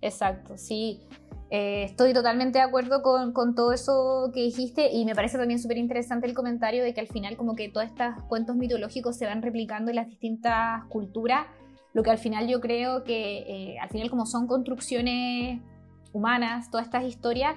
Exacto, 0.00 0.56
sí. 0.56 1.00
Eh, 1.50 1.84
estoy 1.84 2.12
totalmente 2.12 2.58
de 2.58 2.64
acuerdo 2.64 3.02
con, 3.02 3.32
con, 3.32 3.54
todo 3.54 3.72
eso 3.72 4.30
que 4.34 4.40
dijiste 4.42 4.90
y 4.92 5.04
me 5.04 5.14
parece 5.14 5.38
también 5.38 5.60
súper 5.60 5.78
interesante 5.78 6.26
el 6.26 6.34
comentario 6.34 6.82
de 6.82 6.92
que 6.92 7.00
al 7.00 7.06
final 7.06 7.36
como 7.36 7.54
que 7.54 7.68
todos 7.68 7.86
estos 7.86 8.20
cuentos 8.28 8.56
mitológicos 8.56 9.16
se 9.16 9.26
van 9.26 9.42
replicando 9.42 9.90
en 9.90 9.96
las 9.96 10.08
distintas 10.08 10.84
culturas 10.86 11.46
lo 11.96 12.02
que 12.02 12.10
al 12.10 12.18
final 12.18 12.46
yo 12.46 12.60
creo 12.60 13.04
que, 13.04 13.38
eh, 13.38 13.78
al 13.78 13.88
final 13.88 14.10
como 14.10 14.26
son 14.26 14.46
construcciones 14.46 15.62
humanas, 16.12 16.70
todas 16.70 16.84
estas 16.84 17.04
historias, 17.04 17.56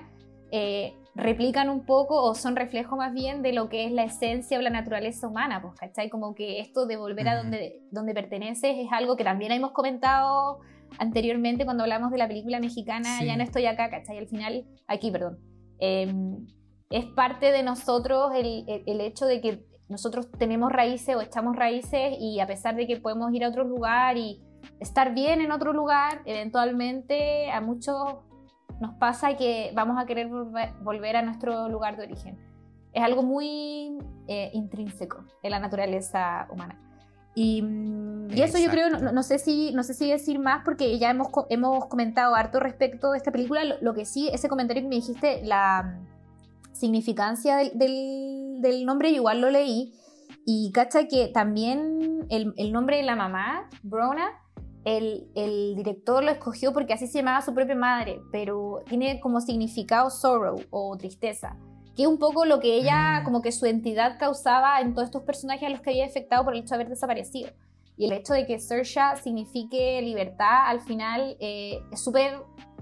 eh, 0.53 0.93
replican 1.13 1.69
un 1.69 1.85
poco 1.85 2.23
o 2.23 2.33
son 2.35 2.55
reflejo 2.55 2.95
más 2.95 3.13
bien 3.13 3.41
de 3.41 3.51
lo 3.51 3.67
que 3.67 3.85
es 3.85 3.91
la 3.91 4.05
esencia 4.05 4.57
o 4.57 4.61
la 4.61 4.69
naturaleza 4.69 5.27
humana, 5.27 5.61
pues, 5.61 5.75
¿cachai? 5.75 6.09
Como 6.09 6.35
que 6.35 6.61
esto 6.61 6.85
de 6.85 6.95
volver 6.95 7.27
a 7.27 7.35
donde, 7.35 7.81
donde 7.91 8.13
perteneces 8.13 8.77
es 8.77 8.87
algo 8.93 9.17
que 9.17 9.25
también 9.25 9.51
hemos 9.51 9.71
comentado 9.71 10.59
anteriormente 10.99 11.65
cuando 11.65 11.83
hablamos 11.83 12.09
de 12.09 12.17
la 12.17 12.29
película 12.29 12.61
mexicana 12.61 13.21
Ya 13.25 13.35
no 13.35 13.43
estoy 13.43 13.65
acá, 13.65 13.89
¿cachai? 13.89 14.19
Al 14.19 14.27
final, 14.29 14.63
aquí, 14.87 15.11
perdón. 15.11 15.37
Em, 15.79 16.47
es 16.89 17.03
parte 17.07 17.51
de 17.51 17.61
nosotros 17.61 18.31
el, 18.33 18.63
el, 18.87 19.01
hecho 19.01 19.25
de 19.25 19.41
que 19.41 19.65
nosotros 19.89 20.29
tenemos 20.37 20.71
raíces 20.71 21.15
o 21.15 21.21
echamos 21.21 21.55
raíces 21.55 22.15
y 22.19 22.39
a 22.39 22.47
pesar 22.47 22.75
de 22.75 22.87
que 22.87 22.97
podemos 22.97 23.33
ir 23.33 23.43
a 23.43 23.49
otro 23.49 23.63
lugar 23.63 24.17
y 24.17 24.41
estar 24.79 25.13
bien 25.13 25.41
en 25.41 25.51
otro 25.51 25.73
lugar, 25.73 26.21
eventualmente 26.25 27.51
a 27.51 27.59
muchos 27.59 28.17
nos 28.79 28.93
pasa 28.95 29.35
que 29.35 29.71
vamos 29.73 29.97
a 30.01 30.05
querer 30.05 30.29
volver 30.29 31.17
a 31.17 31.21
nuestro 31.21 31.67
lugar 31.69 31.97
de 31.97 32.03
origen. 32.03 32.37
es 32.91 33.03
algo 33.03 33.21
muy 33.21 33.99
eh, 34.27 34.49
intrínseco 34.53 35.23
en 35.43 35.51
la 35.51 35.59
naturaleza 35.59 36.47
humana. 36.51 36.79
Y, 37.35 37.61
mm, 37.61 38.31
y 38.31 38.41
eso 38.41 38.57
yo 38.57 38.69
creo, 38.71 38.89
no, 38.89 39.11
no, 39.11 39.23
sé 39.23 39.37
si, 39.37 39.71
no 39.73 39.83
sé 39.83 39.93
si 39.93 40.09
decir 40.09 40.39
más 40.39 40.63
porque 40.65 40.97
ya 40.97 41.11
hemos, 41.11 41.27
hemos 41.49 41.85
comentado 41.85 42.35
harto 42.35 42.59
respecto 42.59 43.11
de 43.11 43.17
esta 43.17 43.31
película. 43.31 43.63
Lo, 43.63 43.75
lo, 43.81 43.93
que 43.93 44.05
sí, 44.05 44.29
ese 44.33 44.49
comentario 44.49 44.81
que 44.81 44.89
me 44.89 44.95
dijiste, 44.95 45.41
la 45.43 45.99
significancia 46.71 47.57
del, 47.57 47.77
del, 47.77 48.48
del 48.59 48.85
nombre, 48.85 49.09
igual 49.09 49.41
lo 49.41 49.49
leí. 49.49 49.93
Y 50.45 50.71
cacha 50.71 51.07
que 51.07 51.27
también 51.27 52.25
el, 52.29 52.53
el 52.57 52.71
nombre 52.71 52.97
de 52.97 53.03
la 53.03 53.15
mamá, 53.15 53.69
Brona, 53.83 54.31
el, 54.85 55.29
el, 55.35 55.75
director 55.75 56.23
lo 56.23 56.31
escogió 56.31 56.73
porque 56.73 56.93
así 56.93 57.07
se 57.07 57.19
llamaba 57.19 57.41
su 57.41 57.53
propia 57.53 57.75
madre, 57.75 58.21
pero 58.31 58.81
tiene 58.87 59.19
como 59.19 59.41
significado 59.41 60.09
sorrow 60.09 60.61
o 60.69 60.97
tristeza, 60.97 61.57
que 61.95 62.03
es 62.03 62.07
un 62.07 62.17
poco 62.17 62.45
lo 62.45 62.59
que 62.59 62.75
ella, 62.75 63.19
mm. 63.19 63.23
como 63.25 63.41
que 63.41 63.51
su 63.51 63.65
entidad 63.65 64.17
causaba 64.17 64.79
en 64.81 64.93
todos 64.93 65.07
estos 65.07 65.23
personajes 65.23 65.67
a 65.67 65.69
los 65.69 65.81
que 65.81 65.91
había 65.91 66.05
afectado 66.05 66.43
por 66.43 66.53
el 66.53 66.61
hecho 66.61 66.69
de 66.69 66.75
haber 66.75 66.89
desaparecido. 66.89 67.49
Y 67.97 68.05
el 68.05 68.13
hecho 68.13 68.33
de 68.33 68.45
que 68.45 68.59
Sersha 68.59 69.17
signifique 69.17 70.01
libertad, 70.01 70.67
al 70.67 70.79
final 70.79 71.35
eh, 71.41 71.79
es 71.91 72.01
súper 72.01 72.39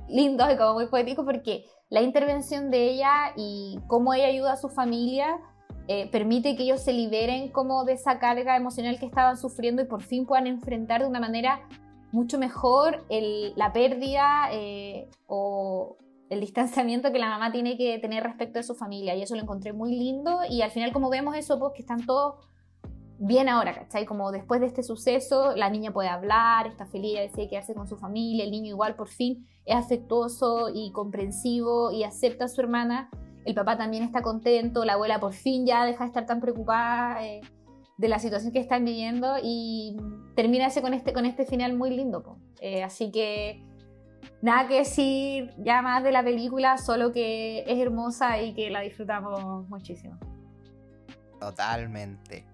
lindo 0.07 0.49
y 0.49 0.57
como 0.57 0.75
muy 0.75 0.87
poético 0.87 1.25
porque 1.25 1.65
la 1.89 2.01
intervención 2.01 2.69
de 2.69 2.91
ella 2.91 3.33
y 3.35 3.79
cómo 3.87 4.13
ella 4.13 4.27
ayuda 4.27 4.53
a 4.53 4.57
su 4.57 4.69
familia 4.69 5.39
eh, 5.87 6.09
permite 6.11 6.55
que 6.55 6.63
ellos 6.63 6.81
se 6.81 6.93
liberen 6.93 7.49
como 7.49 7.85
de 7.85 7.93
esa 7.93 8.19
carga 8.19 8.55
emocional 8.55 8.99
que 8.99 9.05
estaban 9.05 9.37
sufriendo 9.37 9.81
y 9.81 9.85
por 9.85 10.01
fin 10.01 10.25
puedan 10.25 10.47
enfrentar 10.47 11.01
de 11.01 11.07
una 11.07 11.19
manera 11.19 11.61
mucho 12.11 12.37
mejor 12.37 13.05
la 13.09 13.73
pérdida 13.73 14.49
eh, 14.51 15.09
o 15.27 15.97
el 16.29 16.41
distanciamiento 16.41 17.11
que 17.11 17.19
la 17.19 17.29
mamá 17.29 17.51
tiene 17.51 17.77
que 17.77 17.99
tener 17.99 18.23
respecto 18.23 18.59
de 18.59 18.63
su 18.63 18.75
familia. 18.75 19.15
Y 19.15 19.21
eso 19.21 19.35
lo 19.35 19.41
encontré 19.41 19.71
muy 19.71 19.95
lindo. 19.95 20.39
Y 20.49 20.61
al 20.61 20.71
final, 20.71 20.91
como 20.91 21.09
vemos 21.09 21.35
eso, 21.35 21.57
pues 21.57 21.73
que 21.73 21.81
están 21.81 22.05
todos 22.05 22.35
bien 23.19 23.49
ahora, 23.49 23.73
¿cachai? 23.73 24.05
Como 24.05 24.31
después 24.31 24.59
de 24.61 24.67
este 24.67 24.83
suceso, 24.83 25.55
la 25.55 25.69
niña 25.69 25.91
puede 25.91 26.09
hablar, 26.09 26.67
está 26.67 26.85
feliz, 26.85 27.17
decide 27.19 27.49
quedarse 27.49 27.73
con 27.73 27.87
su 27.87 27.97
familia, 27.97 28.43
el 28.43 28.51
niño 28.51 28.69
igual 28.69 28.95
por 28.95 29.07
fin 29.07 29.47
es 29.65 29.75
afectuoso 29.75 30.69
y 30.73 30.91
comprensivo 30.91 31.91
y 31.91 32.03
acepta 32.03 32.45
a 32.45 32.47
su 32.47 32.61
hermana. 32.61 33.09
El 33.47 33.55
papá 33.55 33.77
también 33.77 34.03
está 34.03 34.21
contento, 34.21 34.83
la 34.85 34.93
abuela 34.93 35.19
por 35.19 35.33
fin 35.33 35.65
ya 35.65 35.85
deja 35.85 36.03
de 36.03 36.07
estar 36.07 36.25
tan 36.25 36.41
preocupada. 36.41 37.25
Eh, 37.25 37.41
de 37.97 38.07
la 38.07 38.19
situación 38.19 38.53
que 38.53 38.59
están 38.59 38.85
viviendo 38.85 39.37
y 39.41 39.97
terminase 40.35 40.81
con 40.81 40.93
este, 40.93 41.13
con 41.13 41.25
este 41.25 41.45
final 41.45 41.75
muy 41.75 41.89
lindo. 41.89 42.37
Eh, 42.61 42.83
así 42.83 43.11
que 43.11 43.63
nada 44.41 44.67
que 44.67 44.75
decir 44.75 45.51
ya 45.57 45.81
más 45.81 46.03
de 46.03 46.11
la 46.11 46.23
película, 46.23 46.77
solo 46.77 47.11
que 47.11 47.63
es 47.65 47.79
hermosa 47.79 48.39
y 48.41 48.53
que 48.53 48.69
la 48.69 48.81
disfrutamos 48.81 49.67
muchísimo. 49.67 50.17
Totalmente. 51.39 52.45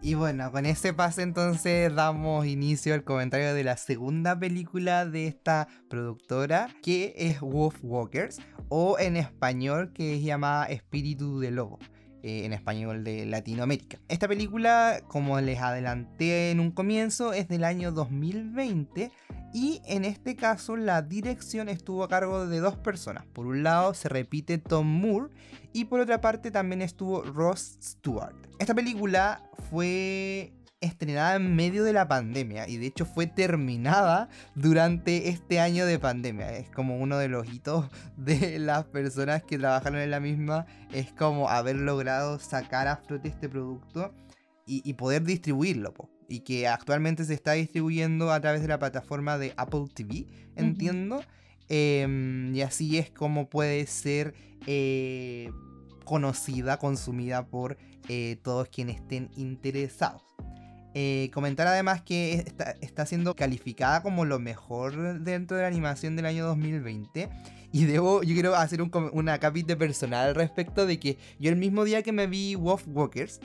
Y 0.00 0.14
bueno, 0.14 0.52
con 0.52 0.64
ese 0.64 0.92
pase 0.94 1.22
entonces 1.22 1.92
damos 1.92 2.46
inicio 2.46 2.94
al 2.94 3.02
comentario 3.02 3.52
de 3.52 3.64
la 3.64 3.76
segunda 3.76 4.38
película 4.38 5.04
de 5.04 5.26
esta 5.26 5.66
productora, 5.90 6.68
que 6.82 7.14
es 7.16 7.40
Wolf 7.40 7.78
Walkers, 7.82 8.38
o 8.68 8.98
en 9.00 9.16
español 9.16 9.92
que 9.92 10.14
es 10.14 10.22
llamada 10.22 10.66
Espíritu 10.66 11.40
de 11.40 11.50
Lobo. 11.50 11.78
Eh, 12.24 12.44
en 12.44 12.52
español 12.52 13.04
de 13.04 13.26
Latinoamérica. 13.26 14.00
Esta 14.08 14.26
película, 14.26 15.02
como 15.06 15.40
les 15.40 15.60
adelanté 15.60 16.50
en 16.50 16.58
un 16.58 16.72
comienzo, 16.72 17.32
es 17.32 17.46
del 17.46 17.62
año 17.62 17.92
2020 17.92 19.12
y 19.58 19.82
en 19.86 20.04
este 20.04 20.36
caso 20.36 20.76
la 20.76 21.02
dirección 21.02 21.68
estuvo 21.68 22.04
a 22.04 22.08
cargo 22.08 22.46
de 22.46 22.60
dos 22.60 22.76
personas. 22.76 23.26
Por 23.26 23.44
un 23.46 23.64
lado 23.64 23.92
se 23.92 24.08
repite 24.08 24.58
Tom 24.58 24.86
Moore 24.86 25.34
y 25.72 25.86
por 25.86 25.98
otra 25.98 26.20
parte 26.20 26.52
también 26.52 26.80
estuvo 26.80 27.22
Ross 27.22 27.76
Stewart. 27.82 28.36
Esta 28.60 28.72
película 28.72 29.42
fue 29.68 30.52
estrenada 30.80 31.34
en 31.34 31.56
medio 31.56 31.82
de 31.82 31.92
la 31.92 32.06
pandemia 32.06 32.68
y 32.68 32.76
de 32.76 32.86
hecho 32.86 33.04
fue 33.04 33.26
terminada 33.26 34.28
durante 34.54 35.28
este 35.28 35.58
año 35.58 35.86
de 35.86 35.98
pandemia. 35.98 36.52
Es 36.52 36.70
como 36.70 36.96
uno 36.96 37.18
de 37.18 37.26
los 37.26 37.52
hitos 37.52 37.86
de 38.16 38.60
las 38.60 38.84
personas 38.84 39.42
que 39.42 39.58
trabajaron 39.58 39.98
en 39.98 40.12
la 40.12 40.20
misma, 40.20 40.66
es 40.92 41.12
como 41.12 41.48
haber 41.48 41.74
logrado 41.74 42.38
sacar 42.38 42.86
a 42.86 42.98
flote 42.98 43.26
este 43.26 43.48
producto 43.48 44.14
y, 44.66 44.92
poder 44.94 45.24
distribuirlo. 45.24 45.94
Y 46.28 46.40
que 46.40 46.68
actualmente 46.68 47.24
se 47.24 47.34
está 47.34 47.52
distribuyendo 47.52 48.30
a 48.30 48.40
través 48.40 48.60
de 48.60 48.68
la 48.68 48.78
plataforma 48.78 49.38
de 49.38 49.54
Apple 49.56 49.86
TV, 49.92 50.26
entiendo. 50.56 51.22
Em, 51.68 52.54
y 52.54 52.62
así 52.62 52.98
es 52.98 53.10
como 53.10 53.48
puede 53.48 53.86
ser 53.86 54.34
eh, 54.66 55.50
conocida, 56.04 56.78
consumida 56.78 57.46
por 57.46 57.76
eh, 58.08 58.36
todos 58.42 58.68
quienes 58.68 58.96
estén 58.96 59.30
interesados. 59.36 60.22
Eh, 60.94 61.30
comentar 61.32 61.66
además 61.66 62.02
que 62.02 62.44
está, 62.80 63.06
siendo 63.06 63.36
calificada 63.36 64.02
como 64.02 64.24
lo 64.24 64.38
mejor 64.38 65.20
dentro 65.20 65.56
de 65.56 65.62
la 65.62 65.68
animación 65.68 66.16
del 66.16 66.26
año 66.26 66.46
2020. 66.46 67.28
Y 67.70 67.84
debo, 67.84 68.22
yo 68.22 68.32
quiero 68.32 68.56
hacer 68.56 68.80
un, 68.80 68.90
una 69.12 69.38
capita 69.38 69.76
personal 69.76 70.28
al 70.28 70.34
respecto 70.34 70.86
de 70.86 70.98
que 70.98 71.18
yo 71.38 71.50
el 71.50 71.56
mismo 71.56 71.84
día 71.84 72.02
que 72.02 72.12
me 72.12 72.26
vi 72.26 72.54
Wolf 72.54 72.84
Walkers, 72.88 73.40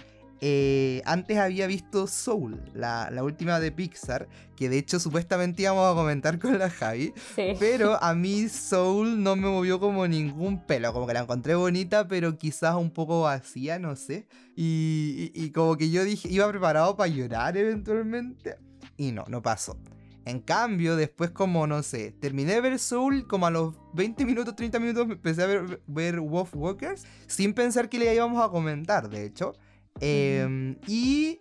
eh, 0.45 1.01
antes 1.05 1.37
había 1.37 1.67
visto 1.67 2.05
Soul, 2.05 2.59
la, 2.73 3.09
última 3.23 3.61
de 3.61 3.71
Pixar, 3.71 4.27
que 4.57 4.67
de 4.67 4.77
hecho 4.77 4.99
supuestamente 4.99 5.61
íbamos 5.61 5.89
a 5.89 5.95
comentar 5.95 6.37
con 6.37 6.59
la 6.59 6.69
Javi. 6.69 7.13
Pero 7.59 7.97
a 8.03 8.13
mí 8.13 8.49
Soul 8.49 9.23
no 9.23 9.37
me 9.37 9.47
movió 9.47 9.79
como 9.79 10.05
ningún 10.05 10.65
pelo, 10.65 10.91
como 10.91 11.07
que 11.07 11.13
la 11.13 11.21
encontré 11.21 11.55
bonita, 11.55 12.09
pero 12.09 12.37
quizás 12.37 12.75
un 12.75 12.91
poco 12.91 13.21
vacía, 13.21 13.79
no 13.79 13.95
sé. 13.95 14.27
Y, 14.53 15.49
como 15.51 15.77
que 15.77 15.89
yo 15.89 16.03
dije, 16.03 16.27
iba 16.27 16.49
preparado 16.49 16.97
para 16.97 17.07
llorar 17.07 17.55
eventualmente. 17.55 18.57
Y 18.97 19.13
no, 19.13 19.23
no 19.29 19.41
pasó. 19.41 19.77
En 20.25 20.41
cambio, 20.41 20.97
después 20.97 21.29
como, 21.29 21.67
no 21.67 21.83
sé, 21.83 22.11
terminé 22.19 22.55
de 22.55 22.59
ver 22.59 22.79
Soul, 22.79 23.27
como 23.27 23.47
a 23.47 23.49
los 23.49 23.75
20 23.93 24.25
minutos, 24.25 24.57
30 24.57 24.77
minutos 24.81 25.09
empecé 25.09 25.43
a 25.43 25.45
ver, 25.45 25.81
ver 25.87 26.19
Wolf 26.19 26.53
Walkers, 26.53 27.05
sin 27.27 27.53
pensar 27.53 27.87
que 27.87 27.97
le 27.97 28.13
íbamos 28.13 28.43
a 28.43 28.49
comentar, 28.49 29.09
de 29.09 29.25
hecho. 29.25 29.53
Em, 29.99 30.77
y 30.87 31.39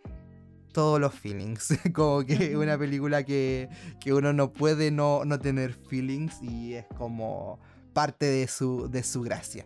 todos 0.73 1.01
los 1.01 1.15
feelings. 1.15 1.79
como 1.95 2.25
que 2.25 2.57
una 2.57 2.77
película 2.79 3.23
que, 3.23 3.69
uno 4.07 4.33
no 4.33 4.53
puede 4.53 4.91
no, 4.91 5.23
tener 5.41 5.75
feelings 5.75 6.43
y 6.43 6.75
es 6.75 6.87
como 6.97 7.61
parte 7.93 8.27
de 8.27 8.49
su, 8.49 8.89
de 8.91 9.03
su 9.03 9.23
gracia. 9.23 9.65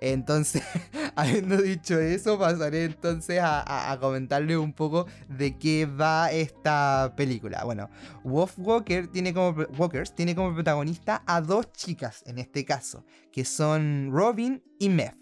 Entonces, 0.00 0.62
habiendo 1.16 1.56
dicho 1.56 1.98
eso, 2.00 2.36
pasaré 2.38 2.84
entonces 2.84 3.38
a, 3.38 3.92
a, 3.92 4.00
comentarle 4.00 4.58
un 4.58 4.72
poco 4.72 5.06
de 5.28 5.56
qué 5.56 5.86
va 5.86 6.32
esta 6.32 7.14
película. 7.16 7.62
Bueno, 7.64 7.88
Wolf 8.24 8.58
Walker 8.58 9.06
tiene 9.06 9.32
como, 9.32 9.64
Walkers 9.78 10.12
tiene 10.14 10.34
como 10.34 10.54
protagonista 10.54 11.22
a 11.24 11.40
dos 11.40 11.72
chicas 11.72 12.24
en 12.26 12.38
este 12.38 12.64
caso, 12.64 13.04
que 13.30 13.44
son 13.44 14.10
Robin 14.10 14.60
y 14.80 14.88
Meth. 14.88 15.21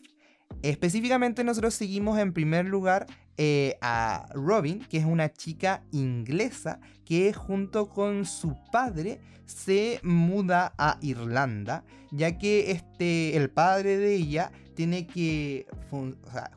Específicamente 0.62 1.44
nosotros 1.44 1.74
seguimos 1.74 2.18
en 2.18 2.32
primer 2.32 2.66
lugar 2.66 3.07
eh, 3.36 3.78
a 3.80 4.26
Robin, 4.34 4.80
que 4.80 4.98
es 4.98 5.05
una 5.05 5.32
chica 5.32 5.82
inglesa 5.92 6.80
que 7.05 7.32
junto 7.32 7.88
con 7.88 8.26
su 8.26 8.57
padre 8.70 9.20
se 9.46 10.01
muda 10.03 10.74
a 10.76 10.98
Irlanda, 11.01 11.84
ya 12.11 12.38
que 12.38 12.70
este, 12.70 13.36
el 13.36 13.51
padre 13.51 13.96
de 13.96 14.14
ella 14.14 14.53
tiene 14.74 15.07
que 15.07 15.66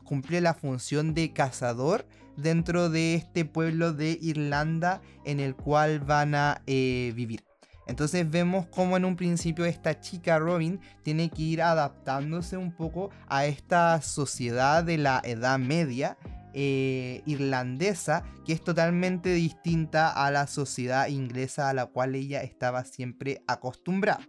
cumplir 0.04 0.42
la 0.42 0.54
función 0.54 1.14
de 1.14 1.32
cazador 1.32 2.06
dentro 2.36 2.90
de 2.90 3.14
este 3.14 3.44
pueblo 3.44 3.92
de 3.92 4.18
Irlanda 4.20 5.02
en 5.24 5.40
el 5.40 5.54
cual 5.56 6.00
van 6.00 6.34
a 6.34 6.62
eh, 6.66 7.12
vivir. 7.16 7.42
Entonces 7.86 8.28
vemos 8.30 8.66
como 8.66 8.96
en 8.96 9.04
un 9.04 9.16
principio 9.16 9.64
esta 9.64 10.00
chica 10.00 10.38
Robin 10.38 10.80
tiene 11.02 11.28
que 11.30 11.42
ir 11.42 11.62
adaptándose 11.62 12.56
un 12.56 12.72
poco 12.72 13.10
a 13.28 13.46
esta 13.46 14.00
sociedad 14.00 14.82
de 14.84 14.98
la 14.98 15.20
Edad 15.24 15.58
Media 15.58 16.16
eh, 16.54 17.22
irlandesa 17.26 18.22
que 18.46 18.52
es 18.52 18.62
totalmente 18.62 19.34
distinta 19.34 20.08
a 20.10 20.30
la 20.30 20.46
sociedad 20.46 21.08
inglesa 21.08 21.68
a 21.68 21.74
la 21.74 21.86
cual 21.86 22.14
ella 22.14 22.42
estaba 22.42 22.84
siempre 22.84 23.42
acostumbrada. 23.46 24.26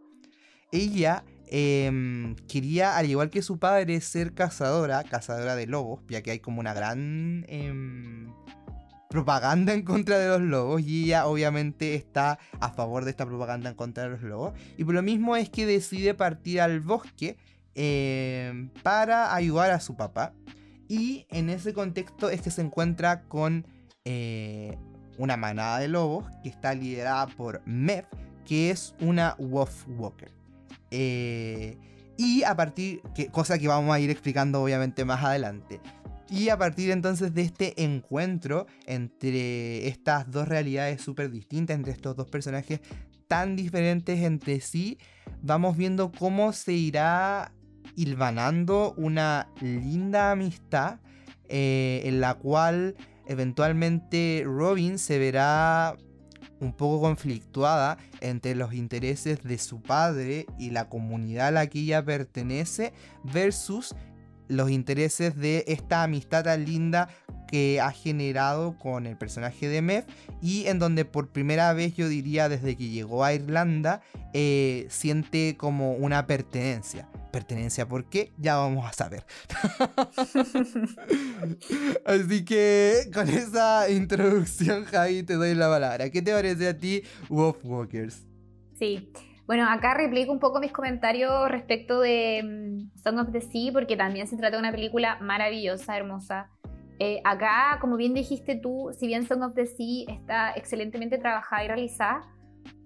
Ella 0.72 1.24
em, 1.48 2.36
quería, 2.48 2.98
al 2.98 3.10
igual 3.10 3.30
que 3.30 3.42
su 3.42 3.60
padre, 3.60 4.02
ser 4.02 4.34
cazadora, 4.34 5.04
cazadora 5.04 5.56
de 5.56 5.68
lobos, 5.68 6.02
ya 6.10 6.22
que 6.22 6.32
hay 6.32 6.40
como 6.40 6.60
una 6.60 6.74
gran... 6.74 7.46
Em, 7.48 8.34
propaganda 9.16 9.74
en 9.74 9.84
contra 9.84 10.20
de 10.20 10.28
los 10.28 10.42
lobos 10.42 10.82
y 10.82 11.06
ella 11.06 11.26
obviamente 11.28 11.96
está 11.96 12.38
a 12.60 12.70
favor 12.70 13.06
de 13.06 13.12
esta 13.12 13.26
propaganda 13.26 13.70
en 13.70 13.76
contra 13.76 14.04
de 14.04 14.10
los 14.10 14.22
lobos. 14.24 14.54
Y 14.78 14.84
por 14.84 14.94
lo 14.94 15.02
mismo 15.02 15.38
es 15.38 15.50
que 15.50 15.66
decide 15.66 16.14
partir 16.16 16.60
al 16.60 16.82
bosque 16.82 17.38
eh, 17.76 18.68
para 18.84 19.34
ayudar 19.34 19.72
a 19.72 19.80
su 19.80 19.96
papá. 19.96 20.34
Y 20.90 21.26
en 21.30 21.50
ese 21.50 21.74
contexto 21.74 22.30
es 22.30 22.42
que 22.42 22.52
se 22.52 22.62
encuentra 22.62 23.22
con 23.24 23.66
eh, 24.04 24.78
una 25.18 25.38
manada 25.38 25.80
de 25.80 25.88
lobos 25.88 26.26
que 26.44 26.50
está 26.50 26.74
liderada 26.76 27.28
por 27.28 27.62
Mev, 27.66 28.06
que 28.46 28.70
es 28.70 28.96
una 29.00 29.36
Wolf 29.40 29.86
Walker. 29.98 30.32
Eh, 30.92 31.78
Y 32.18 32.44
a 32.44 32.54
partir, 32.56 33.02
que, 33.14 33.28
cosa 33.28 33.58
que 33.58 33.68
vamos 33.68 33.94
a 33.96 34.00
ir 34.00 34.10
explicando 34.10 34.62
obviamente 34.62 35.06
más 35.06 35.24
adelante. 35.24 35.80
Y 36.36 36.50
a 36.50 36.58
partir 36.58 36.92
entonces 36.92 37.34
de 37.34 37.44
este 37.44 37.82
encuentro 37.82 38.68
entre 38.88 39.88
estas 39.88 40.30
dos 40.30 40.50
realidades 40.50 41.02
súper 41.02 41.32
distintas, 41.32 41.78
entre 41.78 41.94
estos 41.94 42.14
dos 42.18 42.30
personajes 42.30 42.82
tan 43.30 43.56
diferentes 43.56 44.20
entre 44.22 44.60
sí, 44.60 44.98
vamos 45.42 45.78
viendo 45.78 46.12
cómo 46.12 46.52
se 46.52 46.74
irá 46.74 47.54
hilvanando 47.96 48.94
una 48.98 49.48
linda 49.62 50.32
amistad 50.32 51.00
eh, 51.48 52.02
en 52.04 52.20
la 52.20 52.34
cual 52.34 52.98
eventualmente 53.28 54.44
Robin 54.46 55.00
se 55.00 55.18
verá 55.18 55.96
un 56.60 56.74
poco 56.74 57.00
conflictuada 57.00 57.98
entre 58.20 58.56
los 58.56 58.74
intereses 58.74 59.42
de 59.42 59.58
su 59.58 59.82
padre 59.82 60.48
y 60.60 60.72
la 60.72 60.90
comunidad 60.90 61.48
a 61.48 61.52
la 61.52 61.68
que 61.68 61.80
ella 61.80 62.04
pertenece 62.04 62.92
versus 63.24 63.96
los 64.48 64.70
intereses 64.70 65.36
de 65.36 65.64
esta 65.68 66.04
amistad 66.04 66.44
tan 66.44 66.66
linda 66.66 67.10
que 67.48 67.80
ha 67.80 67.92
generado 67.92 68.78
con 68.78 69.06
el 69.06 69.18
personaje 69.18 69.68
de 69.68 69.82
Mev 69.82 70.06
y 70.42 70.66
en 70.68 70.80
donde 70.80 71.06
por 71.06 71.30
primera 71.30 71.74
vez 71.74 71.96
yo 71.96 72.10
diría 72.10 72.50
desde 72.50 72.76
que 72.76 72.90
llegó 72.90 73.24
a 73.24 73.34
Irlanda 73.34 74.02
eh, 74.34 74.88
siente 74.90 75.56
como 75.58 75.94
una 75.94 76.28
pertenencia. 76.28 77.08
Pertenencia, 77.32 77.88
¿por 77.88 78.06
qué? 78.06 78.32
Ya 78.38 78.56
vamos 78.56 78.86
a 78.86 78.94
saber. 78.94 79.26
Así 82.06 82.46
que 82.46 83.10
con 83.14 83.30
esa 83.30 83.90
introducción, 83.90 84.86
Javi, 84.86 85.24
te 85.24 85.36
doy 85.36 85.54
la 85.54 85.70
palabra. 85.70 86.10
¿Qué 86.10 86.22
te 86.22 86.32
parece 86.32 86.70
a 86.70 86.78
ti, 86.78 87.04
Wolf 87.30 87.58
Walkers? 87.64 88.24
Sí. 88.80 89.12
Bueno, 89.48 89.70
acá 89.70 89.94
replico 89.94 90.32
un 90.32 90.40
poco 90.40 90.60
mis 90.60 90.72
comentarios 90.72 91.50
respecto 91.50 92.00
de 92.00 92.42
mm, 92.44 92.98
Song 93.04 93.20
of 93.20 93.32
the 93.32 93.42
Sea, 93.42 93.72
porque 93.72 93.96
también 93.96 94.26
se 94.28 94.38
trata 94.38 94.56
de 94.56 94.60
una 94.60 94.72
película 94.72 95.20
maravillosa, 95.22 95.96
hermosa. 95.96 96.50
Eh, 96.98 97.22
acá, 97.24 97.78
como 97.80 97.96
bien 97.96 98.16
dijiste 98.16 98.56
tú, 98.56 98.90
si 98.98 99.06
bien 99.06 99.28
Song 99.28 99.44
of 99.44 99.54
the 99.54 99.68
Sea 99.68 100.06
está 100.08 100.52
excelentemente 100.54 101.20
trabajada 101.20 101.64
y 101.64 101.68
realizada, 101.68 102.22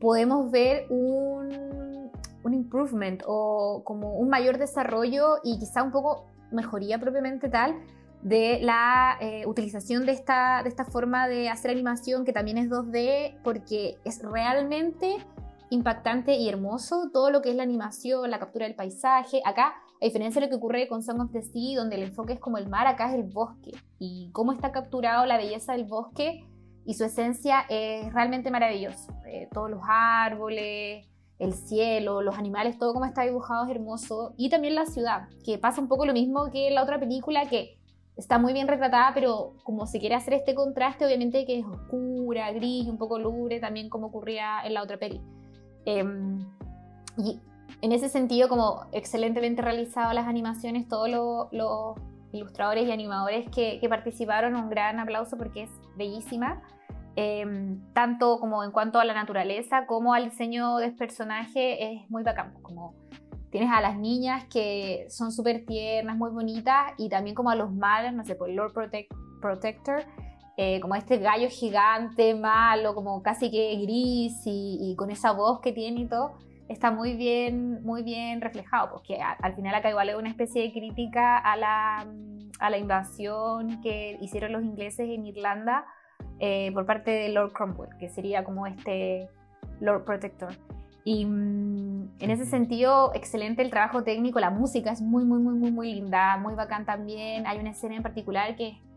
podemos 0.01 0.51
ver 0.51 0.86
un, 0.89 2.12
un 2.43 2.53
improvement 2.53 3.24
o 3.26 3.84
como 3.86 4.16
un 4.16 4.28
mayor 4.28 4.57
desarrollo 4.57 5.38
y 5.43 5.60
quizá 5.60 5.82
un 5.82 5.91
poco 5.91 6.26
mejoría 6.51 6.99
propiamente 6.99 7.47
tal 7.47 7.76
de 8.22 8.60
la 8.62 9.18
eh, 9.22 9.45
utilización 9.45 10.05
de 10.05 10.12
esta, 10.12 10.62
de 10.64 10.70
esta 10.70 10.84
forma 10.84 11.30
de 11.30 11.47
hacer 11.47 11.72
animación 11.72 12.26
que 12.26 12.34
también 12.34 12.57
es 12.57 12.70
2D 12.70 13.38
porque 13.43 13.97
es 14.03 14.22
realmente 14.22 15.18
impactante 15.70 16.36
y 16.36 16.50
hermoso 16.50 17.10
todo 17.14 17.32
lo 17.32 17.42
que 17.42 17.52
es 17.52 17.56
la 17.56 17.64
animación, 17.64 18.30
la 18.30 18.40
captura 18.40 18.66
del 18.66 18.76
paisaje. 18.76 19.42
Acá, 19.46 19.76
a 20.02 20.06
diferencia 20.06 20.40
de 20.40 20.48
lo 20.48 20.50
que 20.50 20.58
ocurre 20.58 20.88
con 20.88 21.04
Song 21.04 21.22
of 21.22 21.32
the 21.32 21.42
Sea, 21.42 21.78
donde 21.78 21.96
el 21.96 22.04
enfoque 22.04 22.34
es 22.34 22.40
como 22.40 22.58
el 22.58 22.68
mar, 22.68 22.88
acá 22.88 23.10
es 23.10 23.16
el 23.16 23.24
bosque. 23.24 23.72
Y 24.00 24.30
cómo 24.32 24.52
está 24.52 24.72
capturado 24.72 25.26
la 25.26 25.38
belleza 25.38 25.74
del 25.74 25.86
bosque 25.86 26.46
y 26.86 26.94
su 26.96 27.04
esencia 27.04 27.66
es 27.70 28.12
realmente 28.14 28.50
maravilloso. 28.52 29.14
Eh, 29.28 29.48
todos 29.54 29.70
los 29.70 29.82
árboles, 29.88 31.06
el 31.38 31.54
cielo, 31.54 32.22
los 32.22 32.38
animales, 32.38 32.78
todo 32.78 32.94
como 32.94 33.06
está 33.06 33.24
dibujado 33.24 33.66
es 33.66 33.72
hermoso. 33.72 34.34
Y 34.38 34.50
también 34.50 34.76
la 34.76 34.86
ciudad, 34.86 35.30
que 35.44 35.58
pasa 35.58 35.82
un 35.82 35.88
poco 35.88 36.06
lo 36.06 36.14
mismo 36.14 36.50
que 36.52 36.68
en 36.68 36.76
la 36.76 36.84
otra 36.84 37.00
película, 37.00 37.48
que 37.48 37.78
está 38.18 38.38
muy 38.38 38.54
bien 38.54 38.68
retratada, 38.68 39.12
pero 39.14 39.56
como 39.64 39.86
se 39.88 40.00
quiere 40.00 40.16
hacer 40.16 40.34
este 40.34 40.54
contraste, 40.54 41.06
obviamente 41.06 41.46
que 41.46 41.60
es 41.60 41.66
oscura, 41.66 42.52
gris, 42.52 42.88
un 42.88 42.98
poco 42.98 43.18
lúgubre, 43.18 43.60
también 43.60 43.90
como 43.90 44.08
ocurría 44.08 44.62
en 44.66 44.74
la 44.74 44.84
otra 44.84 44.98
peli. 44.98 45.22
Em, 45.86 46.40
y 47.18 47.40
en 47.82 47.92
ese 47.92 48.10
sentido, 48.10 48.50
como 48.50 48.86
excelentemente 48.92 49.62
realizado 49.62 50.14
las 50.14 50.28
animaciones, 50.28 50.88
todos 50.88 51.10
los 51.52 51.96
ilustradores 52.32 52.88
y 52.88 52.92
animadores 52.92 53.50
que, 53.50 53.86
participaron, 53.90 54.56
un 54.56 54.70
gran 54.70 55.00
aplauso 55.00 55.38
porque 55.38 55.64
es 55.64 55.72
bellísima. 55.96 56.62
Em, 57.16 57.82
tanto 57.94 58.40
como 58.40 58.64
en 58.64 58.72
cuanto 58.72 59.00
a 59.00 59.06
la 59.06 59.14
naturaleza 59.14 59.86
como 59.88 60.14
al 60.14 60.30
diseño 60.30 60.78
del 60.78 60.96
personaje 60.96 61.94
es 61.94 62.10
muy 62.10 62.24
bacán. 62.24 62.54
Como 62.62 62.94
tienes 63.50 63.72
a 63.72 63.82
las 63.82 63.98
niñas 63.98 64.46
que 64.46 65.08
son 65.10 65.32
súper 65.32 65.66
tiernas, 65.66 66.18
muy 66.18 66.30
bonitas, 66.30 66.94
y 66.98 67.10
también 67.10 67.36
como 67.36 67.50
a 67.50 67.56
los 67.56 67.74
malos, 67.74 68.14
no 68.14 68.24
sé, 68.24 68.36
por 68.36 68.50
Lord 68.50 68.74
Protector, 69.42 70.04
eh, 70.62 70.82
como 70.82 70.95
este 70.95 71.20
gallo 71.20 71.47
gigante, 71.49 72.36
malo, 72.36 72.93
como 72.93 73.24
casi 73.24 73.49
que 73.49 73.78
gris 73.82 74.41
y, 74.43 74.93
con 74.97 75.10
esa 75.10 75.32
voz 75.32 75.62
que 75.62 75.72
tiene 75.72 76.01
y 76.01 76.05
todo, 76.05 76.34
está 76.68 76.91
muy 76.91 77.16
bien, 77.16 77.82
muy 77.84 78.03
bien 78.03 78.41
reflejado, 78.41 78.89
porque 78.91 79.22
al 79.22 79.55
final 79.55 79.74
acá 79.74 79.89
igual 79.89 80.10
es 80.10 80.18
una 80.18 80.28
especie 80.28 80.64
de 80.64 80.74
crítica 80.74 81.38
a 81.38 81.55
la, 81.55 82.05
a 82.60 82.70
la 82.70 82.78
invasión 82.78 83.82
que 83.82 84.18
hicieron 84.20 84.51
los 84.51 84.62
ingleses 84.62 85.07
en 85.10 85.26
Irlanda 85.26 85.86
eh, 86.39 86.72
por 86.74 86.86
parte 86.86 87.10
de 87.10 87.30
Lord 87.30 87.53
Cromwell, 87.53 87.95
que 87.97 88.10
sería 88.10 88.43
como 88.43 88.68
este 88.68 89.30
Lord 89.80 90.03
Protector. 90.03 90.51
Y 91.05 91.24
mm, 91.24 92.16
en 92.20 92.32
ese 92.32 92.43
sentido, 92.43 93.14
excelente 93.16 93.62
el 93.62 93.70
trabajo 93.70 94.03
técnico, 94.03 94.41
la 94.41 94.49
música 94.49 94.91
es 94.91 95.01
muy, 95.01 95.24
muy, 95.24 95.39
muy, 95.39 95.53
muy, 95.53 95.72
muy 95.72 95.93
linda, 95.93 96.36
muy 96.36 96.55
bacán 96.55 96.84
también. 96.84 97.47
Hay 97.47 97.60
una 97.60 97.70
escena 97.70 97.95
en 97.95 98.03
particular 98.03 98.57
que 98.57 98.68
es 98.68 98.89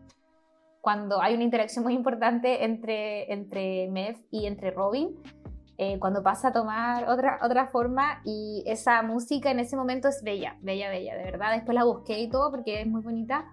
cuando 0.83 1.21
hay 1.21 1.33
una 1.33 1.45
interacción 1.45 1.85
muy 1.85 1.93
importante 1.93 2.65
entre, 2.65 3.31
entre 3.31 3.87
Mev 3.87 4.17
y 4.31 4.47
entre 4.47 4.69
Robin, 4.69 5.11
eh, 5.77 5.97
cuando 5.97 6.21
pasa 6.21 6.49
a 6.49 6.51
tomar 6.51 7.07
otra, 7.07 7.39
otra 7.41 7.67
forma 7.67 8.19
y 8.25 8.65
esa 8.67 9.01
música 9.01 9.49
en 9.49 9.61
ese 9.61 9.77
momento 9.77 10.09
es 10.09 10.21
bella, 10.23 10.57
bella, 10.61 10.89
bella, 10.89 11.15
de 11.15 11.23
verdad. 11.23 11.53
Después 11.53 11.73
la 11.73 11.85
busqué 11.85 12.19
y 12.19 12.29
todo 12.29 12.51
porque 12.51 12.81
es 12.81 12.87
muy 12.87 13.01
bonita. 13.01 13.45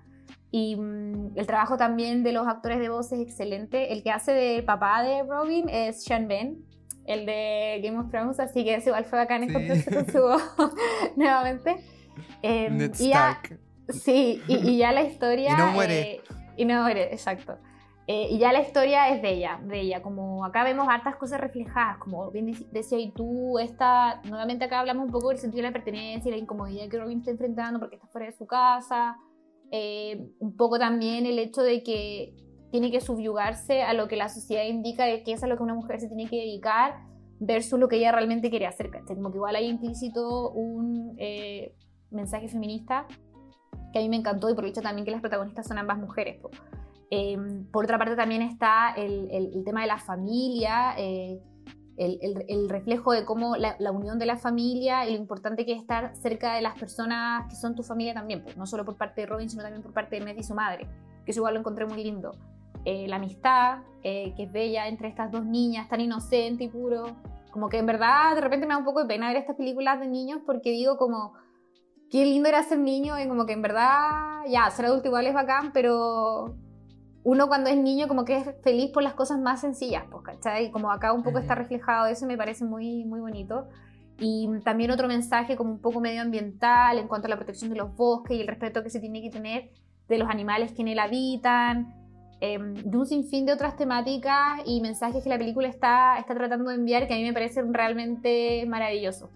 Y 0.50 0.74
mm, 0.74 1.38
el 1.38 1.46
trabajo 1.46 1.76
también 1.76 2.24
de 2.24 2.32
los 2.32 2.48
actores 2.48 2.80
de 2.80 2.88
voz 2.88 3.12
es 3.12 3.20
excelente. 3.20 3.92
El 3.92 4.02
que 4.02 4.10
hace 4.10 4.32
de 4.32 4.64
papá 4.64 5.04
de 5.04 5.22
Robin 5.22 5.68
es 5.68 6.02
Sean 6.02 6.26
Ben, 6.26 6.64
el 7.04 7.26
de 7.26 7.80
Game 7.84 7.96
of 7.96 8.10
Thrones, 8.10 8.40
así 8.40 8.64
que 8.64 8.74
es 8.74 8.86
igual 8.88 9.04
fue 9.04 9.20
bacán 9.20 9.44
encontrarse 9.44 9.88
con 9.88 10.04
su 10.10 10.18
voz 10.20 10.42
nuevamente. 11.16 11.76
Eh, 12.42 12.90
y 12.98 13.10
ya, 13.10 13.40
sí, 13.88 14.42
y, 14.48 14.78
ya 14.78 14.90
la 14.90 15.02
historia... 15.02 15.52
y 15.52 15.56
no 15.56 15.70
muere. 15.70 16.00
Eh, 16.00 16.20
y 16.60 16.66
no 16.66 16.86
exacto. 16.88 17.56
Eh, 18.06 18.28
y 18.32 18.38
ya 18.38 18.52
la 18.52 18.60
historia 18.60 19.08
es 19.08 19.22
bella, 19.22 19.60
bella. 19.64 20.02
Como 20.02 20.44
acá 20.44 20.62
vemos 20.62 20.86
hartas 20.90 21.16
cosas 21.16 21.40
reflejadas, 21.40 21.96
como 21.98 22.30
bien 22.30 22.52
decía 22.70 22.98
y 22.98 23.12
tú, 23.12 23.58
esta, 23.58 24.20
nuevamente 24.24 24.66
acá 24.66 24.80
hablamos 24.80 25.06
un 25.06 25.10
poco 25.10 25.30
del 25.30 25.38
sentido 25.38 25.62
de 25.62 25.68
la 25.68 25.72
pertenencia 25.72 26.28
y 26.28 26.32
la 26.32 26.36
incomodidad 26.36 26.88
que 26.88 26.98
Robin 26.98 27.20
está 27.20 27.30
enfrentando 27.30 27.78
porque 27.78 27.96
está 27.96 28.08
fuera 28.08 28.26
de 28.26 28.32
su 28.32 28.46
casa. 28.46 29.16
Eh, 29.70 30.32
un 30.38 30.54
poco 30.54 30.78
también 30.78 31.24
el 31.24 31.38
hecho 31.38 31.62
de 31.62 31.82
que 31.82 32.34
tiene 32.70 32.90
que 32.90 33.00
subyugarse 33.00 33.82
a 33.82 33.94
lo 33.94 34.06
que 34.06 34.16
la 34.16 34.28
sociedad 34.28 34.64
indica 34.64 35.04
de 35.04 35.22
que 35.22 35.32
es 35.32 35.42
a 35.42 35.46
lo 35.46 35.56
que 35.56 35.62
una 35.62 35.74
mujer 35.74 35.98
se 35.98 36.08
tiene 36.08 36.28
que 36.28 36.36
dedicar 36.36 36.96
versus 37.38 37.80
lo 37.80 37.88
que 37.88 37.96
ella 37.96 38.12
realmente 38.12 38.50
quiere 38.50 38.66
hacer. 38.66 38.90
Como 39.06 39.30
que 39.30 39.36
igual 39.38 39.56
hay 39.56 39.66
implícito 39.66 40.50
un 40.50 41.14
eh, 41.18 41.74
mensaje 42.10 42.48
feminista 42.48 43.06
que 43.92 43.98
a 43.98 44.02
mí 44.02 44.08
me 44.08 44.16
encantó 44.16 44.50
y 44.50 44.54
por 44.54 44.64
hecho 44.64 44.82
también 44.82 45.04
que 45.04 45.10
las 45.10 45.20
protagonistas 45.20 45.66
son 45.66 45.78
ambas 45.78 45.98
mujeres. 45.98 46.38
Em, 47.10 47.64
por 47.66 47.84
otra 47.84 47.98
parte 47.98 48.14
también 48.14 48.42
está 48.42 48.92
el, 48.96 49.28
el, 49.32 49.64
tema 49.64 49.80
de 49.80 49.88
la 49.88 49.98
familia, 49.98 50.94
eh, 50.96 51.40
el, 51.96 52.44
el, 52.48 52.68
reflejo 52.68 53.12
de 53.12 53.24
cómo 53.24 53.56
la, 53.56 53.74
la, 53.78 53.90
unión 53.90 54.18
de 54.18 54.26
la 54.26 54.36
familia 54.36 55.06
y 55.08 55.12
lo 55.12 55.18
importante 55.18 55.66
que 55.66 55.72
es 55.72 55.80
estar 55.80 56.14
cerca 56.14 56.54
de 56.54 56.62
las 56.62 56.78
personas 56.78 57.46
que 57.50 57.56
son 57.56 57.74
tu 57.74 57.82
familia 57.82 58.14
también, 58.14 58.44
no 58.56 58.64
solo 58.64 58.84
por 58.84 58.96
parte 58.96 59.22
de 59.22 59.26
Robin, 59.26 59.50
sino 59.50 59.62
también 59.62 59.82
por 59.82 59.92
parte 59.92 60.16
de 60.16 60.24
Messi 60.24 60.40
y 60.40 60.44
su 60.44 60.54
madre, 60.54 60.86
que 61.24 61.32
eso 61.32 61.40
igual 61.40 61.54
lo 61.54 61.60
encontré 61.60 61.84
muy 61.84 62.02
lindo. 62.02 62.30
Eh, 62.84 63.06
la 63.08 63.16
amistad, 63.16 63.80
eh, 64.02 64.32
que 64.36 64.44
es 64.44 64.52
bella 64.52 64.88
entre 64.88 65.08
estas 65.08 65.30
dos 65.30 65.44
niñas, 65.44 65.88
tan 65.88 66.00
inocente 66.00 66.64
y 66.64 66.68
puro. 66.68 67.04
Como 67.50 67.68
que 67.68 67.78
en 67.78 67.86
verdad 67.86 68.34
de 68.34 68.40
repente 68.40 68.66
me 68.66 68.72
da 68.72 68.78
un 68.78 68.84
poco 68.84 69.00
de 69.02 69.06
pena 69.06 69.28
ver 69.28 69.36
estas 69.36 69.56
películas 69.56 70.00
de 70.00 70.08
niños 70.08 70.40
porque 70.46 70.70
digo 70.70 70.96
como 70.96 71.34
qué 72.10 72.24
lindo 72.24 72.48
era 72.48 72.62
ser 72.62 72.78
niño 72.78 73.18
y 73.18 73.28
como 73.28 73.46
que 73.46 73.52
en 73.52 73.62
verdad, 73.62 74.42
ya, 74.48 74.68
ser 74.70 74.86
adulto 74.86 75.08
igual 75.08 75.26
es 75.26 75.34
bacán, 75.34 75.72
pero 75.72 76.56
uno 77.22 77.48
cuando 77.48 77.70
es 77.70 77.76
niño 77.76 78.08
como 78.08 78.24
que 78.24 78.38
es 78.38 78.48
feliz 78.62 78.90
por 78.90 79.02
las 79.02 79.14
cosas 79.14 79.38
más 79.38 79.60
sencillas, 79.60 80.04
pues, 80.10 80.24
¿cachai? 80.24 80.66
Y 80.66 80.70
como 80.70 80.90
acá 80.90 81.12
un 81.12 81.22
poco 81.22 81.38
está 81.38 81.54
reflejado 81.54 82.06
eso 82.06 82.26
me 82.26 82.36
parece 82.36 82.64
muy, 82.64 83.04
muy 83.04 83.20
bonito. 83.20 83.68
Y 84.18 84.48
también 84.64 84.90
otro 84.90 85.08
mensaje 85.08 85.56
como 85.56 85.70
un 85.70 85.80
poco 85.80 86.00
medioambiental 86.00 86.98
en 86.98 87.08
cuanto 87.08 87.26
a 87.26 87.30
la 87.30 87.36
protección 87.36 87.70
de 87.70 87.76
los 87.76 87.94
bosques 87.94 88.36
y 88.36 88.40
el 88.40 88.48
respeto 88.48 88.82
que 88.82 88.90
se 88.90 89.00
tiene 89.00 89.22
que 89.22 89.30
tener 89.30 89.70
de 90.08 90.18
los 90.18 90.28
animales 90.28 90.72
que 90.72 90.82
en 90.82 90.88
él 90.88 90.98
habitan, 90.98 91.94
em, 92.40 92.74
de 92.74 92.98
un 92.98 93.06
sinfín 93.06 93.46
de 93.46 93.52
otras 93.52 93.76
temáticas 93.76 94.60
y 94.66 94.80
mensajes 94.80 95.22
que 95.22 95.30
la 95.30 95.38
película 95.38 95.68
está, 95.68 96.18
está 96.18 96.34
tratando 96.34 96.70
de 96.70 96.76
enviar 96.76 97.06
que 97.06 97.14
a 97.14 97.16
mí 97.16 97.22
me 97.22 97.32
parecen 97.32 97.72
realmente 97.72 98.66
maravillosos. 98.66 99.30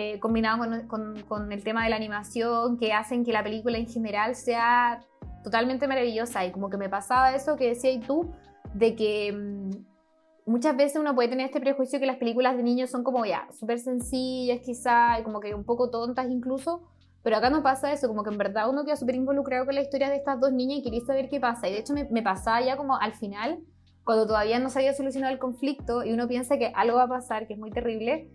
Eh, 0.00 0.20
combinado 0.20 0.64
con, 0.86 1.50
el 1.50 1.64
tema 1.64 1.82
de 1.82 1.90
la 1.90 1.96
animación, 1.96 2.78
que 2.78 2.92
hacen 2.92 3.24
que 3.24 3.32
la 3.32 3.42
película 3.42 3.78
en 3.78 3.88
general 3.88 4.36
sea 4.36 5.04
totalmente 5.42 5.88
maravillosa. 5.88 6.46
Y 6.46 6.52
como 6.52 6.70
que 6.70 6.76
me 6.76 6.88
pasaba 6.88 7.34
eso 7.34 7.56
que 7.56 7.70
decías 7.70 8.06
tú, 8.06 8.30
de 8.74 8.94
que 8.94 9.32
mm, 9.32 9.70
muchas 10.46 10.76
veces 10.76 11.00
uno 11.00 11.16
puede 11.16 11.30
tener 11.30 11.46
este 11.46 11.58
prejuicio 11.58 11.98
que 11.98 12.06
las 12.06 12.18
películas 12.18 12.56
de 12.56 12.62
niños 12.62 12.90
son 12.90 13.02
como 13.02 13.26
ya, 13.26 13.48
súper 13.50 13.80
sencillas 13.80 14.60
quizá, 14.64 15.18
y 15.18 15.24
como 15.24 15.40
que 15.40 15.52
un 15.52 15.64
poco 15.64 15.90
tontas 15.90 16.30
incluso, 16.30 16.84
pero 17.24 17.36
acá 17.36 17.50
no 17.50 17.64
pasa 17.64 17.92
eso, 17.92 18.06
como 18.06 18.22
que 18.22 18.30
en 18.30 18.38
verdad 18.38 18.70
uno 18.70 18.84
queda 18.84 18.94
súper 18.94 19.16
involucrado 19.16 19.66
con 19.66 19.74
la 19.74 19.80
historia 19.80 20.10
de 20.10 20.14
estas 20.14 20.38
dos 20.38 20.52
niñas 20.52 20.78
y 20.78 20.82
quería 20.84 21.04
saber 21.04 21.28
qué 21.28 21.40
pasa. 21.40 21.66
Y 21.66 21.72
de 21.72 21.80
hecho 21.80 21.92
me, 21.92 22.04
me 22.04 22.22
pasaba 22.22 22.60
ya 22.60 22.76
como 22.76 22.96
al 22.96 23.14
final, 23.14 23.58
cuando 24.04 24.28
todavía 24.28 24.60
no 24.60 24.70
se 24.70 24.78
había 24.78 24.94
solucionado 24.94 25.32
el 25.32 25.40
conflicto 25.40 26.04
y 26.04 26.12
uno 26.12 26.28
piensa 26.28 26.56
que 26.56 26.70
algo 26.76 26.98
va 26.98 27.02
a 27.02 27.08
pasar, 27.08 27.48
que 27.48 27.54
es 27.54 27.58
muy 27.58 27.72
terrible. 27.72 28.30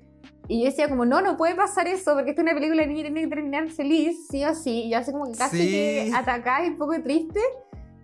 Y 0.48 0.60
yo 0.60 0.66
decía 0.66 0.90
como, 0.90 1.06
no, 1.06 1.22
no 1.22 1.38
puede 1.38 1.56
pasar 1.56 1.88
eso, 1.88 2.14
porque 2.14 2.32
esta 2.32 2.42
es 2.42 2.46
una 2.48 2.54
película 2.54 2.82
de 2.82 2.88
niña 2.88 3.04
tiene 3.04 3.22
que 3.22 3.28
terminar 3.28 3.70
feliz, 3.70 4.28
sí 4.30 4.44
o 4.44 4.54
sí. 4.54 4.84
Y 4.86 4.92
yo 4.92 4.98
así 4.98 5.12
como 5.12 5.26
que 5.26 5.38
casi 5.38 5.58
Sí. 5.58 5.68
que 5.72 6.12
atacada 6.14 6.66
y 6.66 6.70
un 6.70 6.78
poco 6.78 6.94
triste. 7.02 7.40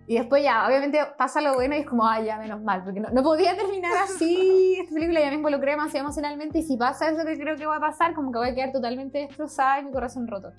Y 0.06 0.16
después 0.16 0.42
ya, 0.42 0.66
obviamente 0.66 0.98
pasa 1.16 1.40
lo 1.40 1.54
bueno 1.54 1.76
y 1.76 1.80
es 1.80 1.86
como, 1.86 2.04
ay, 2.04 2.24
ya, 2.24 2.36
menos 2.38 2.60
mal, 2.62 2.82
porque 2.82 2.98
no, 2.98 3.10
no 3.10 3.22
podía 3.22 3.56
terminar 3.56 3.92
así. 4.02 4.76
Esta 4.80 4.94
película 4.94 5.20
ya 5.20 5.28
me 5.28 5.34
involucré 5.36 5.72
demasiado 5.72 6.06
emocionalmente 6.06 6.58
y 6.58 6.62
si 6.62 6.76
pasa 6.76 7.10
eso 7.10 7.24
que 7.24 7.38
creo 7.38 7.56
que 7.56 7.66
va 7.66 7.76
a 7.76 7.80
pasar, 7.80 8.14
como 8.14 8.32
que 8.32 8.38
voy 8.38 8.48
a 8.48 8.54
quedar 8.54 8.72
totalmente 8.72 9.18
destrozada 9.18 9.78
y 9.80 9.84
mi 9.84 9.92
corazón 9.92 10.26
roto. 10.26 10.52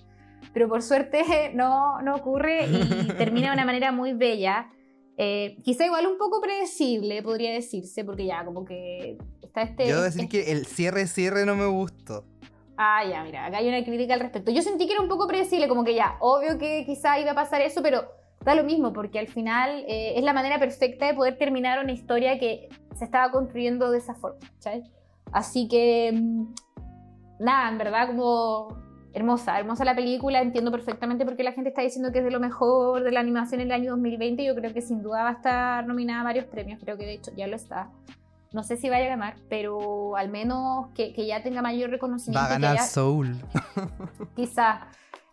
Pero 0.54 0.70
por 0.70 0.82
suerte 0.82 1.24
no, 1.54 2.02
no 2.02 2.16
ocurre 2.16 2.68
y 2.68 3.08
termina 3.18 3.48
de 3.48 3.54
una 3.54 3.66
manera 3.66 3.92
muy 3.92 4.14
bella. 4.14 4.70
Eh, 5.18 5.58
quizá 5.64 5.86
igual 5.86 6.08
un 6.08 6.18
poco 6.18 6.40
predecible, 6.42 7.22
podría 7.22 7.52
decirse, 7.52 8.06
porque 8.06 8.26
ya 8.28 8.46
como 8.46 8.64
que 8.64 9.18
está 9.52 9.64
este... 9.64 9.84
Yo 9.88 9.96
debo 9.96 10.04
decir 10.04 10.22
este- 10.24 10.44
que 10.44 10.52
el 10.52 10.66
cierre 10.66 11.08
cierre 11.08 11.46
no 11.46 11.56
me 11.56 11.66
gustó. 11.66 12.24
Ah, 12.78 13.04
ya, 13.08 13.24
mira, 13.24 13.46
acá 13.46 13.58
hay 13.58 13.68
una 13.68 13.84
crítica 13.84 14.14
al 14.14 14.22
respecto. 14.22 14.50
Yo 14.50 14.62
sentí 14.62 14.88
que 14.88 14.94
era 14.94 15.02
un 15.02 15.10
poco 15.10 15.28
predecible, 15.28 15.68
como 15.68 15.84
que 15.84 15.94
ya, 15.94 16.16
obvio 16.20 16.58
que 16.58 16.84
quizá 16.86 17.20
iba 17.20 17.32
a 17.32 17.36
pasar 17.36 17.62
eso, 17.62 17.84
pero 17.84 18.06
da 18.44 18.56
lo 18.56 18.64
mismo, 18.64 18.92
porque 18.92 19.20
al 19.20 19.28
final 19.28 19.84
eh, 19.88 20.14
es 20.16 20.24
la 20.24 20.34
manera 20.34 20.58
perfecta 20.58 21.06
de 21.06 21.14
poder 21.14 21.38
terminar 21.38 21.84
una 21.84 21.92
historia 21.92 22.40
que 22.40 22.70
se 22.98 23.06
estaba 23.06 23.32
construyendo 23.32 23.92
de 23.92 24.00
esa 24.00 24.16
forma, 24.16 24.40
¿sabes? 24.58 24.90
Así 25.32 25.68
que, 25.68 26.12
mm, 26.14 26.54
nada, 27.40 27.70
en 27.70 27.78
verdad, 27.78 28.08
como 28.08 28.80
hermosa, 29.14 29.60
hermosa 29.60 29.84
la 29.84 29.94
película, 29.96 30.42
entiendo 30.42 30.72
perfectamente 30.72 31.26
por 31.26 31.36
qué 31.36 31.44
la 31.44 31.52
gente 31.52 31.70
está 31.70 31.82
diciendo 31.82 32.12
que 32.12 32.20
es 32.20 32.26
de 32.26 32.32
lo 32.32 32.40
mejor 32.40 33.04
de 33.04 33.12
la 33.12 33.20
animación 33.20 33.62
en 33.62 33.68
el 33.68 33.74
año 33.74 33.92
2020, 33.92 34.44
yo 34.44 34.56
creo 34.56 34.74
que 34.74 34.82
sin 34.82 35.04
duda 35.04 35.24
va 35.24 35.30
a 35.30 35.34
estar 35.34 35.86
nominada 35.86 36.22
a 36.22 36.24
varios 36.24 36.46
premios, 36.46 36.80
creo 36.82 36.98
que 36.98 37.06
de 37.06 37.14
hecho 37.14 37.32
ya 37.36 37.48
lo 37.48 37.58
está. 37.58 37.92
No 38.54 38.64
sé 38.64 38.76
si 38.78 38.90
vaya 38.90 39.06
a 39.06 39.10
ganar, 39.10 39.36
pero 39.50 40.16
al 40.18 40.30
menos 40.30 40.88
que, 40.94 41.14
que 41.14 41.26
ya 41.26 41.42
tenga 41.42 41.62
mayor 41.62 41.90
reconocimiento. 41.90 42.40
Va 42.40 42.46
a 42.48 42.50
ganar 42.60 42.76
ya- 42.78 42.84
Soul. 42.84 43.38
quizás 44.36 44.82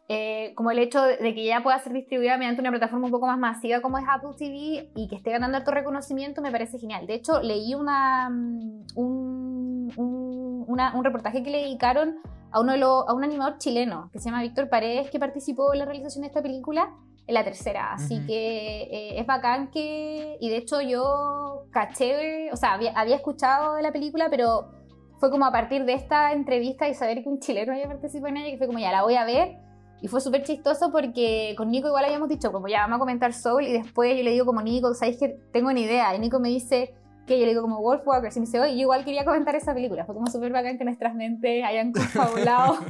eh, 0.09 0.53
como 0.55 0.71
el 0.71 0.79
hecho 0.79 1.03
de 1.03 1.35
que 1.35 1.45
ya 1.45 1.63
pueda 1.63 1.79
ser 1.81 1.93
distribuida 1.93 2.39
mediante 2.39 2.61
una 2.63 2.71
plataforma 2.71 3.07
un 3.07 3.11
poco 3.13 3.27
más 3.27 3.39
masiva 3.39 3.81
como 3.83 3.99
es 3.99 4.05
Apple 4.09 4.31
TV 4.39 4.91
y 4.95 5.09
que 5.09 5.17
esté 5.17 5.33
ganando 5.33 5.59
alto 5.59 5.71
reconocimiento 5.71 6.41
me 6.41 6.51
parece 6.51 6.79
genial. 6.79 7.07
De 7.07 7.15
hecho, 7.15 7.43
leí 7.43 7.75
una, 7.75 8.31
mm, 8.31 8.87
un, 8.95 9.93
un- 9.97 10.65
una- 10.69 10.95
un 10.95 11.05
reportaje 11.05 11.43
que 11.43 11.51
le 11.51 11.59
dedicaron 11.63 12.17
a, 12.53 12.61
uno 12.61 12.73
de 12.73 12.79
los- 12.79 13.07
a 13.09 13.13
un 13.13 13.25
animador 13.25 13.59
chileno 13.59 14.09
que 14.13 14.19
se 14.21 14.27
llama 14.31 14.43
Víctor 14.43 14.69
Paredes 14.71 15.11
que 15.11 15.19
participó 15.19 15.73
en 15.75 15.81
la 15.81 15.85
realización 15.85 16.23
de 16.23 16.29
esta 16.29 16.41
película 16.41 16.91
en 17.29 17.35
la 17.35 17.45
tercera. 17.45 17.93
Así 17.93 18.27
que 18.27 18.83
eh, 18.91 19.21
es 19.21 19.27
bacán 19.27 19.71
que... 19.71 20.39
Y 20.41 20.49
de 20.49 20.57
hecho 20.57 20.81
yo 20.81 21.67
caché, 21.71 22.51
o 22.53 22.57
sea, 22.57 22.73
había, 22.73 22.93
había 22.93 23.17
escuchado 23.17 23.75
de 23.75 23.83
la 23.83 23.93
película, 23.93 24.29
pero 24.31 24.73
fue 25.19 25.31
como 25.31 25.45
a 25.45 25.53
partir 25.53 25.85
de 25.85 25.93
esta 25.93 26.33
entrevista 26.33 26.89
y 26.89 26.95
saber 26.95 27.23
que 27.23 27.29
un 27.29 27.39
chileno 27.39 27.73
había 27.73 27.87
participado 27.87 28.29
en 28.29 28.39
ella, 28.39 28.51
que 28.53 28.59
fue 28.59 28.67
como 28.67 28.79
ya 28.79 28.91
la 28.91 29.03
voy 29.03 29.15
a 29.15 29.25
ver. 29.25 29.59
Y 30.01 30.09
fue 30.09 30.21
súper 30.21 30.43
chistoso 30.43 30.91
porque 30.91 31.55
con 31.57 31.71
Nico 31.71 31.89
igual 31.89 32.05
habíamos 32.05 32.29
dicho, 32.29 32.51
como 32.51 32.67
ya 32.69 32.81
vamos 32.81 32.97
a 32.97 33.01
comentar 33.01 33.33
Soul, 33.35 33.65
y 33.65 33.73
después 33.73 34.17
yo 34.17 34.23
le 34.23 34.31
digo 34.31 34.47
como 34.47 34.63
Nico, 34.63 34.95
¿sabéis 34.95 35.19
que 35.19 35.37
tengo 35.53 35.69
una 35.69 35.81
idea? 35.81 36.15
Y 36.15 36.21
Nico 36.21 36.41
me 36.41 36.49
dice 36.49 36.95
que 37.29 37.39
yo 37.39 37.45
le 37.45 37.51
digo 37.53 37.63
como 37.63 37.81
Wolfwalkers, 37.81 38.37
y 38.37 38.41
me 38.41 38.47
dice, 38.47 38.59
oye, 38.59 38.73
yo 38.75 38.81
igual 38.81 39.05
quería 39.05 39.25
comentar 39.25 39.55
esa 39.55 39.73
película. 39.75 40.05
Fue 40.05 40.15
como 40.17 40.27
súper 40.27 40.51
bacán 40.51 40.79
que 40.79 40.85
nuestras 40.85 41.15
mentes 41.15 41.63
hayan 41.65 41.93
confabulado 41.93 42.79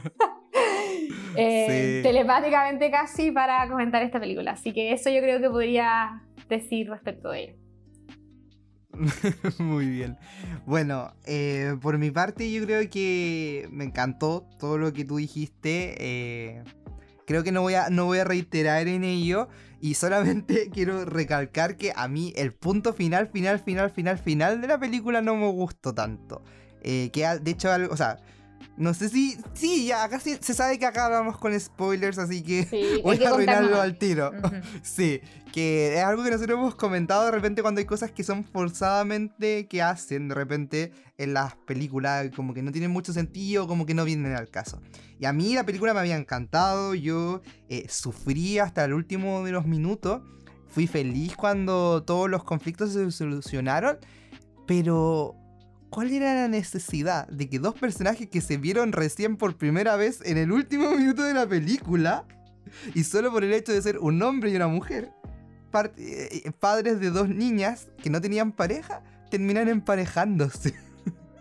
eh, 1.36 1.98
Sí. 1.98 2.02
telepáticamente 2.02 2.90
casi 2.90 3.30
para 3.30 3.68
comentar 3.68 4.02
esta 4.02 4.18
película. 4.18 4.52
Así 4.52 4.72
que 4.72 4.92
eso 4.92 5.10
yo 5.10 5.20
creo 5.20 5.40
que 5.40 5.50
podría 5.50 6.22
decir 6.48 6.88
respecto 6.88 7.30
de 7.30 7.40
ella. 7.42 7.54
Muy 9.58 9.86
bien. 9.86 10.16
Bueno, 10.66 11.12
eh, 11.26 11.76
por 11.80 11.98
mi 11.98 12.10
parte 12.10 12.50
yo 12.50 12.64
creo 12.64 12.88
que 12.90 13.68
me 13.70 13.84
encantó 13.84 14.46
todo 14.58 14.78
lo 14.78 14.92
que 14.92 15.04
tú 15.04 15.16
dijiste. 15.16 15.94
eh, 15.98 16.64
creo 17.26 17.44
que 17.44 17.52
no 17.52 17.60
voy, 17.60 17.74
a, 17.74 17.90
no 17.90 18.06
voy 18.06 18.18
a 18.18 18.24
reiterar 18.24 18.88
en 18.88 19.04
ello. 19.04 19.48
Y 19.80 19.94
solamente 19.94 20.70
quiero 20.72 21.04
recalcar 21.04 21.76
que 21.76 21.92
a 21.94 22.08
mí 22.08 22.32
el 22.36 22.52
punto 22.52 22.92
final, 22.92 23.28
final, 23.28 23.60
final, 23.60 23.90
final, 23.90 24.18
final 24.18 24.60
de 24.60 24.68
la 24.68 24.78
película 24.78 25.22
no 25.22 25.36
me 25.36 25.48
gustó 25.50 25.94
tanto. 25.94 26.42
Eh, 26.82 27.10
que 27.12 27.26
de 27.40 27.50
hecho, 27.50 27.70
algo, 27.72 27.92
o 27.92 27.96
sea, 27.96 28.18
no 28.76 28.94
sé 28.94 29.08
si... 29.08 29.36
Sí, 29.54 29.86
ya 29.86 30.04
acá 30.04 30.20
sí- 30.20 30.38
se 30.40 30.54
sabe 30.54 30.78
que 30.78 30.86
acá 30.86 31.08
vamos 31.08 31.38
con 31.38 31.58
spoilers, 31.58 32.18
así 32.18 32.42
que 32.42 32.64
Sí, 32.64 33.00
voy 33.04 33.18
que 33.18 33.26
a 33.26 33.30
arruinarlo 33.30 33.80
al 33.80 33.98
tiro. 33.98 34.30
Sí, 34.82 35.20
que 35.52 35.96
es 35.98 36.04
algo 36.04 36.22
que 36.24 36.30
nosotros 36.30 36.58
hemos 36.58 36.74
comentado 36.74 37.24
de 37.24 37.30
repente 37.32 37.62
cuando 37.62 37.78
hay 37.80 37.84
cosas 37.84 38.10
que 38.12 38.22
son 38.24 38.44
forzadamente 38.44 39.66
que 39.68 39.82
hacen 39.82 40.28
de 40.28 40.34
repente 40.34 40.92
en 41.18 41.34
las 41.34 41.56
películas, 41.56 42.28
como 42.34 42.54
que 42.54 42.62
no 42.62 42.70
tienen 42.72 42.90
mucho 42.90 43.12
sentido, 43.12 43.66
como 43.66 43.86
que 43.86 43.94
no 43.94 44.04
vienen 44.04 44.34
al 44.34 44.48
caso. 44.48 44.80
Y 45.18 45.26
a 45.26 45.32
mí 45.32 45.54
la 45.54 45.64
película 45.64 45.94
me 45.94 46.00
había 46.00 46.16
encantado, 46.16 46.94
yo 46.94 47.42
eh, 47.68 47.86
sufrí 47.88 48.58
hasta 48.58 48.84
el 48.84 48.92
último 48.92 49.44
de 49.44 49.52
los 49.52 49.66
minutos, 49.66 50.22
fui 50.68 50.86
feliz 50.86 51.34
cuando 51.34 52.04
todos 52.04 52.30
los 52.30 52.44
conflictos 52.44 52.92
se 52.92 53.10
solucionaron, 53.10 53.98
pero 54.66 55.34
¿cuál 55.90 56.12
era 56.12 56.34
la 56.34 56.48
necesidad 56.48 57.26
de 57.28 57.48
que 57.48 57.58
dos 57.58 57.74
personajes 57.74 58.28
que 58.28 58.40
se 58.40 58.58
vieron 58.58 58.92
recién 58.92 59.36
por 59.36 59.56
primera 59.56 59.96
vez 59.96 60.20
en 60.24 60.38
el 60.38 60.52
último 60.52 60.92
minuto 60.94 61.24
de 61.24 61.34
la 61.34 61.48
película, 61.48 62.24
y 62.94 63.02
solo 63.02 63.32
por 63.32 63.42
el 63.42 63.52
hecho 63.54 63.72
de 63.72 63.82
ser 63.82 63.98
un 63.98 64.22
hombre 64.22 64.50
y 64.50 64.56
una 64.56 64.68
mujer, 64.68 65.10
eh, 65.96 66.52
padres 66.60 67.00
de 67.00 67.10
dos 67.10 67.28
niñas 67.28 67.88
que 68.02 68.10
no 68.10 68.20
tenían 68.20 68.52
pareja, 68.52 69.02
terminan 69.30 69.68
emparejándose? 69.68 70.74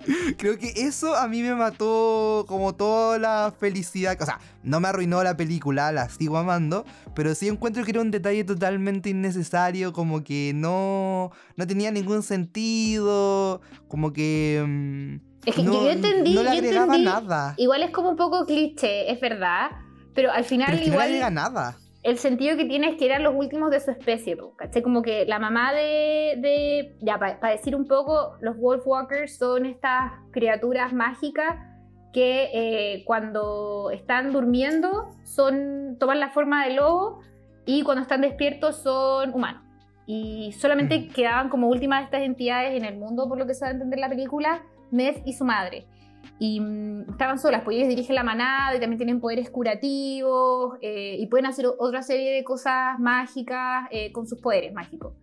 Creo 0.37 0.57
que 0.57 0.71
eso 0.75 1.15
a 1.15 1.27
mí 1.27 1.41
me 1.41 1.53
mató 1.55 2.45
como 2.47 2.75
toda 2.75 3.19
la 3.19 3.53
felicidad. 3.59 4.17
O 4.21 4.25
sea, 4.25 4.39
no 4.63 4.79
me 4.79 4.87
arruinó 4.87 5.23
la 5.23 5.35
película, 5.37 5.91
la 5.91 6.09
sigo 6.09 6.37
amando, 6.37 6.85
pero 7.15 7.35
sí 7.35 7.47
encuentro 7.47 7.83
que 7.83 7.91
era 7.91 8.01
un 8.01 8.11
detalle 8.11 8.43
totalmente 8.43 9.09
innecesario, 9.09 9.93
como 9.93 10.23
que 10.23 10.51
no, 10.55 11.31
no 11.55 11.67
tenía 11.67 11.91
ningún 11.91 12.23
sentido, 12.23 13.61
como 13.87 14.13
que... 14.13 14.63
mm, 14.65 15.15
Es 15.47 15.55
que 15.55 15.63
no, 15.63 15.73
yo 15.73 15.89
entendí, 15.89 16.33
no 16.33 16.43
le 16.43 16.51
yo 16.51 16.57
agregaba 16.57 16.95
entendí, 16.95 17.05
nada. 17.05 17.53
Igual 17.57 17.83
es 17.83 17.91
como 17.91 18.09
un 18.11 18.17
poco 18.17 18.45
cliché, 18.45 19.11
es 19.11 19.19
verdad, 19.19 19.71
pero 20.13 20.31
al 20.31 20.43
final 20.43 20.67
Pero 20.71 20.77
es 20.77 20.83
que 20.83 20.89
no 20.89 20.91
le 20.91 20.95
igual 20.95 21.07
agrega 21.07 21.29
nada. 21.29 21.77
El 22.07 22.17
sentido 22.17 22.55
que 22.55 22.63
tiene 22.63 22.91
es 22.91 22.95
que 22.95 23.05
eran 23.05 23.21
los 23.21 23.35
últimos 23.35 23.69
de 23.69 23.81
su 23.81 23.91
especie, 23.91 24.37
¿cachai? 24.55 24.81
Como 24.81 25.01
que 25.01 25.25
la 25.25 25.39
mamá 25.39 25.73
de, 25.73 26.35
de 26.37 26.95
ya, 27.01 27.19
para 27.19 27.49
decir 27.49 27.75
un 27.75 27.85
poco, 27.85 28.37
los 28.39 28.55
Wolfwalkers 28.57 29.37
son 29.37 29.65
estas 29.65 30.13
criaturas 30.31 30.93
mágicas 30.93 31.57
que 32.13 32.49
eh, 32.53 33.03
cuando 33.05 33.91
están 33.91 34.31
durmiendo 34.31 35.09
son, 35.23 35.97
toman 35.99 36.21
la 36.21 36.29
forma 36.29 36.65
de 36.65 36.75
lobo 36.75 37.19
y 37.65 37.83
cuando 37.83 38.03
están 38.03 38.21
despiertos 38.21 38.77
son 38.77 39.33
humanos. 39.33 39.63
Y 40.05 40.53
solamente 40.53 41.07
Ujú. 41.07 41.13
quedaban 41.13 41.49
como 41.49 41.67
últimas 41.67 41.99
de 41.99 42.05
estas 42.05 42.21
entidades 42.21 42.77
en 42.77 42.85
el 42.85 42.97
mundo, 42.97 43.27
por 43.27 43.37
lo 43.37 43.45
que 43.45 43.53
se 43.53 43.65
va 43.65 43.67
a 43.67 43.73
entender 43.73 43.99
la 43.99 44.07
película, 44.07 44.63
Med 44.91 45.17
y 45.25 45.33
su 45.33 45.43
madre. 45.43 45.85
Y 46.39 46.59
mm, 46.59 47.09
estaban 47.11 47.39
solas, 47.39 47.61
pues 47.63 47.77
ellos 47.77 47.89
dirigen 47.89 48.15
la 48.15 48.23
manada 48.23 48.75
y 48.75 48.79
también 48.79 48.97
tienen 48.97 49.19
poderes 49.19 49.49
curativos 49.49 50.77
eh, 50.81 51.17
y 51.19 51.27
pueden 51.27 51.45
hacer 51.45 51.65
otra 51.77 52.01
serie 52.03 52.31
de 52.33 52.43
cosas 52.43 52.99
mágicas 52.99 53.87
eh, 53.91 54.11
con 54.11 54.27
sus 54.27 54.39
poderes 54.41 54.73
mágicos. 54.73 55.13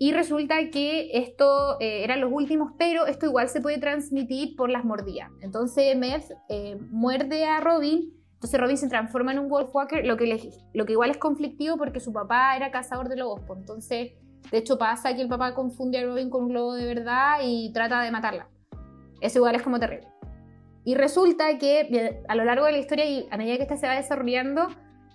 Y 0.00 0.12
resulta 0.12 0.54
que 0.70 1.10
esto 1.18 1.76
eh, 1.80 2.04
eran 2.04 2.20
los 2.20 2.30
últimos, 2.32 2.72
pero 2.78 3.06
esto 3.06 3.26
igual 3.26 3.48
se 3.48 3.60
puede 3.60 3.78
transmitir 3.78 4.54
por 4.54 4.70
las 4.70 4.84
mordidas. 4.84 5.30
Entonces 5.40 5.96
Med 5.96 6.22
eh, 6.48 6.76
muerde 6.90 7.44
a 7.46 7.58
Robin, 7.60 8.14
entonces 8.34 8.60
Robin 8.60 8.76
se 8.76 8.88
transforma 8.88 9.32
en 9.32 9.40
un 9.40 9.48
Wolfwalker, 9.48 10.06
lo 10.06 10.16
que, 10.16 10.26
le- 10.26 10.50
lo 10.72 10.86
que 10.86 10.92
igual 10.92 11.10
es 11.10 11.18
conflictivo 11.18 11.76
porque 11.76 11.98
su 11.98 12.12
papá 12.12 12.56
era 12.56 12.70
cazador 12.70 13.08
de 13.08 13.16
lobos. 13.16 13.40
pues, 13.46 13.58
entonces, 13.58 14.12
de 14.52 14.58
hecho 14.58 14.78
pasa 14.78 15.16
que 15.16 15.22
el 15.22 15.28
papá 15.28 15.52
confunde 15.54 15.98
a 15.98 16.04
Robin 16.06 16.30
con 16.30 16.44
un 16.44 16.54
lobo 16.54 16.74
de 16.74 16.86
verdad 16.86 17.38
y 17.44 17.72
trata 17.72 18.00
de 18.02 18.12
matarla. 18.12 18.48
Eso 19.20 19.38
igual 19.40 19.56
es 19.56 19.62
como 19.62 19.80
terrible. 19.80 20.06
Y 20.88 20.94
resulta 20.94 21.58
que 21.58 21.86
bien, 21.90 22.16
a 22.28 22.34
lo 22.34 22.46
largo 22.46 22.64
de 22.64 22.72
la 22.72 22.78
historia 22.78 23.04
y 23.04 23.28
a 23.30 23.36
medida 23.36 23.58
que 23.58 23.64
esta 23.64 23.76
se 23.76 23.86
va 23.86 23.96
desarrollando, 23.96 24.68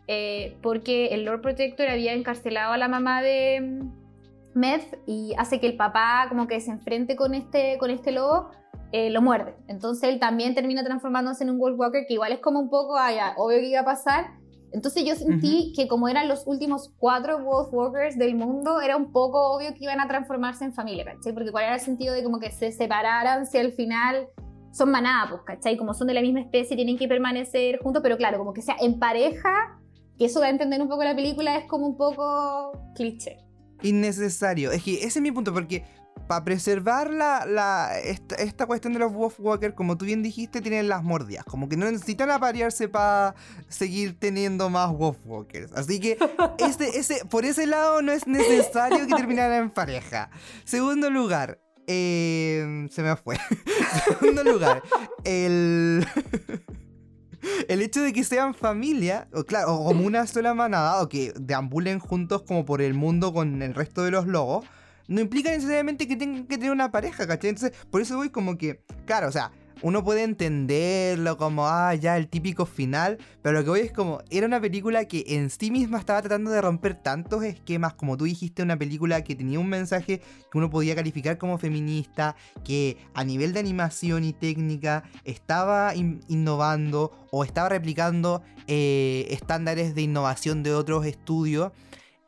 eh, 0.05 0.55
porque 0.61 1.07
el 1.07 1.26
Lord 1.26 1.41
Protector 1.41 1.89
había 1.89 2.13
encarcelado 2.13 2.74
a 2.74 2.78
la 2.78 2.88
mamá 2.88 3.24
de 3.24 3.59
mm, 3.59 4.59
Med 4.59 4.82
y 5.07 5.34
hace 5.36 5.59
que 5.59 5.65
el 5.65 5.76
papá 5.76 6.28
como 6.30 6.45
que 6.45 6.61
se 6.61 6.69
enfrente 6.69 7.15
con 7.15 7.34
este, 7.34 7.80
con 7.80 7.89
este 7.89 8.11
lobo, 8.11 8.51
eh, 8.91 9.09
lo 9.09 9.24
muerde. 9.24 9.55
Entonces 9.67 10.07
él 10.11 10.19
también 10.19 10.53
termina 10.53 10.84
transformándose 10.84 11.43
en 11.43 11.49
un 11.49 11.57
Wolfwalker 11.57 12.05
que 12.07 12.13
igual 12.13 12.34
es 12.34 12.39
como 12.39 12.59
un 12.59 12.69
poco, 12.69 12.95
ah, 12.95 13.11
ya, 13.11 13.34
obvio 13.38 13.57
que 13.57 13.69
iba 13.69 13.80
a 13.80 13.86
pasar. 13.86 14.26
Entonces 14.74 15.03
yo 15.03 15.15
sentí 15.15 15.74
que 15.76 15.88
como 15.88 16.07
eran 16.07 16.28
los 16.28 16.45
últimos 16.45 16.93
cuatro 16.99 17.43
Wolfwalkers 17.43 18.19
del 18.19 18.36
mundo, 18.36 18.80
era 18.80 18.95
un 18.95 19.11
poco 19.11 19.55
obvio 19.55 19.74
que 19.74 19.86
iban 19.86 19.99
a 19.99 20.07
transformarse 20.07 20.65
en 20.65 20.74
familia, 20.74 21.03
¿cachai? 21.03 21.34
Porque 21.34 21.51
cuál 21.51 21.63
era 21.63 21.74
el 21.74 21.82
sentido 21.82 22.13
de 22.13 22.24
como 22.24 22.39
que 22.39 22.51
se 22.51 22.71
separaran 22.71 23.47
si 23.47 23.57
al 23.57 23.71
final 23.71 24.30
son 24.74 24.91
manada, 24.91 25.30
pues, 25.30 25.41
¿cachai? 25.45 25.78
Como 25.78 25.93
son 25.93 26.07
de 26.07 26.15
la 26.15 26.21
misma 26.21 26.41
especie, 26.41 26.76
tienen 26.76 26.97
que 26.97 27.07
permanecer 27.07 27.80
juntos, 27.80 28.01
pero 28.03 28.17
claro, 28.17 28.39
como 28.39 28.53
que 28.53 28.61
sea 28.61 28.76
en 28.82 28.99
pareja, 28.99 29.80
que 30.17 30.26
eso 30.26 30.39
da 30.39 30.47
a 30.47 30.49
entender 30.49 30.82
un 30.82 30.89
poco 30.89 31.03
la 31.03 31.15
película, 31.15 31.55
es 31.57 31.65
como 31.65 31.86
un 31.86 31.95
poco 31.95 32.71
cliché. 32.95 33.38
Innecesario. 33.84 34.71
Es 34.71 34.84
que 34.84 34.95
ese 34.95 35.19
es 35.19 35.21
mi 35.21 35.32
punto, 35.32 35.53
porque 35.53 35.84
para 36.28 36.43
preservar 36.43 37.11
la, 37.11 37.99
esta, 37.99 38.65
cuestión 38.65 38.93
de 38.93 38.99
los 38.99 39.13
Wolfwalkers, 39.13 39.76
como 39.76 39.97
tú 39.97 40.05
bien 40.05 40.24
dijiste, 40.24 40.61
tienen 40.61 40.88
las 40.88 41.03
mordias. 41.03 41.45
Como 41.45 41.69
que 41.69 41.78
no 41.78 41.86
necesitan 41.86 42.32
aparearse 42.32 42.88
para 42.88 43.36
seguir 43.67 44.17
teniendo 44.17 44.69
más 44.69 44.91
Wolfwalkers. 44.91 45.71
Así 45.74 45.99
que 45.99 46.17
ese, 46.57 46.97
ese, 46.97 47.26
por 47.26 47.45
ese 47.45 47.67
lado 47.67 48.01
no 48.01 48.11
es 48.11 48.26
necesario 48.26 49.05
que 49.05 49.13
terminaran 49.13 49.63
en 49.63 49.69
pareja. 49.69 50.32
Segundo 50.63 51.09
lugar, 51.09 51.59
eh, 51.88 52.88
se 52.89 53.03
me 53.03 53.15
fue. 53.15 53.38
Segundo 54.05 54.43
lugar, 54.43 54.84
el... 55.23 56.05
el 57.67 57.81
hecho 57.81 58.01
de 58.01 58.13
que 58.13 58.23
sean 58.23 58.53
familia, 58.53 59.27
o 59.34 59.43
claro, 59.43 59.75
o 59.75 59.86
como 59.86 60.05
una 60.05 60.27
sola 60.27 60.53
manada, 60.53 61.01
o 61.01 61.09
que 61.09 61.34
deambulen 61.39 61.99
juntos 61.99 62.43
como 62.43 62.65
por 62.65 62.81
el 62.81 62.93
mundo 62.93 63.34
con 63.34 63.61
el 63.61 63.73
resto 63.73 64.03
de 64.03 64.11
los 64.11 64.27
lobos, 64.27 64.65
no 65.07 65.21
implica 65.21 65.51
necesariamente 65.51 66.07
que 66.07 66.15
tengan 66.15 66.45
que 66.45 66.57
tener 66.57 66.71
una 66.71 66.91
pareja, 66.91 67.27
¿cachai? 67.27 67.49
Entonces, 67.49 67.77
por 67.89 68.01
eso 68.01 68.15
voy 68.17 68.29
como 68.29 68.57
que, 68.57 68.84
claro, 69.05 69.27
o 69.27 69.31
sea, 69.31 69.51
uno 69.84 70.01
puede 70.01 70.23
entenderlo 70.23 71.38
como, 71.38 71.67
ah, 71.67 71.93
ya 71.93 72.15
el 72.15 72.29
típico 72.29 72.65
final, 72.65 73.17
pero 73.41 73.59
lo 73.59 73.63
que 73.65 73.69
voy 73.69 73.79
es 73.81 73.91
como, 73.91 74.21
era 74.29 74.47
una 74.47 74.61
película 74.61 75.05
que 75.05 75.25
en 75.27 75.49
sí 75.49 75.71
misma 75.71 75.99
estaba 75.99 76.21
tratando 76.21 76.51
de 76.51 76.61
romper 76.61 76.95
tantos 76.95 77.43
esquemas, 77.43 77.93
como 77.93 78.15
tú 78.15 78.23
dijiste, 78.23 78.63
una 78.63 78.77
película 78.77 79.25
que 79.25 79.36
tenía 79.36 79.59
un 79.59 79.67
mensaje 79.67 80.19
que 80.19 80.57
uno 80.57 80.69
podía 80.69 80.95
calificar 80.95 81.38
como 81.38 81.57
feminista, 81.57 82.38
que 82.63 82.97
a 83.13 83.25
nivel 83.25 83.51
de 83.51 83.59
animación 83.59 84.23
y 84.23 84.31
técnica 84.31 85.03
estaba 85.25 85.93
innovando 85.95 87.11
o 87.29 87.43
estaba 87.43 87.67
replicando 87.67 88.41
eh, 88.67 89.27
estándares 89.31 89.95
de 89.95 90.01
innovación 90.01 90.63
de 90.63 90.73
otros 90.73 91.05
estudios. 91.05 91.73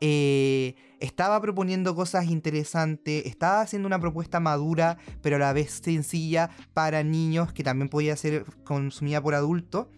Eh, 0.00 0.74
estaba 1.00 1.40
proponiendo 1.40 1.94
cosas 1.94 2.26
interesantes, 2.26 3.26
estaba 3.26 3.60
haciendo 3.60 3.86
una 3.86 3.98
propuesta 3.98 4.40
madura, 4.40 4.98
pero 5.22 5.36
a 5.36 5.38
la 5.38 5.52
vez 5.52 5.80
sencilla 5.82 6.50
para 6.74 7.02
niños 7.02 7.52
que 7.52 7.62
también 7.62 7.88
podía 7.88 8.16
ser 8.16 8.44
consumida 8.64 9.22
por 9.22 9.34
adultos. 9.34 9.88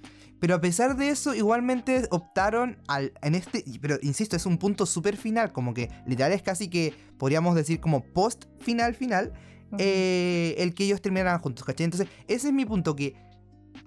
Pero 0.41 0.55
a 0.55 0.61
pesar 0.61 0.97
de 0.97 1.09
eso, 1.09 1.35
igualmente 1.35 2.07
optaron 2.11 2.79
al, 2.87 3.13
en 3.23 3.35
este, 3.35 3.65
pero 3.81 3.99
insisto, 4.03 4.37
es 4.37 4.47
un 4.47 4.59
punto 4.59 4.87
súper 4.87 5.17
final, 5.17 5.53
como 5.53 5.75
que 5.75 5.91
literal 6.07 6.33
es 6.33 6.43
casi 6.43 6.69
que 6.69 6.95
podríamos 7.19 7.57
decir 7.57 7.81
como 7.81 8.05
post 8.05 8.45
final 8.61 8.95
final, 8.95 9.33
eh, 9.79 10.55
el 10.59 10.75
que 10.75 10.85
ellos 10.85 11.03
terminaran 11.03 11.41
juntos, 11.41 11.65
¿cachai? 11.65 11.85
Entonces, 11.85 12.09
ese 12.29 12.49
es 12.49 12.55
mi 12.55 12.65
punto, 12.65 12.95
que 12.95 13.15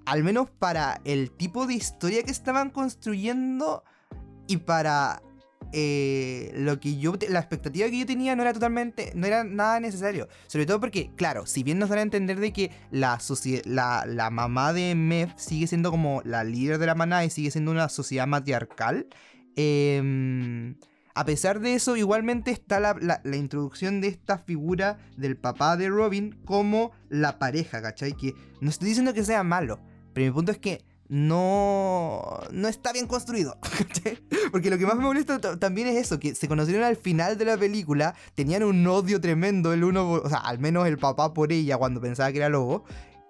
al 0.04 0.24
menos 0.24 0.50
para 0.50 1.00
el 1.04 1.30
tipo 1.30 1.66
de 1.66 1.74
historia 1.74 2.22
que 2.22 2.30
estaban 2.30 2.70
construyendo 2.70 3.82
y 4.46 4.58
para 4.58 5.22
eh, 5.72 6.52
lo 6.54 6.78
que 6.80 6.96
yo 6.98 7.14
la 7.28 7.40
expectativa 7.40 7.88
que 7.88 7.98
yo 7.98 8.06
tenía 8.06 8.36
no 8.36 8.42
era 8.42 8.52
totalmente 8.52 9.12
no 9.14 9.26
era 9.26 9.42
nada 9.44 9.80
necesario 9.80 10.28
sobre 10.46 10.66
todo 10.66 10.80
porque 10.80 11.10
claro 11.16 11.46
si 11.46 11.62
bien 11.62 11.78
nos 11.78 11.88
dan 11.88 11.98
a 11.98 12.02
entender 12.02 12.40
de 12.40 12.52
que 12.52 12.70
la 12.90 13.18
la, 13.64 14.04
la 14.06 14.30
mamá 14.30 14.72
de 14.72 14.94
Mev 14.94 15.32
sigue 15.36 15.66
siendo 15.66 15.90
como 15.90 16.22
la 16.24 16.44
líder 16.44 16.78
de 16.78 16.86
la 16.86 16.94
manada 16.94 17.24
y 17.24 17.30
sigue 17.30 17.50
siendo 17.50 17.70
una 17.70 17.88
sociedad 17.88 18.26
matriarcal 18.26 19.06
em, 19.56 20.76
a 21.14 21.26
pesar 21.26 21.60
de 21.60 21.74
eso, 21.74 21.96
igualmente 21.96 22.50
está 22.50 22.80
la, 22.80 22.96
la, 23.22 23.36
introducción 23.36 24.00
de 24.00 24.08
esta 24.08 24.38
figura 24.38 24.98
del 25.16 25.36
papá 25.36 25.76
de 25.76 25.90
Robin 25.90 26.38
como 26.46 26.92
la 27.10 27.38
pareja, 27.38 27.82
¿cachai? 27.82 28.14
Que 28.14 28.34
no 28.62 28.70
estoy 28.70 28.88
diciendo 28.88 29.12
que 29.12 29.22
sea 29.22 29.42
malo, 29.42 29.78
pero 30.14 30.26
mi 30.26 30.32
punto 30.32 30.52
es 30.52 30.58
que 30.58 30.82
no, 31.12 32.40
no 32.52 32.68
está 32.68 32.90
bien 32.90 33.06
construido. 33.06 33.58
Porque 34.50 34.70
lo 34.70 34.78
que 34.78 34.86
más 34.86 34.96
me 34.96 35.02
molesta 35.02 35.38
también 35.58 35.88
es 35.88 35.96
eso, 35.96 36.18
que 36.18 36.34
se 36.34 36.48
conocieron 36.48 36.84
al 36.84 36.96
final 36.96 37.36
de 37.36 37.44
la 37.44 37.58
película, 37.58 38.14
tenían 38.34 38.62
un 38.62 38.86
odio 38.86 39.20
tremendo 39.20 39.74
el 39.74 39.84
uno, 39.84 40.10
o 40.10 40.28
sea, 40.30 40.38
al 40.38 40.58
menos 40.58 40.86
el 40.86 40.96
papá 40.96 41.34
por 41.34 41.52
ella 41.52 41.76
cuando 41.76 42.00
pensaba 42.00 42.32
que 42.32 42.38
era 42.38 42.48
lobo, 42.48 42.84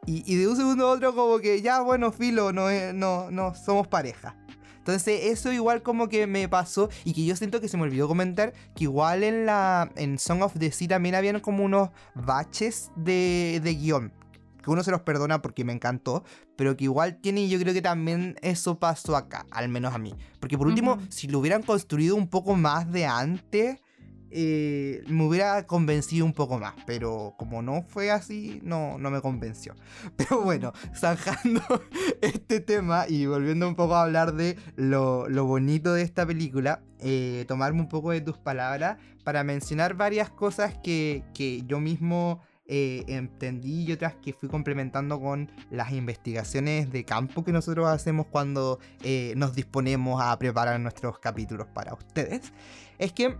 y, 0.07 0.37
de 0.37 0.47
un 0.47 0.57
segundo 0.57 0.87
a 0.87 0.93
otro 0.93 1.13
como 1.13 1.41
que 1.41 1.61
ya, 1.61 1.81
bueno, 1.81 2.13
filo, 2.13 2.53
no, 2.53 2.69
no, 2.93 3.33
no 3.33 3.53
somos 3.57 3.89
pareja. 3.89 4.37
Entonces 4.79 5.25
eso 5.25 5.53
igual 5.53 5.83
como 5.83 6.09
que 6.09 6.29
me 6.29 6.49
pasó 6.49 6.89
y 7.05 7.15
que 7.15 7.25
yo 7.25 7.35
siento 7.35 7.61
que 7.61 7.67
se 7.67 7.77
me 7.77 7.83
olvidó 7.83 8.07
comentar 8.07 8.53
que 8.77 8.85
igual 8.85 9.25
en 9.25 9.47
la 9.47 9.91
en 9.97 10.19
Song 10.21 10.43
of 10.43 10.55
the 10.59 10.71
Sea 10.71 10.89
también 10.89 11.15
habían 11.15 11.41
como 11.41 11.65
unos 11.65 11.91
baches 12.15 12.91
de, 12.97 13.61
de 13.63 13.75
guion 13.75 14.13
que 14.63 14.71
uno 14.71 14.83
se 14.83 14.91
los 14.91 15.01
perdona 15.01 15.43
porque 15.43 15.65
me 15.65 15.73
encantó, 15.73 16.25
pero 16.57 16.77
que 16.77 16.85
igual 16.85 17.19
tiene, 17.21 17.49
yo 17.49 17.59
creo 17.59 17.75
que 17.75 17.83
también 17.83 18.37
eso 18.43 18.79
pasó 18.79 19.17
acá, 19.17 19.47
al 19.51 19.69
menos 19.69 19.95
a 19.95 19.99
mí. 19.99 20.15
Porque 20.41 20.57
por 20.57 20.67
último, 20.67 20.99
si 21.09 21.29
lo 21.29 21.41
hubieran 21.41 21.63
construido 21.63 22.17
un 22.17 22.29
poco 22.29 22.55
más 22.55 22.91
de 22.91 23.07
antes, 23.07 23.81
eh, 24.35 25.05
me 25.09 25.25
hubiera 25.25 25.67
convencido 25.67 26.25
un 26.25 26.33
poco 26.33 26.59
más, 26.59 26.73
pero 26.87 27.35
como 27.37 27.61
no 27.61 27.83
fue 27.83 28.11
así, 28.11 28.61
no, 28.63 28.97
no 28.97 29.11
me 29.11 29.21
convenció. 29.21 29.75
Pero 30.17 30.41
bueno, 30.41 30.73
zanjando 30.97 31.61
este 32.23 32.61
tema 32.61 33.05
y 33.07 33.27
volviendo 33.27 33.69
un 33.69 33.75
poco 33.75 33.95
a 33.95 34.05
hablar 34.05 34.33
de 34.33 34.57
lo, 34.75 35.29
bonito 35.45 35.93
de 35.93 36.01
esta 36.01 36.25
película, 36.25 36.83
eh, 37.01 37.45
tomarme 37.47 37.83
un 37.83 37.91
poco 37.91 38.11
de 38.11 38.23
tus 38.23 38.39
palabras 38.39 38.97
para 39.23 39.45
mencionar 39.45 39.95
varias 39.95 40.31
cosas 40.31 40.79
que, 40.83 41.25
que 41.35 41.63
yo 41.67 41.79
mismo 41.79 42.41
eh, 42.75 43.05
entendí 43.07 43.85
y 43.85 43.93
otras 43.93 44.15
que 44.15 44.33
fui 44.33 44.49
complementando 44.49 45.21
con 45.21 45.53
las 45.71 45.93
investigaciones 45.93 46.91
de 46.91 47.05
campo 47.05 47.45
que 47.45 47.53
nosotros 47.53 47.87
hacemos 47.87 48.29
cuando 48.29 48.79
eh, 49.03 49.35
nos 49.37 49.55
disponemos 49.55 50.23
a 50.23 50.39
preparar 50.39 50.81
nuestros 50.81 51.19
capítulos 51.19 51.67
para 51.67 51.93
ustedes, 51.93 52.51
es 52.99 53.13
que 53.13 53.37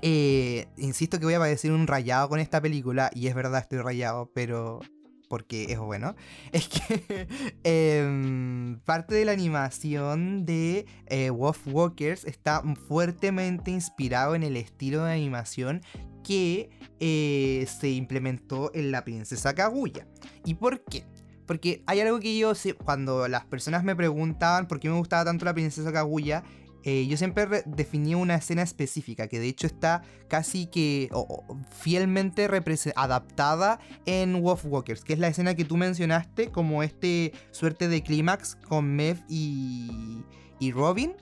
eh, 0.00 0.68
insisto 0.78 1.18
que 1.18 1.26
voy 1.26 1.34
a 1.34 1.38
parecer 1.38 1.70
un 1.70 1.86
rayado 1.86 2.30
con 2.30 2.40
esta 2.40 2.62
película, 2.62 3.10
y 3.14 3.26
es 3.26 3.34
verdad, 3.34 3.60
estoy 3.60 3.80
rayado, 3.80 4.30
pero 4.34 4.80
porque 5.28 5.64
es 5.64 5.78
bueno, 5.78 6.16
es 6.52 6.68
que 6.68 7.28
em, 7.62 8.80
parte 8.86 9.16
de 9.16 9.26
la 9.26 9.32
animación 9.32 10.46
de 10.46 10.86
Wolf 11.30 11.66
Walkers 11.66 12.24
está 12.24 12.62
fuertemente 12.88 13.70
inspirado 13.70 14.34
en 14.34 14.44
el 14.44 14.56
estilo 14.56 15.04
de 15.04 15.12
animación 15.12 15.82
que 16.24 16.70
eh, 16.98 17.66
se 17.68 17.90
implementó 17.90 18.72
en 18.74 18.90
la 18.90 19.04
princesa 19.04 19.54
Kaguya. 19.54 20.08
¿Y 20.44 20.54
por 20.54 20.82
qué? 20.84 21.04
Porque 21.46 21.84
hay 21.86 22.00
algo 22.00 22.18
que 22.18 22.36
yo 22.36 22.52
cuando 22.82 23.28
las 23.28 23.44
personas 23.44 23.84
me 23.84 23.94
preguntaban 23.94 24.66
por 24.66 24.80
qué 24.80 24.88
me 24.88 24.96
gustaba 24.96 25.24
tanto 25.24 25.44
la 25.44 25.54
princesa 25.54 25.92
Kaguya, 25.92 26.42
eh, 26.86 27.06
yo 27.06 27.16
siempre 27.16 27.62
definí 27.64 28.14
una 28.14 28.34
escena 28.34 28.60
específica 28.60 29.26
que 29.26 29.38
de 29.38 29.48
hecho 29.48 29.66
está 29.66 30.02
casi 30.28 30.66
que 30.66 31.08
fielmente 31.70 32.46
adaptada 32.94 33.78
en 34.04 34.42
Wolf 34.42 34.66
Walkers, 34.66 35.02
que 35.02 35.14
es 35.14 35.18
la 35.18 35.28
escena 35.28 35.54
que 35.54 35.64
tú 35.64 35.78
mencionaste 35.78 36.50
como 36.50 36.82
este 36.82 37.32
suerte 37.52 37.88
de 37.88 38.02
clímax 38.02 38.56
con 38.56 38.94
Mev 38.94 39.16
y, 39.30 40.24
y 40.58 40.72
Robin, 40.72 41.14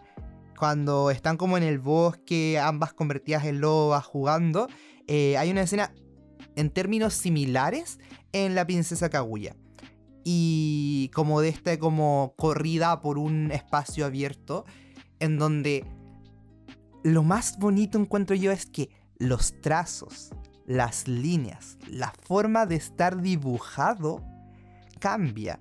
cuando 0.59 1.11
están 1.11 1.36
como 1.36 1.57
en 1.57 1.62
el 1.62 1.78
bosque, 1.78 2.59
ambas 2.59 2.92
convertidas 2.92 3.44
en 3.44 3.61
lobas 3.61 4.05
jugando. 4.05 4.68
Eh, 5.07 5.36
hay 5.36 5.50
una 5.50 5.62
escena 5.62 5.92
en 6.57 6.70
términos 6.70 7.14
similares 7.14 7.98
en 8.32 8.55
La 8.55 8.66
Princesa 8.66 9.11
Kaguya. 9.11 9.57
Y 10.24 11.11
como 11.14 11.40
de 11.40 11.48
esta 11.48 11.78
como 11.78 12.34
corrida 12.36 13.00
por 13.00 13.18
un 13.18 13.50
espacio 13.50 14.07
abierto 14.07 14.64
en 15.18 15.38
donde 15.38 15.84
lo 17.03 17.22
más 17.24 17.59
bonito 17.59 17.98
encuentro 17.98 18.36
yo 18.36 18.53
es 18.53 18.66
que 18.66 18.90
los 19.18 19.61
trazos, 19.61 20.30
las 20.66 21.09
líneas, 21.09 21.76
la 21.88 22.12
forma 22.22 22.66
de 22.66 22.76
estar 22.76 23.20
dibujado 23.20 24.24
cambia 25.00 25.61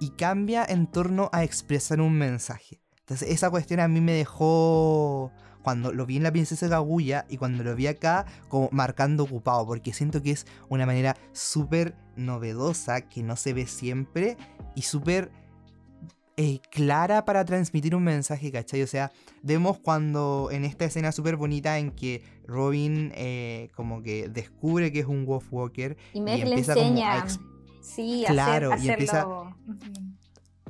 y 0.00 0.10
cambia 0.10 0.64
en 0.64 0.86
torno 0.86 1.28
a 1.32 1.42
expresar 1.42 2.00
un 2.00 2.12
mensaje. 2.12 2.80
Entonces 3.00 3.30
esa 3.30 3.50
cuestión 3.50 3.80
a 3.80 3.88
mí 3.88 4.00
me 4.00 4.12
dejó 4.12 5.32
cuando 5.62 5.92
lo 5.92 6.06
vi 6.06 6.16
en 6.16 6.22
la 6.22 6.32
princesa 6.32 6.68
Kaguya 6.68 7.26
y 7.28 7.36
cuando 7.36 7.64
lo 7.64 7.74
vi 7.74 7.86
acá 7.86 8.26
como 8.48 8.68
marcando 8.72 9.24
ocupado, 9.24 9.66
porque 9.66 9.92
siento 9.92 10.22
que 10.22 10.30
es 10.30 10.46
una 10.68 10.86
manera 10.86 11.16
súper 11.32 11.96
novedosa 12.16 13.02
que 13.02 13.22
no 13.22 13.36
se 13.36 13.52
ve 13.52 13.66
siempre 13.66 14.36
y 14.74 14.82
súper 14.82 15.30
eh, 16.36 16.60
clara 16.70 17.24
para 17.24 17.44
transmitir 17.44 17.96
un 17.96 18.04
mensaje, 18.04 18.52
¿cachai? 18.52 18.82
O 18.82 18.86
sea, 18.86 19.10
vemos 19.42 19.78
cuando 19.80 20.50
en 20.52 20.64
esta 20.64 20.84
escena 20.84 21.10
súper 21.10 21.36
bonita 21.36 21.78
en 21.78 21.90
que 21.90 22.22
Robin 22.46 23.10
eh, 23.16 23.70
como 23.74 24.02
que 24.02 24.28
descubre 24.28 24.92
que 24.92 25.00
es 25.00 25.06
un 25.06 25.26
Wolfwalker 25.26 25.96
y, 26.14 26.18
y 26.18 26.20
empieza 26.20 26.74
le 26.76 26.80
enseña. 26.82 27.26
sí, 27.82 28.24
claro, 28.26 28.70
y 28.80 28.88
empieza 28.88 29.26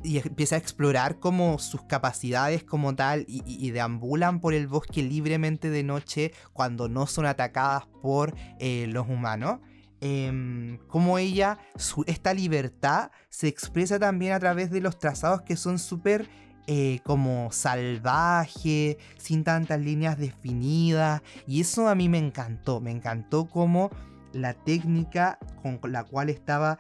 y 0.03 0.19
empieza 0.19 0.57
a 0.57 0.59
explorar 0.59 1.19
como 1.19 1.59
sus 1.59 1.83
capacidades 1.83 2.65
como 2.65 2.95
tal 2.95 3.25
y, 3.29 3.71
deambulan 3.71 4.41
por 4.41 4.55
el 4.55 4.67
bosque 4.67 5.03
libremente 5.03 5.71
de 5.71 5.83
noche 5.83 6.33
cuando 6.53 6.89
no 6.89 7.07
son 7.07 7.27
atacadas 7.27 7.87
por 8.03 8.35
eh, 8.59 8.87
los 8.89 9.09
humanos. 9.09 9.61
Em, 10.01 10.79
como 10.87 11.19
ella, 11.19 11.59
esta 12.07 12.33
libertad 12.33 13.11
se 13.29 13.49
expresa 13.49 13.99
también 13.99 14.33
a 14.33 14.39
través 14.39 14.71
de 14.71 14.81
los 14.81 14.99
trazados 14.99 15.43
que 15.43 15.57
son 15.57 15.79
súper 15.79 16.29
eh, 16.71 17.01
como 17.03 17.51
salvaje, 17.51 18.99
sin 19.17 19.43
tantas 19.43 19.81
líneas 19.81 20.19
definidas. 20.19 21.23
Y 21.47 21.63
eso 21.63 21.89
a 21.89 21.95
mí 21.95 22.09
me 22.09 22.19
encantó, 22.19 22.81
me 22.81 22.91
encantó 22.91 23.49
como 23.49 23.91
la 24.33 24.53
técnica 24.55 25.39
con 25.63 25.81
la 25.91 26.05
cual 26.05 26.29
estaba 26.29 26.79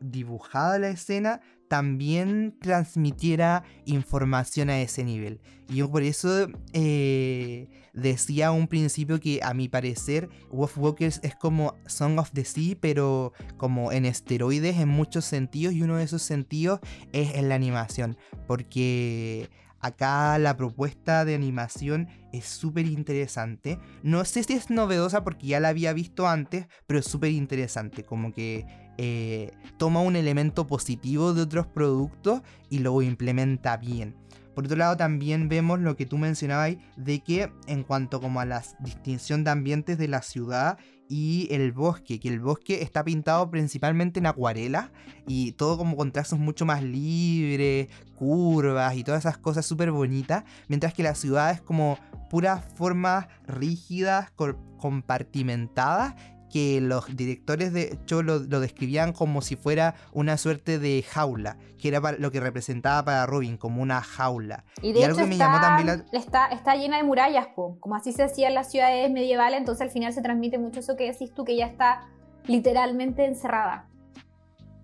dibujada 0.00 0.78
la 0.78 0.88
escena 0.88 1.40
también 1.72 2.54
transmitiera 2.60 3.64
información 3.86 4.68
a 4.68 4.82
ese 4.82 5.04
nivel. 5.04 5.40
Y 5.70 5.76
yo 5.76 5.90
por 5.90 6.02
eso 6.02 6.48
eh, 6.74 7.70
decía 7.94 8.52
un 8.52 8.68
principio 8.68 9.18
que 9.18 9.40
a 9.42 9.54
mi 9.54 9.70
parecer 9.70 10.28
Wolf 10.50 10.76
Walkers 10.76 11.20
es 11.22 11.34
como 11.34 11.78
Song 11.86 12.18
of 12.18 12.30
the 12.34 12.44
Sea, 12.44 12.76
pero 12.78 13.32
como 13.56 13.90
en 13.90 14.04
esteroides 14.04 14.76
en 14.80 14.90
muchos 14.90 15.24
sentidos 15.24 15.72
y 15.72 15.80
uno 15.80 15.96
de 15.96 16.04
esos 16.04 16.20
sentidos 16.20 16.80
es 17.14 17.36
en 17.36 17.48
la 17.48 17.54
animación. 17.54 18.18
Porque 18.46 19.48
Acá 19.82 20.38
la 20.38 20.56
propuesta 20.56 21.24
de 21.24 21.34
animación 21.34 22.06
es 22.32 22.44
súper 22.44 22.86
interesante. 22.86 23.80
No 24.04 24.24
sé 24.24 24.44
si 24.44 24.52
es 24.52 24.70
novedosa 24.70 25.24
porque 25.24 25.48
ya 25.48 25.58
la 25.58 25.70
había 25.70 25.92
visto 25.92 26.28
antes, 26.28 26.68
pero 26.86 27.00
es 27.00 27.06
súper 27.06 27.32
interesante. 27.32 28.04
Como 28.04 28.32
que 28.32 28.64
eh, 28.98 29.52
toma 29.78 30.00
un 30.00 30.16
elemento 30.16 30.66
positivo 30.66 31.34
de 31.34 31.42
otros 31.42 31.66
productos 31.66 32.42
y 32.70 32.78
lo 32.78 33.00
implementa 33.02 33.76
bien. 33.76 34.14
Por 34.54 34.66
otro 34.66 34.76
lado, 34.76 34.96
también 34.96 35.48
vemos 35.48 35.80
lo 35.80 35.96
que 35.96 36.04
tú 36.04 36.18
mencionabas 36.18 36.76
de 36.96 37.20
que 37.20 37.50
en 37.66 37.84
cuanto 37.84 38.20
como 38.20 38.40
a 38.40 38.44
la 38.44 38.62
distinción 38.80 39.44
de 39.44 39.50
ambientes 39.50 39.96
de 39.96 40.08
la 40.08 40.20
ciudad 40.20 40.78
y 41.08 41.48
el 41.50 41.72
bosque, 41.72 42.20
que 42.20 42.28
el 42.28 42.40
bosque 42.40 42.82
está 42.82 43.04
pintado 43.04 43.50
principalmente 43.50 44.18
en 44.18 44.26
acuarela 44.26 44.92
y 45.26 45.52
todo 45.52 45.76
como 45.78 45.96
con 45.96 46.12
trazos 46.12 46.38
mucho 46.38 46.64
más 46.64 46.82
libres, 46.82 47.88
curvas 48.14 48.94
y 48.96 49.04
todas 49.04 49.20
esas 49.20 49.38
cosas 49.38 49.64
súper 49.66 49.90
bonitas, 49.90 50.44
mientras 50.68 50.94
que 50.94 51.02
la 51.02 51.14
ciudad 51.14 51.50
es 51.50 51.60
como 51.60 51.98
puras 52.30 52.64
formas 52.76 53.28
rígidas, 53.46 54.32
compartimentadas 54.78 56.14
que 56.52 56.80
los 56.80 57.16
directores 57.16 57.72
de 57.72 57.94
hecho 57.94 58.22
lo, 58.22 58.38
describían 58.38 59.12
como 59.12 59.40
si 59.40 59.56
fuera 59.56 59.94
una 60.12 60.36
suerte 60.36 60.78
de 60.78 61.02
jaula, 61.02 61.56
que 61.80 61.88
era 61.88 62.00
lo 62.18 62.30
que 62.30 62.40
representaba 62.40 63.04
para 63.04 63.26
Robin, 63.26 63.56
como 63.56 63.82
una 63.82 64.02
jaula. 64.02 64.64
Y 64.82 64.92
de 64.92 65.00
hecho 65.00 65.08
algo 65.08 65.20
está, 65.20 65.30
me 65.30 65.36
llamó 65.38 65.60
también 65.60 66.04
está, 66.12 66.46
está, 66.48 66.76
llena 66.76 66.98
de 66.98 67.04
murallas, 67.04 67.48
como 67.54 67.96
así 67.96 68.12
se 68.12 68.22
hacía 68.22 68.48
en 68.48 68.54
las 68.54 68.70
ciudades 68.70 69.10
medievales, 69.10 69.58
entonces 69.58 69.82
al 69.82 69.90
final 69.90 70.12
se 70.12 70.20
transmite 70.20 70.58
mucho 70.58 70.80
eso 70.80 70.96
que 70.96 71.10
decís 71.10 71.32
tú, 71.32 71.44
que 71.44 71.56
ya 71.56 71.66
está 71.66 72.06
literalmente 72.46 73.24
encerrada. 73.24 73.88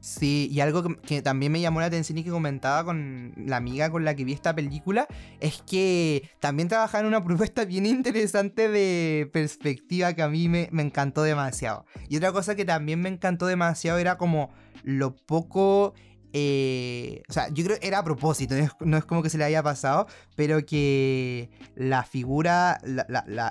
Sí, 0.01 0.49
y 0.53 0.61
algo 0.61 0.83
que, 1.03 1.23
también 1.23 1.51
me 1.51 1.61
llamó 1.61 1.81
la 1.81 1.87
atención 1.87 2.19
y 2.19 2.25
que 2.25 2.31
comentaba 2.31 2.85
con 2.85 3.33
la 3.37 3.57
amiga 3.57 3.91
con 3.91 4.05
la 4.05 4.15
que 4.15 4.25
vi 4.25 4.33
esta 4.33 4.55
película 4.55 5.09
es 5.41 5.63
que 5.63 6.31
también 6.39 6.69
trabajaba 6.69 7.01
en 7.01 7.07
una 7.07 7.25
propuesta 7.25 7.65
bien 7.65 7.85
interesante 7.87 8.69
de 8.69 9.29
perspectiva 9.33 10.13
que 10.13 10.23
a 10.23 10.29
mí 10.29 10.49
me, 10.49 10.69
me 10.71 10.83
encantó 10.83 11.23
demasiado. 11.23 11.85
Y 12.09 12.17
otra 12.17 12.33
cosa 12.33 12.55
que 12.55 12.65
también 12.65 13.01
me 13.01 13.09
encantó 13.09 13.47
demasiado 13.47 13.99
era 13.99 14.19
como 14.19 14.51
lo 14.85 15.17
poco 15.17 15.95
eh, 16.33 17.23
o 17.29 17.33
sea, 17.33 17.49
yo 17.49 17.65
creo 17.65 17.79
que 17.79 17.87
era 17.87 18.01
a 18.01 18.05
propósito, 18.05 18.55
no 18.81 18.97
es, 18.97 19.05
como 19.05 19.23
que 19.23 19.31
se 19.31 19.39
le 19.39 19.45
haya 19.45 19.63
pasado, 19.63 20.07
pero 20.37 20.65
que 20.65 21.51
la 21.75 22.03
figura, 22.05 22.79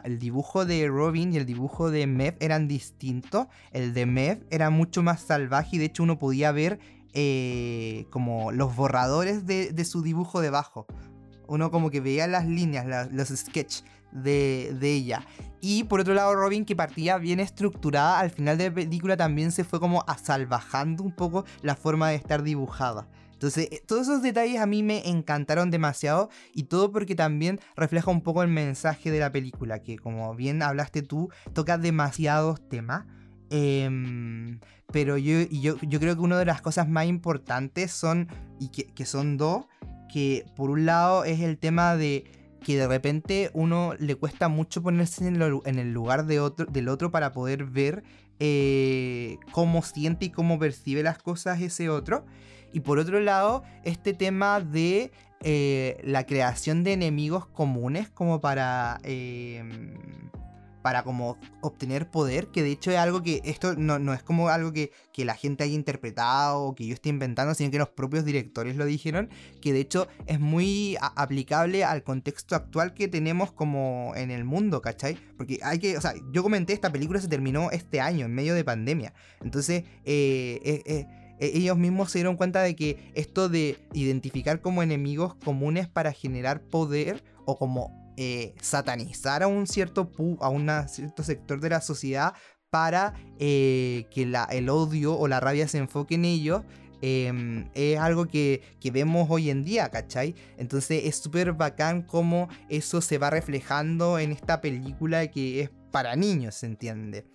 el 0.04 0.20
dibujo 0.20 0.66
de 0.66 0.88
Robin 0.88 1.34
y 1.34 1.38
el 1.38 1.46
dibujo 1.46 1.90
de 1.90 2.06
Mev 2.08 2.36
eran 2.40 2.68
distintos. 2.68 3.48
El 3.72 3.94
de 3.94 4.06
Mev 4.06 4.46
era 4.50 4.70
mucho 4.70 5.02
más 5.02 5.22
salvaje 5.22 5.78
y 5.78 5.80
de 5.80 5.86
hecho 5.86 6.04
uno 6.04 6.20
podía 6.20 6.52
ver 6.52 6.80
eh, 7.14 8.06
como 8.12 8.52
los 8.52 8.76
borradores 8.76 9.46
de, 9.48 9.72
de, 9.72 9.86
su 9.86 10.02
dibujo 10.02 10.42
debajo. 10.42 10.86
Uno 11.48 11.72
como 11.72 11.90
que 11.90 12.02
veía 12.02 12.28
las 12.28 12.46
líneas, 12.46 13.10
los 13.12 13.30
sketches 13.30 13.86
de, 14.12 14.78
ella. 14.82 15.26
Y 15.62 15.86
por 15.86 16.00
otro 16.00 16.14
lado, 16.14 16.36
Robin, 16.36 16.66
que 16.66 16.76
partía 16.76 17.18
bien 17.18 17.40
estructurada, 17.40 18.20
al 18.20 18.30
final 18.30 18.58
de 18.58 18.70
la 18.70 18.76
película 18.76 19.18
también 19.18 19.52
se 19.52 19.64
fue 19.64 19.80
como 19.80 20.04
asalvajando 20.08 21.04
un 21.04 21.12
poco 21.12 21.46
la 21.62 21.76
forma 21.76 22.10
de 22.10 22.16
estar 22.16 22.44
dibujada. 22.44 23.08
Entonces, 23.38 23.68
eh, 23.72 23.84
todos 23.86 24.04
esos 24.04 24.24
detalles 24.24 24.60
a 24.60 24.66
mí 24.66 24.82
me 24.82 25.08
encantaron 25.08 25.70
demasiado 25.70 26.30
y 26.54 26.64
todo 26.64 26.92
porque 26.92 27.14
también 27.14 27.60
refleja 27.76 28.10
un 28.10 28.22
poco 28.22 28.42
el 28.42 28.50
mensaje 28.50 29.12
de 29.12 29.20
la 29.20 29.32
película, 29.32 29.84
que 29.84 29.98
como 30.00 30.34
bien 30.34 30.64
hablaste 30.64 31.04
tú, 31.04 31.30
toca 31.54 31.78
demasiados 31.78 32.68
temas. 32.68 33.06
Em, 33.50 34.60
pero 34.92 35.18
yo, 35.18 35.42
yo, 35.52 35.78
yo, 35.82 36.00
creo 36.00 36.16
que 36.16 36.22
una 36.22 36.40
de 36.40 36.46
las 36.46 36.62
cosas 36.62 36.90
más 36.90 37.06
importantes 37.06 37.92
son, 37.92 38.28
y 38.60 38.70
que, 38.70 38.88
que 38.88 39.06
son 39.06 39.38
dos, 39.38 39.66
que 40.12 40.46
por 40.56 40.72
un 40.72 40.86
lado 40.86 41.24
es 41.24 41.42
el 41.42 41.60
tema 41.60 41.96
de 41.96 42.47
que 42.64 42.78
de 42.78 42.88
repente 42.88 43.52
uno 43.54 43.94
le 44.00 44.16
cuesta 44.16 44.48
mucho 44.48 44.82
ponerse 44.82 45.28
en, 45.28 45.42
el 45.80 45.94
lugar 45.94 46.26
de 46.26 46.40
otro, 46.40 46.66
del 46.66 46.90
otro 46.90 47.12
para 47.12 47.32
poder 47.32 47.66
ver 47.66 48.04
eh, 48.40 49.38
cómo 49.52 49.82
siente 49.82 50.26
y 50.26 50.30
cómo 50.30 50.60
percibe 50.60 51.04
las 51.04 51.18
cosas 51.18 51.62
ese 51.62 51.90
otro. 51.90 52.26
Y 52.74 52.82
por 52.82 53.00
otro 53.00 53.20
lado, 53.20 53.64
este 53.84 54.14
tema 54.14 54.60
de 54.60 55.12
eh, 55.42 56.02
la 56.04 56.26
creación 56.26 56.84
de 56.84 56.94
enemigos 56.94 57.46
comunes 57.48 58.10
como 58.10 58.42
para... 58.42 59.00
Em, 59.04 59.96
para 60.88 61.04
como 61.04 61.38
obtener 61.60 62.10
poder, 62.10 62.48
que 62.48 62.64
de 62.64 62.72
hecho 62.72 62.92
es 62.92 62.98
algo 62.98 63.22
que 63.22 63.42
esto 63.44 63.76
no, 63.76 64.14
es 64.14 64.24
como 64.24 64.48
algo 64.48 64.72
que, 64.72 64.94
la 65.18 65.34
gente 65.34 65.66
haya 65.66 65.74
interpretado 65.74 66.62
o 66.62 66.76
que 66.76 66.88
yo 66.88 66.94
esté 66.94 67.10
inventando, 67.10 67.54
sino 67.54 67.70
que 67.72 67.78
los 67.78 67.90
propios 67.90 68.24
directores 68.24 68.78
lo 68.78 68.86
dijeron, 68.86 69.30
que 69.62 69.74
de 69.74 69.82
hecho 69.82 70.08
es 70.28 70.40
muy 70.40 70.96
aplicable 71.02 71.84
al 71.84 72.04
contexto 72.04 72.56
actual 72.56 72.94
que 72.94 73.10
tenemos 73.10 73.52
como 73.52 74.14
en 74.16 74.32
el 74.32 74.46
mundo, 74.46 74.82
¿cachai? 74.82 75.18
Porque 75.36 75.60
hay 75.62 75.80
que, 75.80 75.98
o 75.98 76.02
sea, 76.02 76.14
yo 76.32 76.42
comenté, 76.42 76.72
esta 76.72 76.90
película 76.90 77.20
se 77.20 77.28
terminó 77.28 77.70
este 77.72 78.00
año, 78.00 78.28
en 78.28 78.34
medio 78.34 78.56
de 78.56 78.64
pandemia, 78.64 79.14
entonces 79.42 79.84
eh, 80.06 80.62
eh, 80.64 80.84
eh, 80.86 81.08
ellos 81.42 81.78
mismos 81.78 82.12
se 82.12 82.20
dieron 82.20 82.38
cuenta 82.38 82.62
de 82.62 82.78
que 82.78 83.12
esto 83.14 83.50
de 83.50 83.78
identificar 83.92 84.62
como 84.62 84.84
enemigos 84.84 85.36
comunes 85.36 85.90
para 85.90 86.14
generar 86.14 86.62
poder 86.62 87.26
o 87.44 87.58
como 87.58 88.07
eh, 88.18 88.56
satanizar 88.62 89.44
a 89.44 89.48
un 89.48 89.68
cierto 89.68 90.12
a 90.42 90.50
un 90.50 90.70
cierto 90.88 91.24
sector 91.24 91.60
de 91.60 91.70
la 91.70 91.82
sociedad 91.82 92.34
para 92.70 93.14
eh, 93.40 94.06
que 94.12 94.26
la, 94.26 94.46
el 94.46 94.70
odio 94.70 95.18
o 95.18 95.28
la 95.28 95.40
rabia 95.40 95.68
se 95.68 95.78
enfoque 95.78 96.16
en 96.16 96.26
ellos. 96.26 96.64
Em, 97.02 97.70
es 97.76 98.00
algo 98.00 98.26
que, 98.26 98.62
vemos 98.92 99.28
hoy 99.30 99.52
en 99.52 99.64
día, 99.64 99.90
¿cachai? 99.90 100.34
Entonces 100.58 101.04
es 101.06 101.18
súper 101.18 101.54
bacán 101.54 102.02
cómo 102.02 102.50
eso 102.70 103.02
se 103.02 103.20
va 103.20 103.30
reflejando 103.30 104.18
en 104.18 104.32
esta 104.32 104.62
película 104.62 105.28
que 105.28 105.62
es 105.62 105.70
para 105.92 106.16
niños, 106.16 106.56
¿se 106.56 106.66
entiende? 106.66 107.26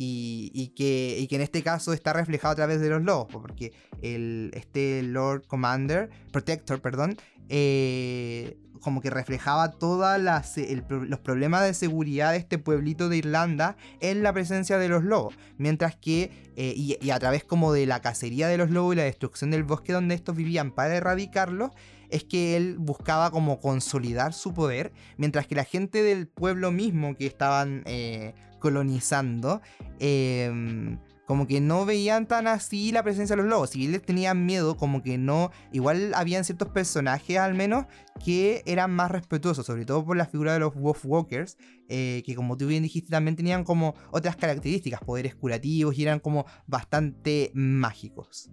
Y, 0.00 0.72
que, 0.76 1.26
que, 1.28 1.36
en 1.36 1.42
este 1.42 1.62
caso 1.64 1.92
está 1.92 2.12
reflejado 2.12 2.52
a 2.52 2.54
través 2.54 2.80
de 2.80 2.88
los 2.88 3.02
lobos, 3.02 3.26
porque 3.32 3.72
el, 4.00 4.52
este 4.54 5.02
Lord 5.02 5.46
Commander, 5.48 6.08
Protector, 6.30 6.80
perdón, 6.80 7.16
eh, 7.48 8.56
como 8.80 9.00
que 9.00 9.10
reflejaba 9.10 9.72
todos 9.72 10.20
los 10.20 11.18
problemas 11.20 11.64
de 11.64 11.74
seguridad 11.74 12.32
de 12.32 12.38
este 12.38 12.58
pueblito 12.58 13.08
de 13.08 13.16
Irlanda 13.16 13.76
en 14.00 14.22
la 14.22 14.32
presencia 14.32 14.78
de 14.78 14.88
los 14.88 15.02
lobos. 15.02 15.34
Mientras 15.56 15.96
que, 15.96 16.30
eh, 16.56 16.74
y, 16.76 17.10
a 17.10 17.18
través 17.18 17.42
como 17.44 17.72
de 17.72 17.86
la 17.86 18.00
cacería 18.00 18.48
de 18.48 18.56
los 18.56 18.70
lobos 18.70 18.94
y 18.94 18.98
la 18.98 19.04
destrucción 19.04 19.50
del 19.50 19.64
bosque 19.64 19.92
donde 19.92 20.14
estos 20.14 20.36
vivían 20.36 20.70
para 20.70 20.94
erradicarlos, 20.94 21.72
es 22.10 22.24
que 22.24 22.56
él 22.56 22.76
buscaba 22.78 23.30
como 23.30 23.60
consolidar 23.60 24.32
su 24.32 24.54
poder, 24.54 24.92
mientras 25.16 25.46
que 25.46 25.54
la 25.54 25.64
gente 25.64 26.02
del 26.02 26.28
pueblo 26.28 26.70
mismo 26.70 27.16
que 27.16 27.26
estaban 27.26 27.82
eh, 27.84 28.34
colonizando, 28.58 29.60
eh, 29.98 30.98
como 31.28 31.46
que 31.46 31.60
no 31.60 31.84
veían 31.84 32.26
tan 32.26 32.46
así 32.46 32.90
la 32.90 33.02
presencia 33.02 33.36
de 33.36 33.42
los 33.42 33.50
lobos. 33.50 33.68
Si 33.68 33.80
bien 33.80 33.92
les 33.92 34.02
tenían 34.02 34.46
miedo, 34.46 34.78
como 34.78 35.02
que 35.02 35.18
no. 35.18 35.50
Igual 35.72 36.14
habían 36.14 36.42
ciertos 36.42 36.70
personajes 36.70 37.36
al 37.36 37.52
menos 37.52 37.84
que 38.24 38.62
eran 38.64 38.92
más 38.92 39.10
respetuosos, 39.10 39.66
sobre 39.66 39.84
todo 39.84 40.02
por 40.06 40.16
la 40.16 40.24
figura 40.24 40.54
de 40.54 40.60
los 40.60 40.74
Wolf 40.74 41.04
Walkers, 41.04 41.58
eh, 41.90 42.22
que 42.24 42.34
como 42.34 42.56
tú 42.56 42.66
bien 42.66 42.82
dijiste 42.82 43.10
también 43.10 43.36
tenían 43.36 43.62
como 43.62 43.94
otras 44.10 44.36
características, 44.36 45.00
poderes 45.00 45.34
curativos 45.34 45.98
y 45.98 46.02
eran 46.02 46.18
como 46.18 46.46
bastante 46.66 47.50
mágicos. 47.52 48.50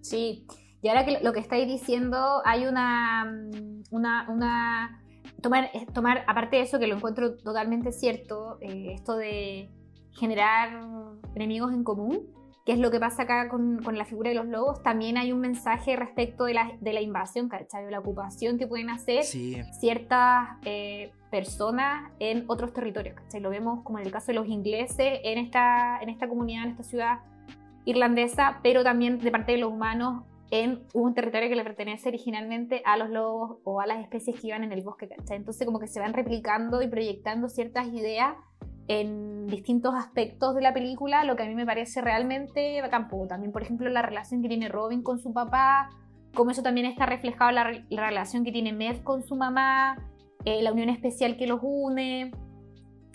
Sí, 0.00 0.44
y 0.82 0.88
ahora 0.88 1.04
que 1.04 1.20
lo 1.22 1.32
que 1.32 1.38
estáis 1.38 1.68
diciendo, 1.68 2.42
hay 2.44 2.66
una. 2.66 3.32
una, 3.90 4.28
una 4.28 5.02
tomar, 5.40 5.70
tomar, 5.92 6.24
aparte 6.26 6.56
de 6.56 6.62
eso, 6.62 6.78
que 6.78 6.86
lo 6.86 6.96
encuentro 6.96 7.36
totalmente 7.36 7.92
cierto, 7.92 8.58
eh, 8.60 8.92
esto 8.94 9.16
de 9.16 9.70
generar 10.12 10.80
enemigos 11.34 11.72
en 11.72 11.84
común. 11.84 12.26
qué 12.64 12.72
es 12.72 12.78
lo 12.80 12.90
que 12.90 12.98
pasa 12.98 13.22
acá 13.22 13.48
con, 13.48 13.80
con, 13.84 13.96
la 13.96 14.04
figura 14.04 14.30
de 14.30 14.34
los 14.34 14.46
lobos, 14.46 14.82
también 14.82 15.18
hay 15.18 15.30
un 15.32 15.40
mensaje 15.40 15.94
respecto 15.94 16.44
de 16.44 16.54
la, 16.54 16.72
de 16.80 16.92
la 16.92 17.00
invasión, 17.00 17.48
¿cachai? 17.48 17.84
De 17.84 17.92
la 17.92 18.00
ocupación 18.00 18.58
que 18.58 18.66
pueden 18.66 18.90
hacer 18.90 19.22
ciertas 19.22 20.48
eh, 20.64 21.12
personas 21.30 22.10
en 22.18 22.44
otros 22.48 22.72
territorios, 22.72 23.14
¿cachai? 23.14 23.40
Lo 23.40 23.50
vemos 23.50 23.84
como 23.84 23.98
en 24.00 24.06
el 24.06 24.12
caso 24.12 24.28
de 24.28 24.34
los 24.34 24.48
ingleses 24.48 25.20
en 25.22 25.38
esta, 25.38 26.00
en 26.00 26.08
esta 26.08 26.28
comunidad, 26.28 26.64
en 26.64 26.70
esta 26.70 26.82
ciudad 26.82 27.18
irlandesa, 27.84 28.58
pero 28.64 28.82
también 28.82 29.20
de 29.20 29.30
parte 29.30 29.52
de 29.52 29.58
los 29.58 29.70
humanos 29.70 30.24
en 30.50 30.82
un 30.94 31.14
territorio 31.14 31.48
que 31.48 31.56
le 31.56 31.64
pertenece 31.64 32.08
originalmente 32.08 32.82
a 32.84 32.96
los 32.96 33.10
lobos 33.10 33.58
o 33.64 33.80
a 33.80 33.86
las 33.86 33.98
especies 34.00 34.40
que 34.40 34.48
iban 34.48 34.62
en 34.62 34.72
el 34.72 34.82
bosque, 34.82 35.08
¿cachai? 35.08 35.36
Entonces 35.36 35.66
como 35.66 35.80
que 35.80 35.88
se 35.88 36.00
van 36.00 36.14
replicando 36.14 36.82
y 36.82 36.88
proyectando 36.88 37.48
ciertas 37.48 37.88
ideas 37.88 38.36
en 38.88 39.46
distintos 39.48 39.94
aspectos 39.94 40.54
de 40.54 40.62
la 40.62 40.72
película, 40.72 41.24
lo 41.24 41.36
que 41.36 41.42
a 41.42 41.46
mí 41.46 41.54
me 41.54 41.66
parece 41.66 42.00
realmente 42.00 42.80
bacán. 42.80 43.08
También, 43.28 43.52
por 43.52 43.62
ejemplo, 43.62 43.88
la 43.88 44.02
relación 44.02 44.42
que 44.42 44.48
tiene 44.48 44.68
Robin 44.68 45.02
con 45.02 45.18
su 45.18 45.32
papá, 45.32 45.90
como 46.34 46.50
eso 46.50 46.62
también 46.62 46.86
está 46.86 47.06
reflejado 47.06 47.50
en 47.50 47.86
la, 47.90 48.06
relación 48.06 48.44
que 48.44 48.52
tiene 48.52 48.72
Med 48.72 49.02
con 49.02 49.22
su 49.22 49.34
mamá, 49.34 49.96
eh, 50.44 50.62
la 50.62 50.72
unión 50.72 50.88
especial 50.88 51.36
que 51.36 51.46
los 51.46 51.60
une, 51.62 52.30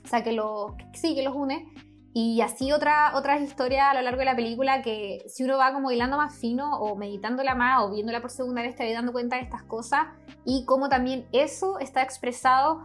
o 0.03 0.07
sea, 0.07 0.23
que, 0.23 0.33
los, 0.33 0.73
sí, 0.93 1.15
que 1.15 1.23
los 1.23 1.35
une. 1.35 1.71
Y 2.13 2.41
así 2.41 2.73
otra, 2.73 3.11
otras 3.15 3.41
historias 3.41 3.87
a 3.89 3.93
lo 3.93 4.01
largo 4.01 4.19
de 4.19 4.25
la 4.25 4.35
película 4.35 4.81
que 4.81 5.23
si 5.27 5.43
uno 5.43 5.57
va 5.57 5.71
como 5.71 5.91
hilando 5.91 6.17
más 6.17 6.37
fino 6.37 6.77
o 6.79 6.97
meditándola 6.97 7.55
más 7.55 7.83
o 7.83 7.91
viéndola 7.91 8.19
por 8.19 8.31
segunda 8.31 8.61
vez 8.61 8.75
te 8.75 8.85
va 8.85 8.91
dando 8.91 9.13
cuenta 9.13 9.37
de 9.37 9.43
estas 9.43 9.63
cosas 9.63 10.07
y 10.43 10.65
cómo 10.65 10.89
también 10.89 11.25
eso 11.31 11.79
está 11.79 12.01
expresado 12.01 12.81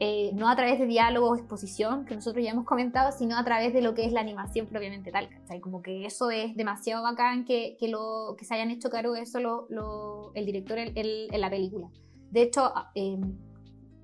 eh, 0.00 0.30
no 0.34 0.48
a 0.48 0.54
través 0.54 0.78
de 0.78 0.86
diálogo 0.86 1.30
o 1.30 1.34
exposición, 1.34 2.04
que 2.04 2.14
nosotros 2.14 2.44
ya 2.44 2.52
hemos 2.52 2.64
comentado, 2.64 3.10
sino 3.10 3.36
a 3.36 3.44
través 3.44 3.72
de 3.72 3.82
lo 3.82 3.94
que 3.94 4.04
es 4.04 4.12
la 4.12 4.20
animación 4.20 4.66
propiamente 4.66 5.10
tal. 5.10 5.28
¿cachai? 5.28 5.60
Como 5.60 5.82
que 5.82 6.06
eso 6.06 6.30
es 6.30 6.54
demasiado 6.54 7.02
bacán 7.02 7.44
que, 7.44 7.76
que, 7.80 7.88
lo, 7.88 8.36
que 8.38 8.44
se 8.44 8.54
hayan 8.54 8.70
hecho 8.70 8.90
caro 8.90 9.16
eso 9.16 9.40
lo, 9.40 10.32
el 10.34 10.46
director 10.46 10.78
en 10.78 11.40
la 11.40 11.50
película. 11.50 11.88
De 12.30 12.42
hecho, 12.42 12.72
em, 12.94 13.38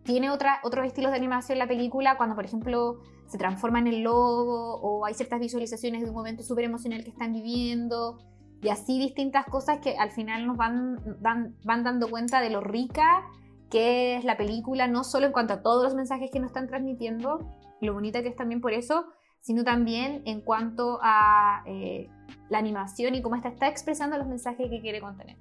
tiene 0.02 0.30
otra, 0.30 0.58
otros 0.64 0.84
estilos 0.84 1.12
de 1.12 1.18
animación 1.18 1.58
la 1.58 1.68
película 1.68 2.16
cuando, 2.16 2.34
por 2.34 2.44
ejemplo, 2.44 3.00
se 3.26 3.38
transforma 3.38 3.78
en 3.78 3.86
el 3.88 4.02
logo 4.02 4.76
o 4.80 5.04
hay 5.04 5.14
ciertas 5.14 5.40
visualizaciones 5.40 6.02
de 6.02 6.08
un 6.08 6.14
momento 6.14 6.42
súper 6.42 6.64
emocional 6.64 7.02
que 7.02 7.10
están 7.10 7.32
viviendo 7.32 8.18
y 8.62 8.68
así 8.68 8.98
distintas 8.98 9.46
cosas 9.46 9.78
que 9.80 9.96
al 9.96 10.10
final 10.10 10.46
nos 10.46 10.56
van, 10.56 10.98
van, 11.20 11.56
van 11.64 11.84
dando 11.84 12.08
cuenta 12.08 12.40
de 12.40 12.50
lo 12.50 12.60
rica 12.60 13.24
que 13.70 14.16
es 14.16 14.24
la 14.24 14.36
película, 14.36 14.86
no 14.86 15.02
solo 15.02 15.26
en 15.26 15.32
cuanto 15.32 15.54
a 15.54 15.62
todos 15.62 15.82
los 15.82 15.94
mensajes 15.94 16.30
que 16.30 16.38
nos 16.38 16.50
están 16.50 16.68
transmitiendo, 16.68 17.40
lo 17.80 17.92
bonita 17.92 18.22
que 18.22 18.28
es 18.28 18.36
también 18.36 18.60
por 18.60 18.72
eso, 18.72 19.06
sino 19.40 19.64
también 19.64 20.22
en 20.26 20.40
cuanto 20.40 21.00
a 21.02 21.64
eh, 21.66 22.08
la 22.50 22.58
animación 22.58 23.16
y 23.16 23.22
cómo 23.22 23.34
esta 23.34 23.48
está 23.48 23.68
expresando 23.68 24.16
los 24.16 24.28
mensajes 24.28 24.70
que 24.70 24.80
quiere 24.80 25.00
contener. 25.00 25.36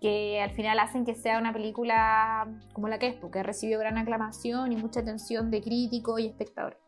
Que 0.00 0.42
al 0.42 0.50
final 0.50 0.78
hacen 0.78 1.06
que 1.06 1.14
sea 1.14 1.38
una 1.38 1.52
película 1.52 2.46
como 2.74 2.88
la 2.88 2.98
que 2.98 3.06
es, 3.06 3.14
porque 3.14 3.42
recibió 3.42 3.78
gran 3.78 3.96
aclamación 3.96 4.70
y 4.72 4.76
mucha 4.76 5.00
atención 5.00 5.50
de 5.50 5.62
críticos 5.62 6.20
y 6.20 6.26
espectadores. 6.26 6.83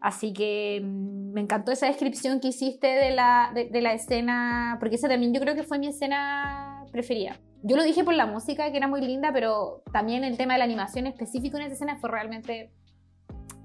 Así 0.00 0.32
que 0.32 0.80
mm, 0.82 1.32
me 1.32 1.40
encantó 1.40 1.72
esa 1.72 1.86
descripción 1.86 2.40
que 2.40 2.48
hiciste 2.48 2.86
de 2.86 3.10
la, 3.10 3.52
de 3.54 3.80
la 3.80 3.92
escena, 3.92 4.76
porque 4.80 4.96
esa 4.96 5.08
también 5.08 5.32
yo 5.34 5.40
creo 5.40 5.54
que 5.54 5.62
fue 5.62 5.78
mi 5.78 5.88
escena 5.88 6.84
preferida 6.92 7.38
yo 7.62 7.76
lo 7.76 7.82
dije 7.82 8.04
por 8.04 8.14
la 8.14 8.26
música, 8.26 8.70
que 8.70 8.76
era 8.76 8.88
muy 8.88 9.00
linda, 9.00 9.32
pero 9.32 9.82
también 9.92 10.24
el 10.24 10.36
tema 10.36 10.54
de 10.54 10.58
la 10.60 10.64
animación 10.64 11.06
específico 11.06 11.56
en 11.58 11.64
esa 11.64 11.74
escena 11.74 11.98
fue 11.98 12.10
realmente 12.10 12.72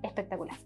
espectacular. 0.03 0.57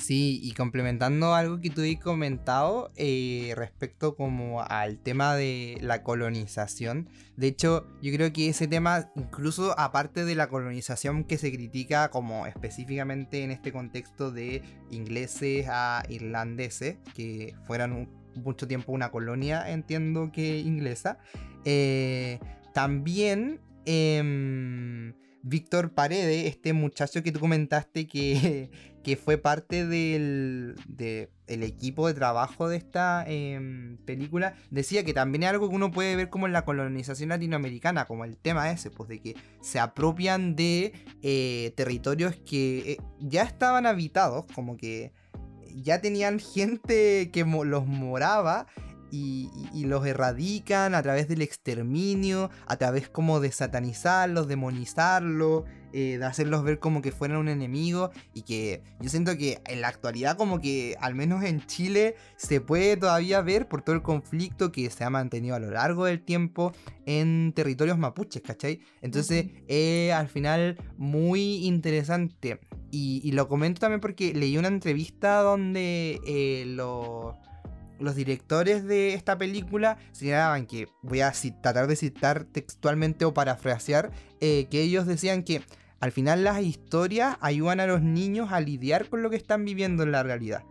Sí, 0.00 0.40
y 0.42 0.52
complementando 0.52 1.34
algo 1.34 1.60
que 1.60 1.68
tú 1.68 1.82
has 1.82 2.02
comentado 2.02 2.90
eh, 2.96 3.52
respecto 3.54 4.16
como 4.16 4.62
al 4.62 4.98
tema 4.98 5.34
de 5.36 5.76
la 5.82 6.02
colonización. 6.02 7.10
De 7.36 7.48
hecho, 7.48 7.86
yo 8.00 8.10
creo 8.10 8.32
que 8.32 8.48
ese 8.48 8.66
tema, 8.66 9.10
incluso 9.14 9.78
aparte 9.78 10.24
de 10.24 10.34
la 10.34 10.48
colonización 10.48 11.24
que 11.24 11.36
se 11.36 11.52
critica 11.52 12.08
como 12.08 12.46
específicamente 12.46 13.44
en 13.44 13.50
este 13.50 13.72
contexto 13.72 14.30
de 14.30 14.62
ingleses 14.90 15.66
a 15.68 16.02
irlandeses, 16.08 16.96
que 17.14 17.54
fueran 17.66 18.08
mucho 18.36 18.66
tiempo 18.66 18.92
una 18.92 19.10
colonia, 19.10 19.70
entiendo 19.70 20.32
que 20.32 20.60
inglesa, 20.60 21.18
eh, 21.66 22.38
también 22.72 23.60
em, 23.84 25.12
Víctor 25.42 25.92
Paredes, 25.92 26.46
este 26.46 26.72
muchacho 26.72 27.22
que 27.22 27.32
tú 27.32 27.40
comentaste 27.40 28.06
que, 28.06 28.70
que 29.02 29.16
fue 29.16 29.38
parte 29.38 29.86
del 29.86 30.76
de 30.86 31.30
equipo 31.64 32.06
de 32.06 32.14
trabajo 32.14 32.68
de 32.68 32.76
esta 32.76 33.24
em, 33.26 33.96
película, 33.98 34.54
decía 34.70 35.04
que 35.04 35.12
también 35.12 35.42
es 35.42 35.50
algo 35.50 35.68
que 35.68 35.74
uno 35.74 35.90
puede 35.90 36.16
ver 36.16 36.30
como 36.30 36.46
en 36.46 36.52
la 36.52 36.64
colonización 36.64 37.30
latinoamericana, 37.30 38.06
como 38.06 38.24
el 38.24 38.36
tema 38.36 38.70
ese, 38.70 38.90
pues 38.90 39.08
de 39.08 39.20
que 39.20 39.34
se 39.60 39.78
apropian 39.78 40.54
de 40.54 40.92
eh, 41.22 41.72
territorios 41.76 42.36
que 42.36 42.92
eh, 42.92 42.96
ya 43.18 43.42
estaban 43.42 43.86
habitados, 43.86 44.44
como 44.54 44.76
que 44.76 45.12
ya 45.74 46.00
tenían 46.00 46.38
gente 46.54 47.30
que 47.32 47.44
los 47.44 47.86
moraba 47.86 48.66
y, 49.10 49.84
los 49.84 50.06
erradican 50.06 50.94
a 50.94 51.02
través 51.02 51.26
del 51.26 51.42
exterminio, 51.42 52.50
a 52.66 52.76
través 52.76 53.08
como 53.08 53.40
de 53.40 53.50
satanizarlos, 53.50 54.46
demonizarlos, 54.46 55.64
eh, 55.92 56.18
de 56.18 56.24
hacerlos 56.24 56.62
ver 56.62 56.78
como 56.78 57.02
que 57.02 57.10
fueran 57.10 57.38
un 57.38 57.48
enemigo 57.48 58.10
y 58.32 58.42
que 58.42 58.82
yo 59.00 59.10
siento 59.10 59.36
que 59.36 59.60
en 59.66 59.80
la 59.80 59.88
actualidad 59.88 60.36
como 60.36 60.60
que 60.60 60.96
al 61.00 61.16
menos 61.16 61.42
en 61.42 61.66
Chile 61.66 62.14
se 62.36 62.60
puede 62.60 62.96
todavía 62.96 63.40
ver 63.40 63.66
por 63.66 63.82
todo 63.82 63.96
el 63.96 64.02
conflicto 64.02 64.70
que 64.70 64.88
se 64.90 65.02
ha 65.02 65.10
mantenido 65.10 65.56
a 65.56 65.58
lo 65.58 65.72
largo 65.72 66.04
del 66.04 66.22
tiempo 66.22 66.72
en 67.06 67.52
territorios 67.56 67.98
mapuches, 67.98 68.42
¿cachai? 68.42 68.80
Entonces 69.02 69.46
es 69.66 70.12
al 70.12 70.28
final 70.28 70.78
muy 70.96 71.66
interesante 71.66 72.60
y, 72.92 73.32
lo 73.32 73.48
comento 73.48 73.80
también 73.80 74.00
porque 74.00 74.34
leí 74.34 74.56
una 74.58 74.68
entrevista 74.68 75.40
donde 75.42 76.20
eh, 76.26 76.64
los 76.66 77.34
los 78.00 78.14
directores 78.16 78.84
de 78.84 79.14
esta 79.14 79.38
película 79.38 79.98
señalaban 80.12 80.66
que, 80.66 80.88
voy 81.02 81.20
a 81.20 81.32
tratar 81.62 81.86
de 81.86 81.96
citar 81.96 82.44
textualmente 82.44 83.24
o 83.24 83.34
parafrasear, 83.34 84.10
eh, 84.40 84.66
que 84.70 84.82
ellos 84.82 85.06
decían 85.06 85.44
que 85.44 85.62
al 86.00 86.12
final 86.12 86.44
las 86.44 86.62
historias 86.62 87.36
ayudan 87.40 87.78
a 87.80 87.86
los 87.86 88.00
niños 88.00 88.52
a 88.52 88.60
lidiar 88.60 89.08
con 89.08 89.22
lo 89.22 89.30
que 89.30 89.36
están 89.36 89.64
viviendo 89.64 90.02
en 90.02 90.12
la 90.12 90.22
realidad. 90.22 90.62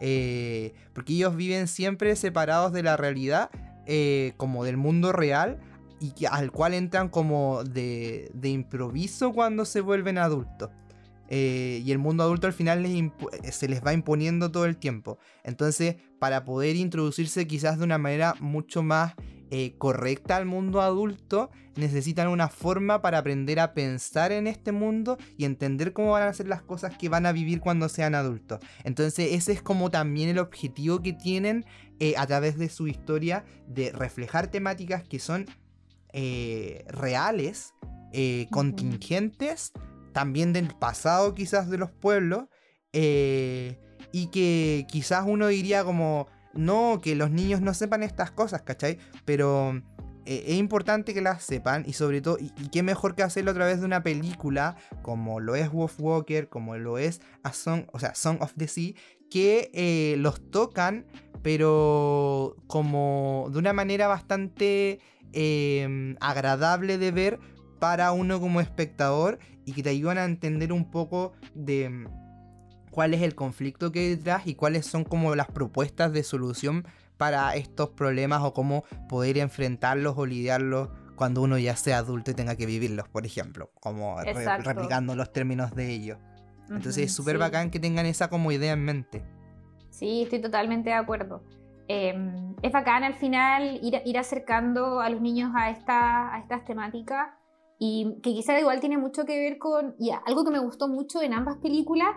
Eh, 0.00 0.72
porque 0.94 1.12
ellos 1.12 1.36
viven 1.36 1.68
siempre 1.68 2.16
separados 2.16 2.72
de 2.72 2.82
la 2.82 2.96
realidad, 2.96 3.50
eh, 3.86 4.32
como 4.38 4.64
del 4.64 4.78
mundo 4.78 5.12
real, 5.12 5.58
y 6.00 6.12
que, 6.12 6.26
al 6.26 6.50
cual 6.50 6.72
entran 6.72 7.10
como 7.10 7.62
de, 7.62 8.30
de 8.32 8.48
improviso 8.48 9.32
cuando 9.32 9.66
se 9.66 9.82
vuelven 9.82 10.16
adultos. 10.16 10.70
Eh, 11.30 11.80
y 11.84 11.92
el 11.92 11.98
mundo 11.98 12.24
adulto 12.24 12.48
al 12.48 12.52
final 12.52 12.84
eh, 12.84 13.12
se 13.52 13.68
les 13.68 13.84
va 13.84 13.92
imponiendo 13.92 14.50
todo 14.50 14.66
el 14.66 14.76
tiempo. 14.76 15.18
Entonces, 15.44 15.96
para 16.18 16.44
poder 16.44 16.74
introducirse 16.76 17.46
quizás 17.46 17.78
de 17.78 17.84
una 17.84 17.98
manera 17.98 18.34
mucho 18.40 18.82
más 18.82 19.14
eh, 19.52 19.74
correcta 19.78 20.36
al 20.36 20.44
mundo 20.44 20.80
adulto, 20.80 21.50
necesitan 21.76 22.28
una 22.28 22.48
forma 22.48 23.00
para 23.00 23.18
aprender 23.18 23.60
a 23.60 23.74
pensar 23.74 24.32
en 24.32 24.48
este 24.48 24.72
mundo 24.72 25.18
y 25.36 25.44
entender 25.44 25.92
cómo 25.92 26.10
van 26.12 26.24
a 26.24 26.32
ser 26.32 26.48
las 26.48 26.62
cosas 26.62 26.98
que 26.98 27.08
van 27.08 27.26
a 27.26 27.32
vivir 27.32 27.60
cuando 27.60 27.88
sean 27.88 28.16
adultos. 28.16 28.58
Entonces, 28.82 29.32
ese 29.32 29.52
es 29.52 29.62
como 29.62 29.90
también 29.90 30.28
el 30.28 30.38
objetivo 30.38 31.00
que 31.00 31.12
tienen 31.12 31.64
a 32.16 32.26
través 32.26 32.58
de 32.58 32.70
su 32.70 32.88
historia 32.88 33.44
de 33.66 33.92
reflejar 33.92 34.50
temáticas 34.50 35.04
que 35.04 35.18
son 35.18 35.46
reales, 36.12 37.74
contingentes, 38.50 39.72
también 40.12 40.52
del 40.52 40.68
pasado 40.68 41.34
quizás 41.34 41.70
de 41.70 41.78
los 41.78 41.90
pueblos, 41.90 42.44
eh, 42.92 43.78
y 44.12 44.26
que 44.28 44.86
quizás 44.88 45.24
uno 45.26 45.46
diría 45.48 45.84
como, 45.84 46.26
no, 46.54 47.00
que 47.02 47.14
los 47.14 47.30
niños 47.30 47.60
no 47.60 47.74
sepan 47.74 48.02
estas 48.02 48.30
cosas, 48.30 48.62
¿cachai? 48.62 48.98
Pero 49.24 49.80
eh, 50.26 50.44
es 50.48 50.56
importante 50.56 51.14
que 51.14 51.20
las 51.20 51.44
sepan 51.44 51.84
y 51.86 51.92
sobre 51.92 52.20
todo, 52.20 52.36
y, 52.40 52.50
qué 52.70 52.82
mejor 52.82 53.14
que 53.14 53.22
hacerlo 53.22 53.52
a 53.52 53.54
través 53.54 53.80
de 53.80 53.86
una 53.86 54.02
película 54.02 54.76
como 55.02 55.38
lo 55.38 55.54
es 55.54 55.70
Wolf 55.70 56.00
Walker, 56.00 56.48
como 56.48 56.76
lo 56.76 56.98
es 56.98 57.20
Song, 57.52 57.84
o 57.92 58.00
sea, 58.00 58.14
Song 58.14 58.38
of 58.40 58.54
the 58.56 58.66
Sea, 58.66 58.94
que 59.30 59.70
eh, 59.72 60.16
los 60.18 60.50
tocan, 60.50 61.06
pero 61.42 62.56
como 62.66 63.48
de 63.52 63.58
una 63.58 63.72
manera 63.72 64.08
bastante 64.08 65.00
agradable 66.20 66.98
de 66.98 67.12
ver 67.12 67.38
para 67.80 68.12
uno 68.12 68.38
como 68.38 68.60
espectador 68.60 69.40
y 69.64 69.72
que 69.72 69.82
te 69.82 69.90
ayudan 69.90 70.18
a 70.18 70.24
entender 70.24 70.72
un 70.72 70.90
poco 70.90 71.32
de 71.54 71.88
mm, 71.88 72.06
cuál 72.90 73.14
es 73.14 73.22
el 73.22 73.34
conflicto 73.34 73.90
que 73.90 74.00
hay 74.00 74.08
detrás 74.16 74.46
y 74.46 74.54
cuáles 74.54 74.86
son 74.86 75.02
como 75.02 75.34
las 75.34 75.48
propuestas 75.48 76.12
de 76.12 76.22
solución 76.22 76.84
para 77.16 77.54
estos 77.56 77.90
problemas 77.90 78.42
o 78.42 78.54
cómo 78.54 78.84
poder 79.08 79.38
enfrentarlos 79.38 80.14
o 80.16 80.26
lidiarlos 80.26 80.90
cuando 81.16 81.42
uno 81.42 81.58
ya 81.58 81.76
sea 81.76 81.98
adulto 81.98 82.30
y 82.30 82.34
tenga 82.34 82.56
que 82.56 82.64
vivirlos, 82.64 83.08
por 83.08 83.26
ejemplo, 83.26 83.70
como 83.80 84.16
replicando 84.20 85.14
los 85.14 85.32
términos 85.32 85.74
de 85.74 85.90
ellos. 85.90 86.18
Entonces 86.70 86.98
es 86.98 87.14
súper 87.14 87.36
bacán 87.36 87.70
que 87.70 87.80
tengan 87.80 88.06
esa 88.06 88.28
como 88.28 88.52
idea 88.52 88.72
en 88.72 88.84
mente. 88.84 89.24
Sí, 89.90 90.22
estoy 90.22 90.40
totalmente 90.40 90.90
de 90.90 90.96
acuerdo. 90.96 91.42
Em, 91.88 92.54
es 92.62 92.72
bacán 92.72 93.02
al 93.02 93.14
final 93.14 93.80
ir, 93.82 94.00
ir 94.04 94.16
acercando 94.16 95.00
a 95.00 95.10
los 95.10 95.20
niños 95.20 95.52
a, 95.54 95.70
esta, 95.70 96.32
a 96.34 96.38
estas 96.38 96.64
temáticas 96.64 97.30
y 97.82 98.18
que 98.22 98.34
quizá 98.34 98.60
igual 98.60 98.78
tiene 98.78 98.98
mucho 98.98 99.24
que 99.24 99.38
ver 99.38 99.58
con 99.58 99.96
y 99.98 100.10
algo 100.10 100.44
que 100.44 100.50
me 100.50 100.58
gustó 100.58 100.86
mucho 100.86 101.22
en 101.22 101.32
ambas 101.32 101.56
películas. 101.56 102.10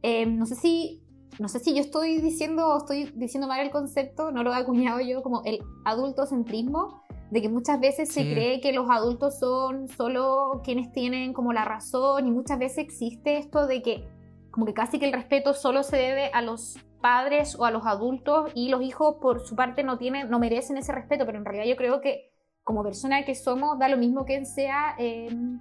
Em, 0.00 0.38
no 0.38 0.46
sé 0.46 0.54
si 0.54 1.02
no 1.40 1.48
sé 1.48 1.58
si 1.58 1.74
yo 1.74 1.80
estoy 1.80 2.20
diciendo 2.20 2.78
estoy 2.78 3.10
diciendo 3.16 3.48
mal 3.48 3.60
el 3.60 3.70
concepto, 3.70 4.30
no 4.30 4.44
lo 4.44 4.52
he 4.52 4.56
acuñado 4.56 5.00
yo 5.00 5.22
como 5.22 5.42
el 5.44 5.58
adultocentrismo, 5.84 7.02
de 7.32 7.42
que 7.42 7.48
muchas 7.48 7.80
veces 7.80 8.12
se 8.12 8.32
cree 8.32 8.60
que 8.60 8.72
los 8.72 8.88
adultos 8.88 9.40
son 9.40 9.88
solo 9.88 10.60
quienes 10.62 10.92
tienen 10.92 11.32
como 11.32 11.52
la 11.52 11.64
razón 11.64 12.26
y 12.28 12.30
muchas 12.30 12.60
veces 12.60 12.78
existe 12.78 13.38
esto 13.38 13.66
de 13.66 13.82
que 13.82 14.08
como 14.52 14.66
que 14.66 14.72
casi 14.72 15.00
que 15.00 15.06
el 15.06 15.12
respeto 15.12 15.52
solo 15.52 15.82
se 15.82 15.96
debe 15.96 16.30
a 16.32 16.42
los 16.42 16.78
padres 17.00 17.56
o 17.58 17.64
a 17.64 17.72
los 17.72 17.84
adultos 17.86 18.52
y 18.54 18.68
los 18.68 18.82
hijos 18.82 19.16
por 19.20 19.44
su 19.44 19.56
parte 19.56 19.82
no 19.82 19.98
tienen, 19.98 20.30
no 20.30 20.38
merecen 20.38 20.76
ese 20.76 20.92
respeto, 20.92 21.26
pero 21.26 21.38
en 21.38 21.44
realidad 21.44 21.66
yo 21.66 21.76
creo 21.76 22.00
que 22.00 22.37
como 22.68 22.82
persona 22.82 23.24
que 23.24 23.34
somos 23.34 23.78
da 23.78 23.88
lo 23.88 23.96
mismo 23.96 24.26
que 24.26 24.44
sea 24.44 24.94
em, 24.98 25.58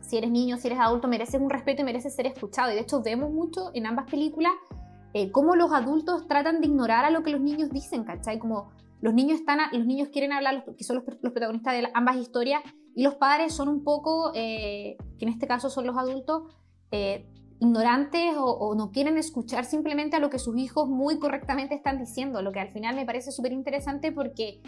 si 0.00 0.16
eres 0.16 0.32
niño, 0.32 0.56
si 0.56 0.66
eres 0.66 0.80
adulto, 0.80 1.06
mereces 1.06 1.40
un 1.40 1.48
respeto 1.48 1.82
y 1.82 1.84
mereces 1.84 2.12
ser 2.12 2.26
escuchado. 2.26 2.72
Y 2.72 2.74
de 2.74 2.80
hecho 2.80 3.02
vemos 3.02 3.30
mucho 3.30 3.70
en 3.72 3.86
ambas 3.86 4.10
películas 4.10 4.52
eh, 5.12 5.30
cómo 5.30 5.54
los 5.54 5.72
adultos 5.72 6.26
tratan 6.26 6.60
de 6.60 6.66
ignorar 6.66 7.04
a 7.04 7.10
lo 7.10 7.22
que 7.22 7.30
los 7.30 7.40
niños 7.40 7.70
dicen, 7.70 8.02
¿cachai? 8.02 8.40
Como 8.40 8.72
los 9.00 9.14
niños 9.14 9.38
están, 9.38 9.60
los 9.70 9.86
niños 9.86 10.08
quieren 10.08 10.32
hablar, 10.32 10.64
que 10.76 10.82
son 10.82 10.96
los, 10.96 11.04
protagonistas 11.04 11.72
de 11.72 11.88
ambas 11.94 12.16
historias, 12.16 12.62
y 12.96 13.04
los 13.04 13.14
padres 13.14 13.54
son 13.54 13.68
un 13.68 13.84
poco, 13.84 14.32
eh, 14.34 14.96
que 15.16 15.26
en 15.26 15.28
este 15.28 15.46
caso 15.46 15.70
son 15.70 15.86
los 15.86 15.96
adultos, 15.96 16.52
eh, 16.90 17.28
ignorantes 17.60 18.34
o, 18.36 18.74
no 18.74 18.90
quieren 18.90 19.18
escuchar 19.18 19.64
simplemente 19.64 20.16
a 20.16 20.18
lo 20.18 20.30
que 20.30 20.40
sus 20.40 20.58
hijos 20.58 20.88
muy 20.88 21.20
correctamente 21.20 21.76
están 21.76 21.98
diciendo, 21.98 22.42
lo 22.42 22.50
que 22.50 22.58
al 22.58 22.70
final 22.70 22.96
me 22.96 23.06
parece 23.06 23.30
súper 23.30 23.52
interesante 23.52 24.10
porque 24.10 24.60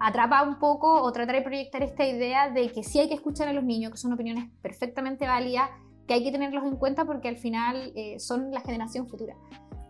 atrapa 0.00 0.42
un 0.42 0.58
poco 0.58 1.02
o 1.02 1.12
trata 1.12 1.32
de 1.32 1.42
proyectar 1.42 1.82
esta 1.82 2.06
idea 2.06 2.50
de 2.50 2.70
que 2.70 2.82
sí 2.82 2.98
hay 2.98 3.08
que 3.08 3.14
escuchar 3.14 3.48
a 3.48 3.52
los 3.52 3.64
niños, 3.64 3.92
que 3.92 3.98
son 3.98 4.12
opiniones 4.12 4.48
perfectamente 4.62 5.26
válidas, 5.26 5.70
que 6.06 6.14
hay 6.14 6.24
que 6.24 6.32
tenerlos 6.32 6.64
en 6.64 6.76
cuenta 6.76 7.04
porque 7.04 7.28
al 7.28 7.36
final 7.36 7.92
eh, 7.94 8.18
son 8.18 8.50
la 8.50 8.60
generación 8.60 9.08
futura. 9.08 9.34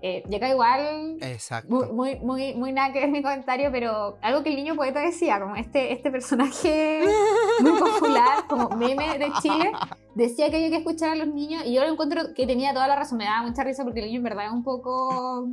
Eh, 0.05 0.25
llega 0.29 0.51
igual. 0.51 1.17
Exacto. 1.21 1.87
Muy, 1.93 2.19
muy, 2.19 2.55
muy, 2.55 2.73
nada 2.73 2.93
que 2.93 2.99
ver 2.99 3.09
mi 3.09 3.23
comentario, 3.23 3.71
pero 3.71 4.19
algo 4.21 4.43
que 4.43 4.51
el 4.51 4.57
niño 4.57 4.75
poeta 4.75 4.99
decía, 4.99 5.39
como 5.41 5.55
este, 5.55 5.93
este 5.93 6.11
personaje 6.11 7.05
muy 7.61 7.79
popular, 7.79 8.45
como 8.49 8.71
meme 8.71 9.17
de 9.17 9.33
Chile, 9.41 9.71
decía 10.17 10.51
que 10.51 10.57
había 10.57 10.71
que 10.71 10.79
escuchar 10.79 11.11
a 11.11 11.15
los 11.15 11.29
niños 11.29 11.63
y 11.65 11.75
yo 11.75 11.85
lo 11.85 11.93
encuentro 11.93 12.35
que 12.35 12.49
tenía 12.49 12.75
toda 12.75 12.89
la 12.89 12.97
razón. 12.97 13.19
Me 13.19 13.25
daba 13.25 13.47
mucha 13.47 13.63
risa 13.63 13.85
porque 13.85 14.01
el 14.01 14.07
niño 14.07 14.19
en 14.19 14.25
verdad 14.25 14.47
es 14.47 14.53
un 14.53 14.65
poco. 14.65 15.49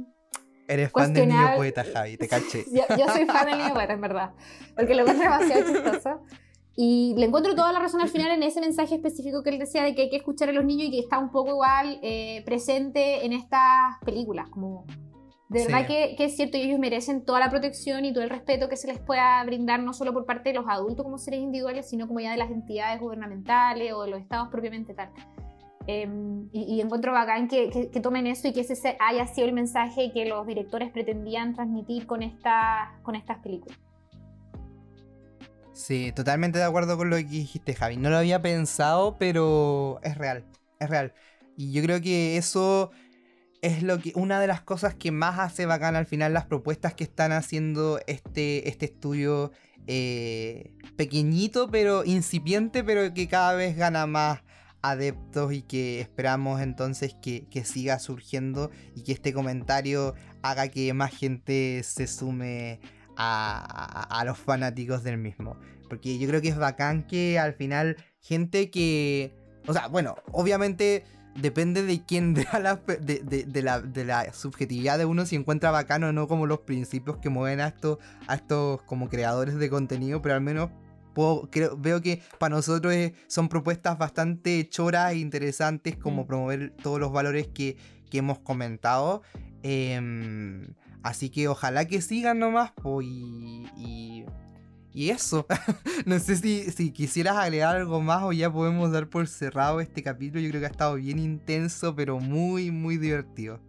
Eres 0.70 0.92
fan 0.92 1.14
del 1.14 1.28
niño 1.28 1.56
poeta, 1.56 1.84
Javi, 1.84 2.16
te 2.16 2.28
caché. 2.28 2.64
yo, 2.72 2.84
yo, 2.96 3.08
soy 3.12 3.26
fan 3.26 3.48
del 3.48 3.58
niño 3.58 3.74
poeta, 3.74 3.94
en 3.94 4.02
verdad. 4.02 4.32
Porque 4.76 4.94
lo 4.94 5.02
encuentro 5.02 5.24
demasiado 5.24 5.66
chistoso. 5.66 6.22
Y 6.76 7.16
le 7.18 7.26
encuentro 7.26 7.56
toda 7.56 7.74
la 7.74 7.80
razón 7.80 8.02
al 8.02 8.10
final 8.10 8.32
en 8.32 8.44
ese 8.44 8.62
mensaje 8.62 8.96
específico 8.96 9.42
que 9.44 9.50
él 9.50 9.60
decía 9.60 9.84
de 9.84 9.96
que 9.96 10.04
hay 10.04 10.10
que 10.10 10.18
escuchar 10.18 10.48
a 10.48 10.54
los 10.54 10.64
niños 10.64 10.88
y 10.88 10.92
que 10.92 11.00
está 11.00 11.18
un 11.18 11.32
poco 11.32 11.50
igual 11.50 12.00
eh, 12.04 12.44
presente 12.46 13.26
en 13.26 13.34
estas 13.34 13.98
películas. 14.06 14.48
Como 14.50 14.86
de 15.50 15.64
verdad 15.64 15.88
que, 15.88 16.14
que, 16.16 16.26
es 16.26 16.36
cierto 16.36 16.58
y 16.58 16.62
ellos 16.62 16.80
merecen 16.80 17.26
toda 17.26 17.40
la 17.40 17.50
protección 17.50 18.06
y 18.06 18.14
todo 18.14 18.24
el 18.24 18.30
respeto 18.30 18.70
que 18.70 18.78
se 18.78 18.88
les 18.88 19.00
pueda 19.00 19.44
brindar, 19.44 19.82
no 19.82 19.94
solo 19.94 20.14
por 20.14 20.28
parte 20.28 20.50
de 20.50 20.56
los 20.56 20.66
adultos 20.70 21.04
como 21.04 21.18
seres 21.18 21.40
individuales, 21.40 21.90
sino 21.90 22.08
como 22.08 22.20
ya 22.20 22.32
de 22.32 22.38
las 22.38 22.52
entidades 22.52 23.02
gubernamentales 23.02 23.92
o 23.94 24.04
de 24.04 24.12
los 24.12 24.22
estados 24.22 24.50
propiamente 24.50 24.94
tal. 24.94 25.10
Em, 25.92 26.50
y, 26.52 26.82
encuentro 26.82 27.12
bacán 27.12 27.48
que, 27.48 27.90
tomen 28.00 28.28
eso 28.28 28.48
y 28.48 28.54
que 28.54 28.60
ese 28.60 28.96
haya 29.00 29.26
sido 29.26 29.48
el 29.48 29.54
mensaje 29.54 30.12
que 30.14 30.26
los 30.26 30.46
directores 30.46 30.92
pretendían 30.92 31.56
transmitir 31.56 32.06
con, 32.06 32.22
esta, 32.22 33.00
con 33.02 33.16
estas 33.16 33.40
películas. 33.40 33.76
Sí, 35.74 36.12
totalmente 36.16 36.60
de 36.60 36.66
acuerdo 36.66 36.96
con 36.96 37.10
lo 37.10 37.16
que 37.16 37.24
dijiste, 37.24 37.74
Javi. 37.74 37.98
No 37.98 38.12
lo 38.12 38.18
había 38.18 38.40
pensado, 38.40 39.18
pero 39.18 40.00
es 40.04 40.16
real, 40.16 40.46
es 40.80 40.92
real. 40.92 41.12
Y 41.58 41.72
yo 41.72 41.82
creo 41.82 42.00
que 42.02 42.38
eso 42.38 42.92
es 43.64 43.82
lo 43.82 43.98
que 43.98 44.12
una 44.14 44.40
de 44.40 44.46
las 44.46 44.62
cosas 44.62 44.94
que 44.94 45.12
más 45.12 45.40
hace 45.40 45.66
bacán 45.66 45.96
al 45.96 46.06
final 46.06 46.36
las 46.36 46.46
propuestas 46.46 46.94
que 46.94 47.04
están 47.04 47.32
haciendo 47.32 48.00
este, 48.06 48.70
este 48.70 48.86
estudio 48.86 49.52
eh, 49.88 50.72
pequeñito 50.96 51.68
pero 51.70 52.06
incipiente 52.06 52.84
pero 52.84 53.14
que 53.14 53.28
cada 53.28 53.56
vez 53.56 53.76
gana 53.76 54.06
más 54.06 54.40
adeptos 54.82 55.54
y 55.54 55.62
que 55.62 56.00
esperamos 56.00 56.62
entonces 56.62 57.16
que, 57.22 57.48
que, 57.50 57.66
siga 57.66 58.00
surgiendo 58.00 58.72
y 58.96 59.04
que 59.04 59.12
este 59.12 59.34
comentario 59.34 60.16
haga 60.42 60.70
que 60.70 60.94
más 60.94 61.12
gente 61.16 61.82
se 61.84 62.08
sume 62.08 62.80
a, 63.20 64.24
los 64.26 64.38
fanáticos 64.38 65.04
del 65.04 65.18
mismo. 65.18 65.58
Porque 65.90 66.18
yo 66.18 66.28
creo 66.28 66.42
que 66.42 66.50
es 66.50 66.58
bacán 66.58 67.04
que 67.04 67.40
al 67.40 67.54
final 67.54 67.98
gente 68.22 68.70
que... 68.70 69.34
O 69.68 69.74
sea, 69.74 69.88
bueno, 69.88 70.16
obviamente 70.32 71.04
depende 71.36 71.84
de 71.84 72.04
quién 72.04 72.34
de 72.34 72.46
la, 72.54 72.76
de, 72.76 73.62
la, 73.62 73.82
de 73.82 74.06
la 74.06 74.34
subjetividad 74.34 74.98
de 74.98 75.06
uno 75.06 75.26
si 75.26 75.36
encuentra 75.36 75.72
bacano 75.72 76.08
o 76.08 76.12
no 76.12 76.28
como 76.28 76.46
los 76.46 76.60
principios 76.60 77.18
que 77.18 77.30
mueven 77.30 77.60
a 77.60 77.68
estos, 77.68 77.98
a 78.28 78.36
estos 78.36 78.82
como 78.84 79.10
creadores 79.10 79.56
de 79.56 79.70
contenido, 79.70 80.22
pero 80.22 80.36
al 80.36 80.42
menos 80.42 80.70
creo, 81.52 81.78
veo 81.78 82.02
que 82.02 82.22
para 82.38 82.56
nosotros 82.56 82.94
son 83.28 83.50
propuestas 83.50 83.98
bastante 83.98 84.68
choras 84.70 85.14
e 85.14 85.18
interesantes 85.18 85.96
como 85.98 86.24
mm. 86.24 86.28
promover 86.28 86.74
todos 86.82 87.00
los 87.00 87.12
valores 87.12 87.48
que, 87.48 87.78
que 88.10 88.20
hemos 88.20 88.40
comentado. 88.40 89.22
Eh, 89.64 90.00
Así 91.02 91.30
que 91.30 91.48
ojalá 91.48 91.86
que 91.86 92.02
sigan 92.02 92.40
nomás, 92.40 92.74
y, 93.02 93.66
y, 93.78 94.26
y, 94.94 95.10
eso. 95.10 95.46
no 96.06 96.20
sé 96.20 96.36
si, 96.36 96.72
si 96.72 96.92
quisieras 96.92 97.38
agregar 97.38 97.78
algo 97.78 98.02
más 98.02 98.24
o 98.24 98.34
ya 98.34 98.52
podemos 98.52 98.92
dar 98.92 99.08
por 99.08 99.28
cerrado 99.28 99.80
este 99.80 100.04
capítulo. 100.04 100.42
Yo 100.42 100.50
creo 100.50 100.62
que 100.62 100.68
ha 100.68 100.72
estado 100.72 100.96
bien 100.96 101.20
intenso, 101.20 101.96
pero 101.96 102.20
muy, 102.20 102.72
muy 102.72 102.98
divertido. 102.98 103.60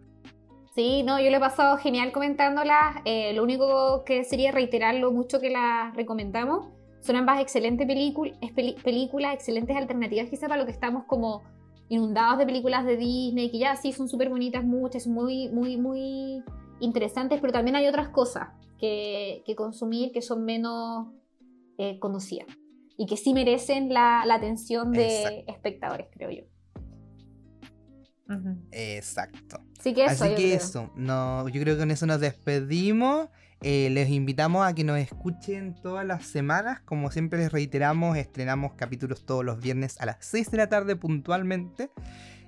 Sí, 0.75 1.03
no, 1.03 1.21
yo 1.21 1.29
lo 1.31 1.37
he 1.37 1.39
pasado 1.39 1.77
genial 1.77 2.11
comentándolas. 2.11 2.97
Eh, 3.05 3.33
lo 3.33 3.43
único 3.43 4.03
que 4.03 4.23
sería 4.25 4.51
reiterar 4.51 4.95
lo 4.95 5.11
mucho 5.11 5.39
que 5.39 5.49
las 5.49 5.95
recomendamos. 5.95 6.67
Son 7.01 7.15
ambas 7.15 7.41
excelentes 7.41 7.87
películas, 7.87 9.33
excelentes 9.33 9.75
alternativas 9.75 10.29
quizá 10.29 10.47
para 10.47 10.59
lo 10.59 10.65
que 10.65 10.71
estamos 10.71 11.05
como 11.05 11.41
inundados 11.89 12.37
de 12.37 12.45
películas 12.45 12.85
de 12.85 12.95
Disney, 12.95 13.51
que 13.51 13.59
ya 13.59 13.75
sí 13.75 13.91
son 13.91 14.07
súper 14.07 14.29
bonitas 14.29 14.63
muchas, 14.63 15.07
muy, 15.07 15.49
muy, 15.49 15.77
muy 15.77 16.43
interesantes, 16.79 17.41
pero 17.41 17.51
también 17.51 17.75
hay 17.75 17.87
otras 17.87 18.09
cosas 18.09 18.49
que, 18.79 19.43
consumir 19.57 20.11
que 20.11 20.21
son 20.21 20.45
menos 20.45 21.07
eh, 21.77 21.99
conocidas 21.99 22.47
y 22.97 23.05
que 23.07 23.17
sí 23.17 23.33
merecen 23.33 23.89
la, 23.93 24.21
atención 24.21 24.91
de 24.91 25.43
espectadores, 25.47 26.07
creo 26.11 26.31
yo. 26.31 26.43
Exacto. 28.71 29.59
Así 29.79 29.93
que 29.93 30.05
eso. 30.05 30.23
Así 30.23 30.35
que 30.35 30.53
eso. 30.53 30.91
No, 30.95 31.47
yo 31.49 31.61
creo 31.61 31.75
que 31.75 31.79
con 31.79 31.91
eso 31.91 32.05
nos 32.05 32.19
despedimos. 32.19 33.27
Eh, 33.63 33.89
les 33.91 34.09
invitamos 34.09 34.65
a 34.65 34.73
que 34.73 34.83
nos 34.83 34.97
escuchen 34.97 35.75
todas 35.75 36.05
las 36.05 36.25
semanas. 36.25 36.79
Como 36.81 37.11
siempre 37.11 37.39
les 37.39 37.51
reiteramos, 37.51 38.17
estrenamos 38.17 38.73
capítulos 38.73 39.25
todos 39.25 39.45
los 39.45 39.61
viernes 39.61 40.01
a 40.01 40.07
las 40.07 40.17
6 40.21 40.49
de 40.49 40.57
la 40.57 40.67
tarde 40.67 40.95
puntualmente. 40.95 41.91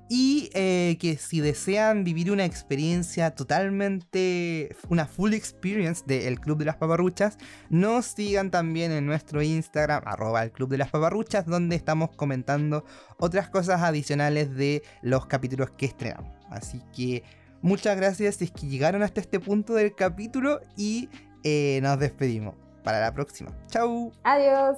Y 0.09 0.49
eh, 0.53 0.97
que 0.99 1.17
si 1.17 1.39
desean 1.39 2.03
vivir 2.03 2.31
una 2.31 2.45
experiencia 2.45 3.31
totalmente, 3.31 4.75
una 4.89 5.05
full 5.05 5.33
experience 5.33 6.03
del 6.05 6.39
Club 6.39 6.57
de 6.57 6.65
las 6.65 6.75
Paparruchas, 6.75 7.37
nos 7.69 8.07
sigan 8.07 8.51
también 8.51 8.91
en 8.91 9.05
nuestro 9.05 9.41
Instagram, 9.41 10.03
arroba 10.05 10.43
el 10.43 10.51
Club 10.51 10.69
de 10.69 10.77
las 10.79 10.89
Paparruchas, 10.89 11.45
donde 11.45 11.75
estamos 11.75 12.09
comentando 12.15 12.85
otras 13.17 13.49
cosas 13.49 13.81
adicionales 13.81 14.53
de 14.55 14.83
los 15.01 15.25
capítulos 15.27 15.71
que 15.71 15.85
estrenamos. 15.85 16.35
Así 16.49 16.81
que 16.95 17.23
muchas 17.63 17.97
gracias 17.97 18.35
si 18.35 18.45
es 18.45 18.51
que 18.51 18.67
llegaron 18.67 19.01
hasta 19.01 19.19
este 19.19 19.39
punto 19.39 19.73
del 19.73 19.95
capítulo 19.95 20.61
y 20.77 21.09
eh, 21.43 21.79
nos 21.81 21.97
despedimos. 21.97 22.53
Para 22.83 22.99
la 22.99 23.13
próxima. 23.13 23.51
Chau. 23.67 24.11
Adiós. 24.23 24.77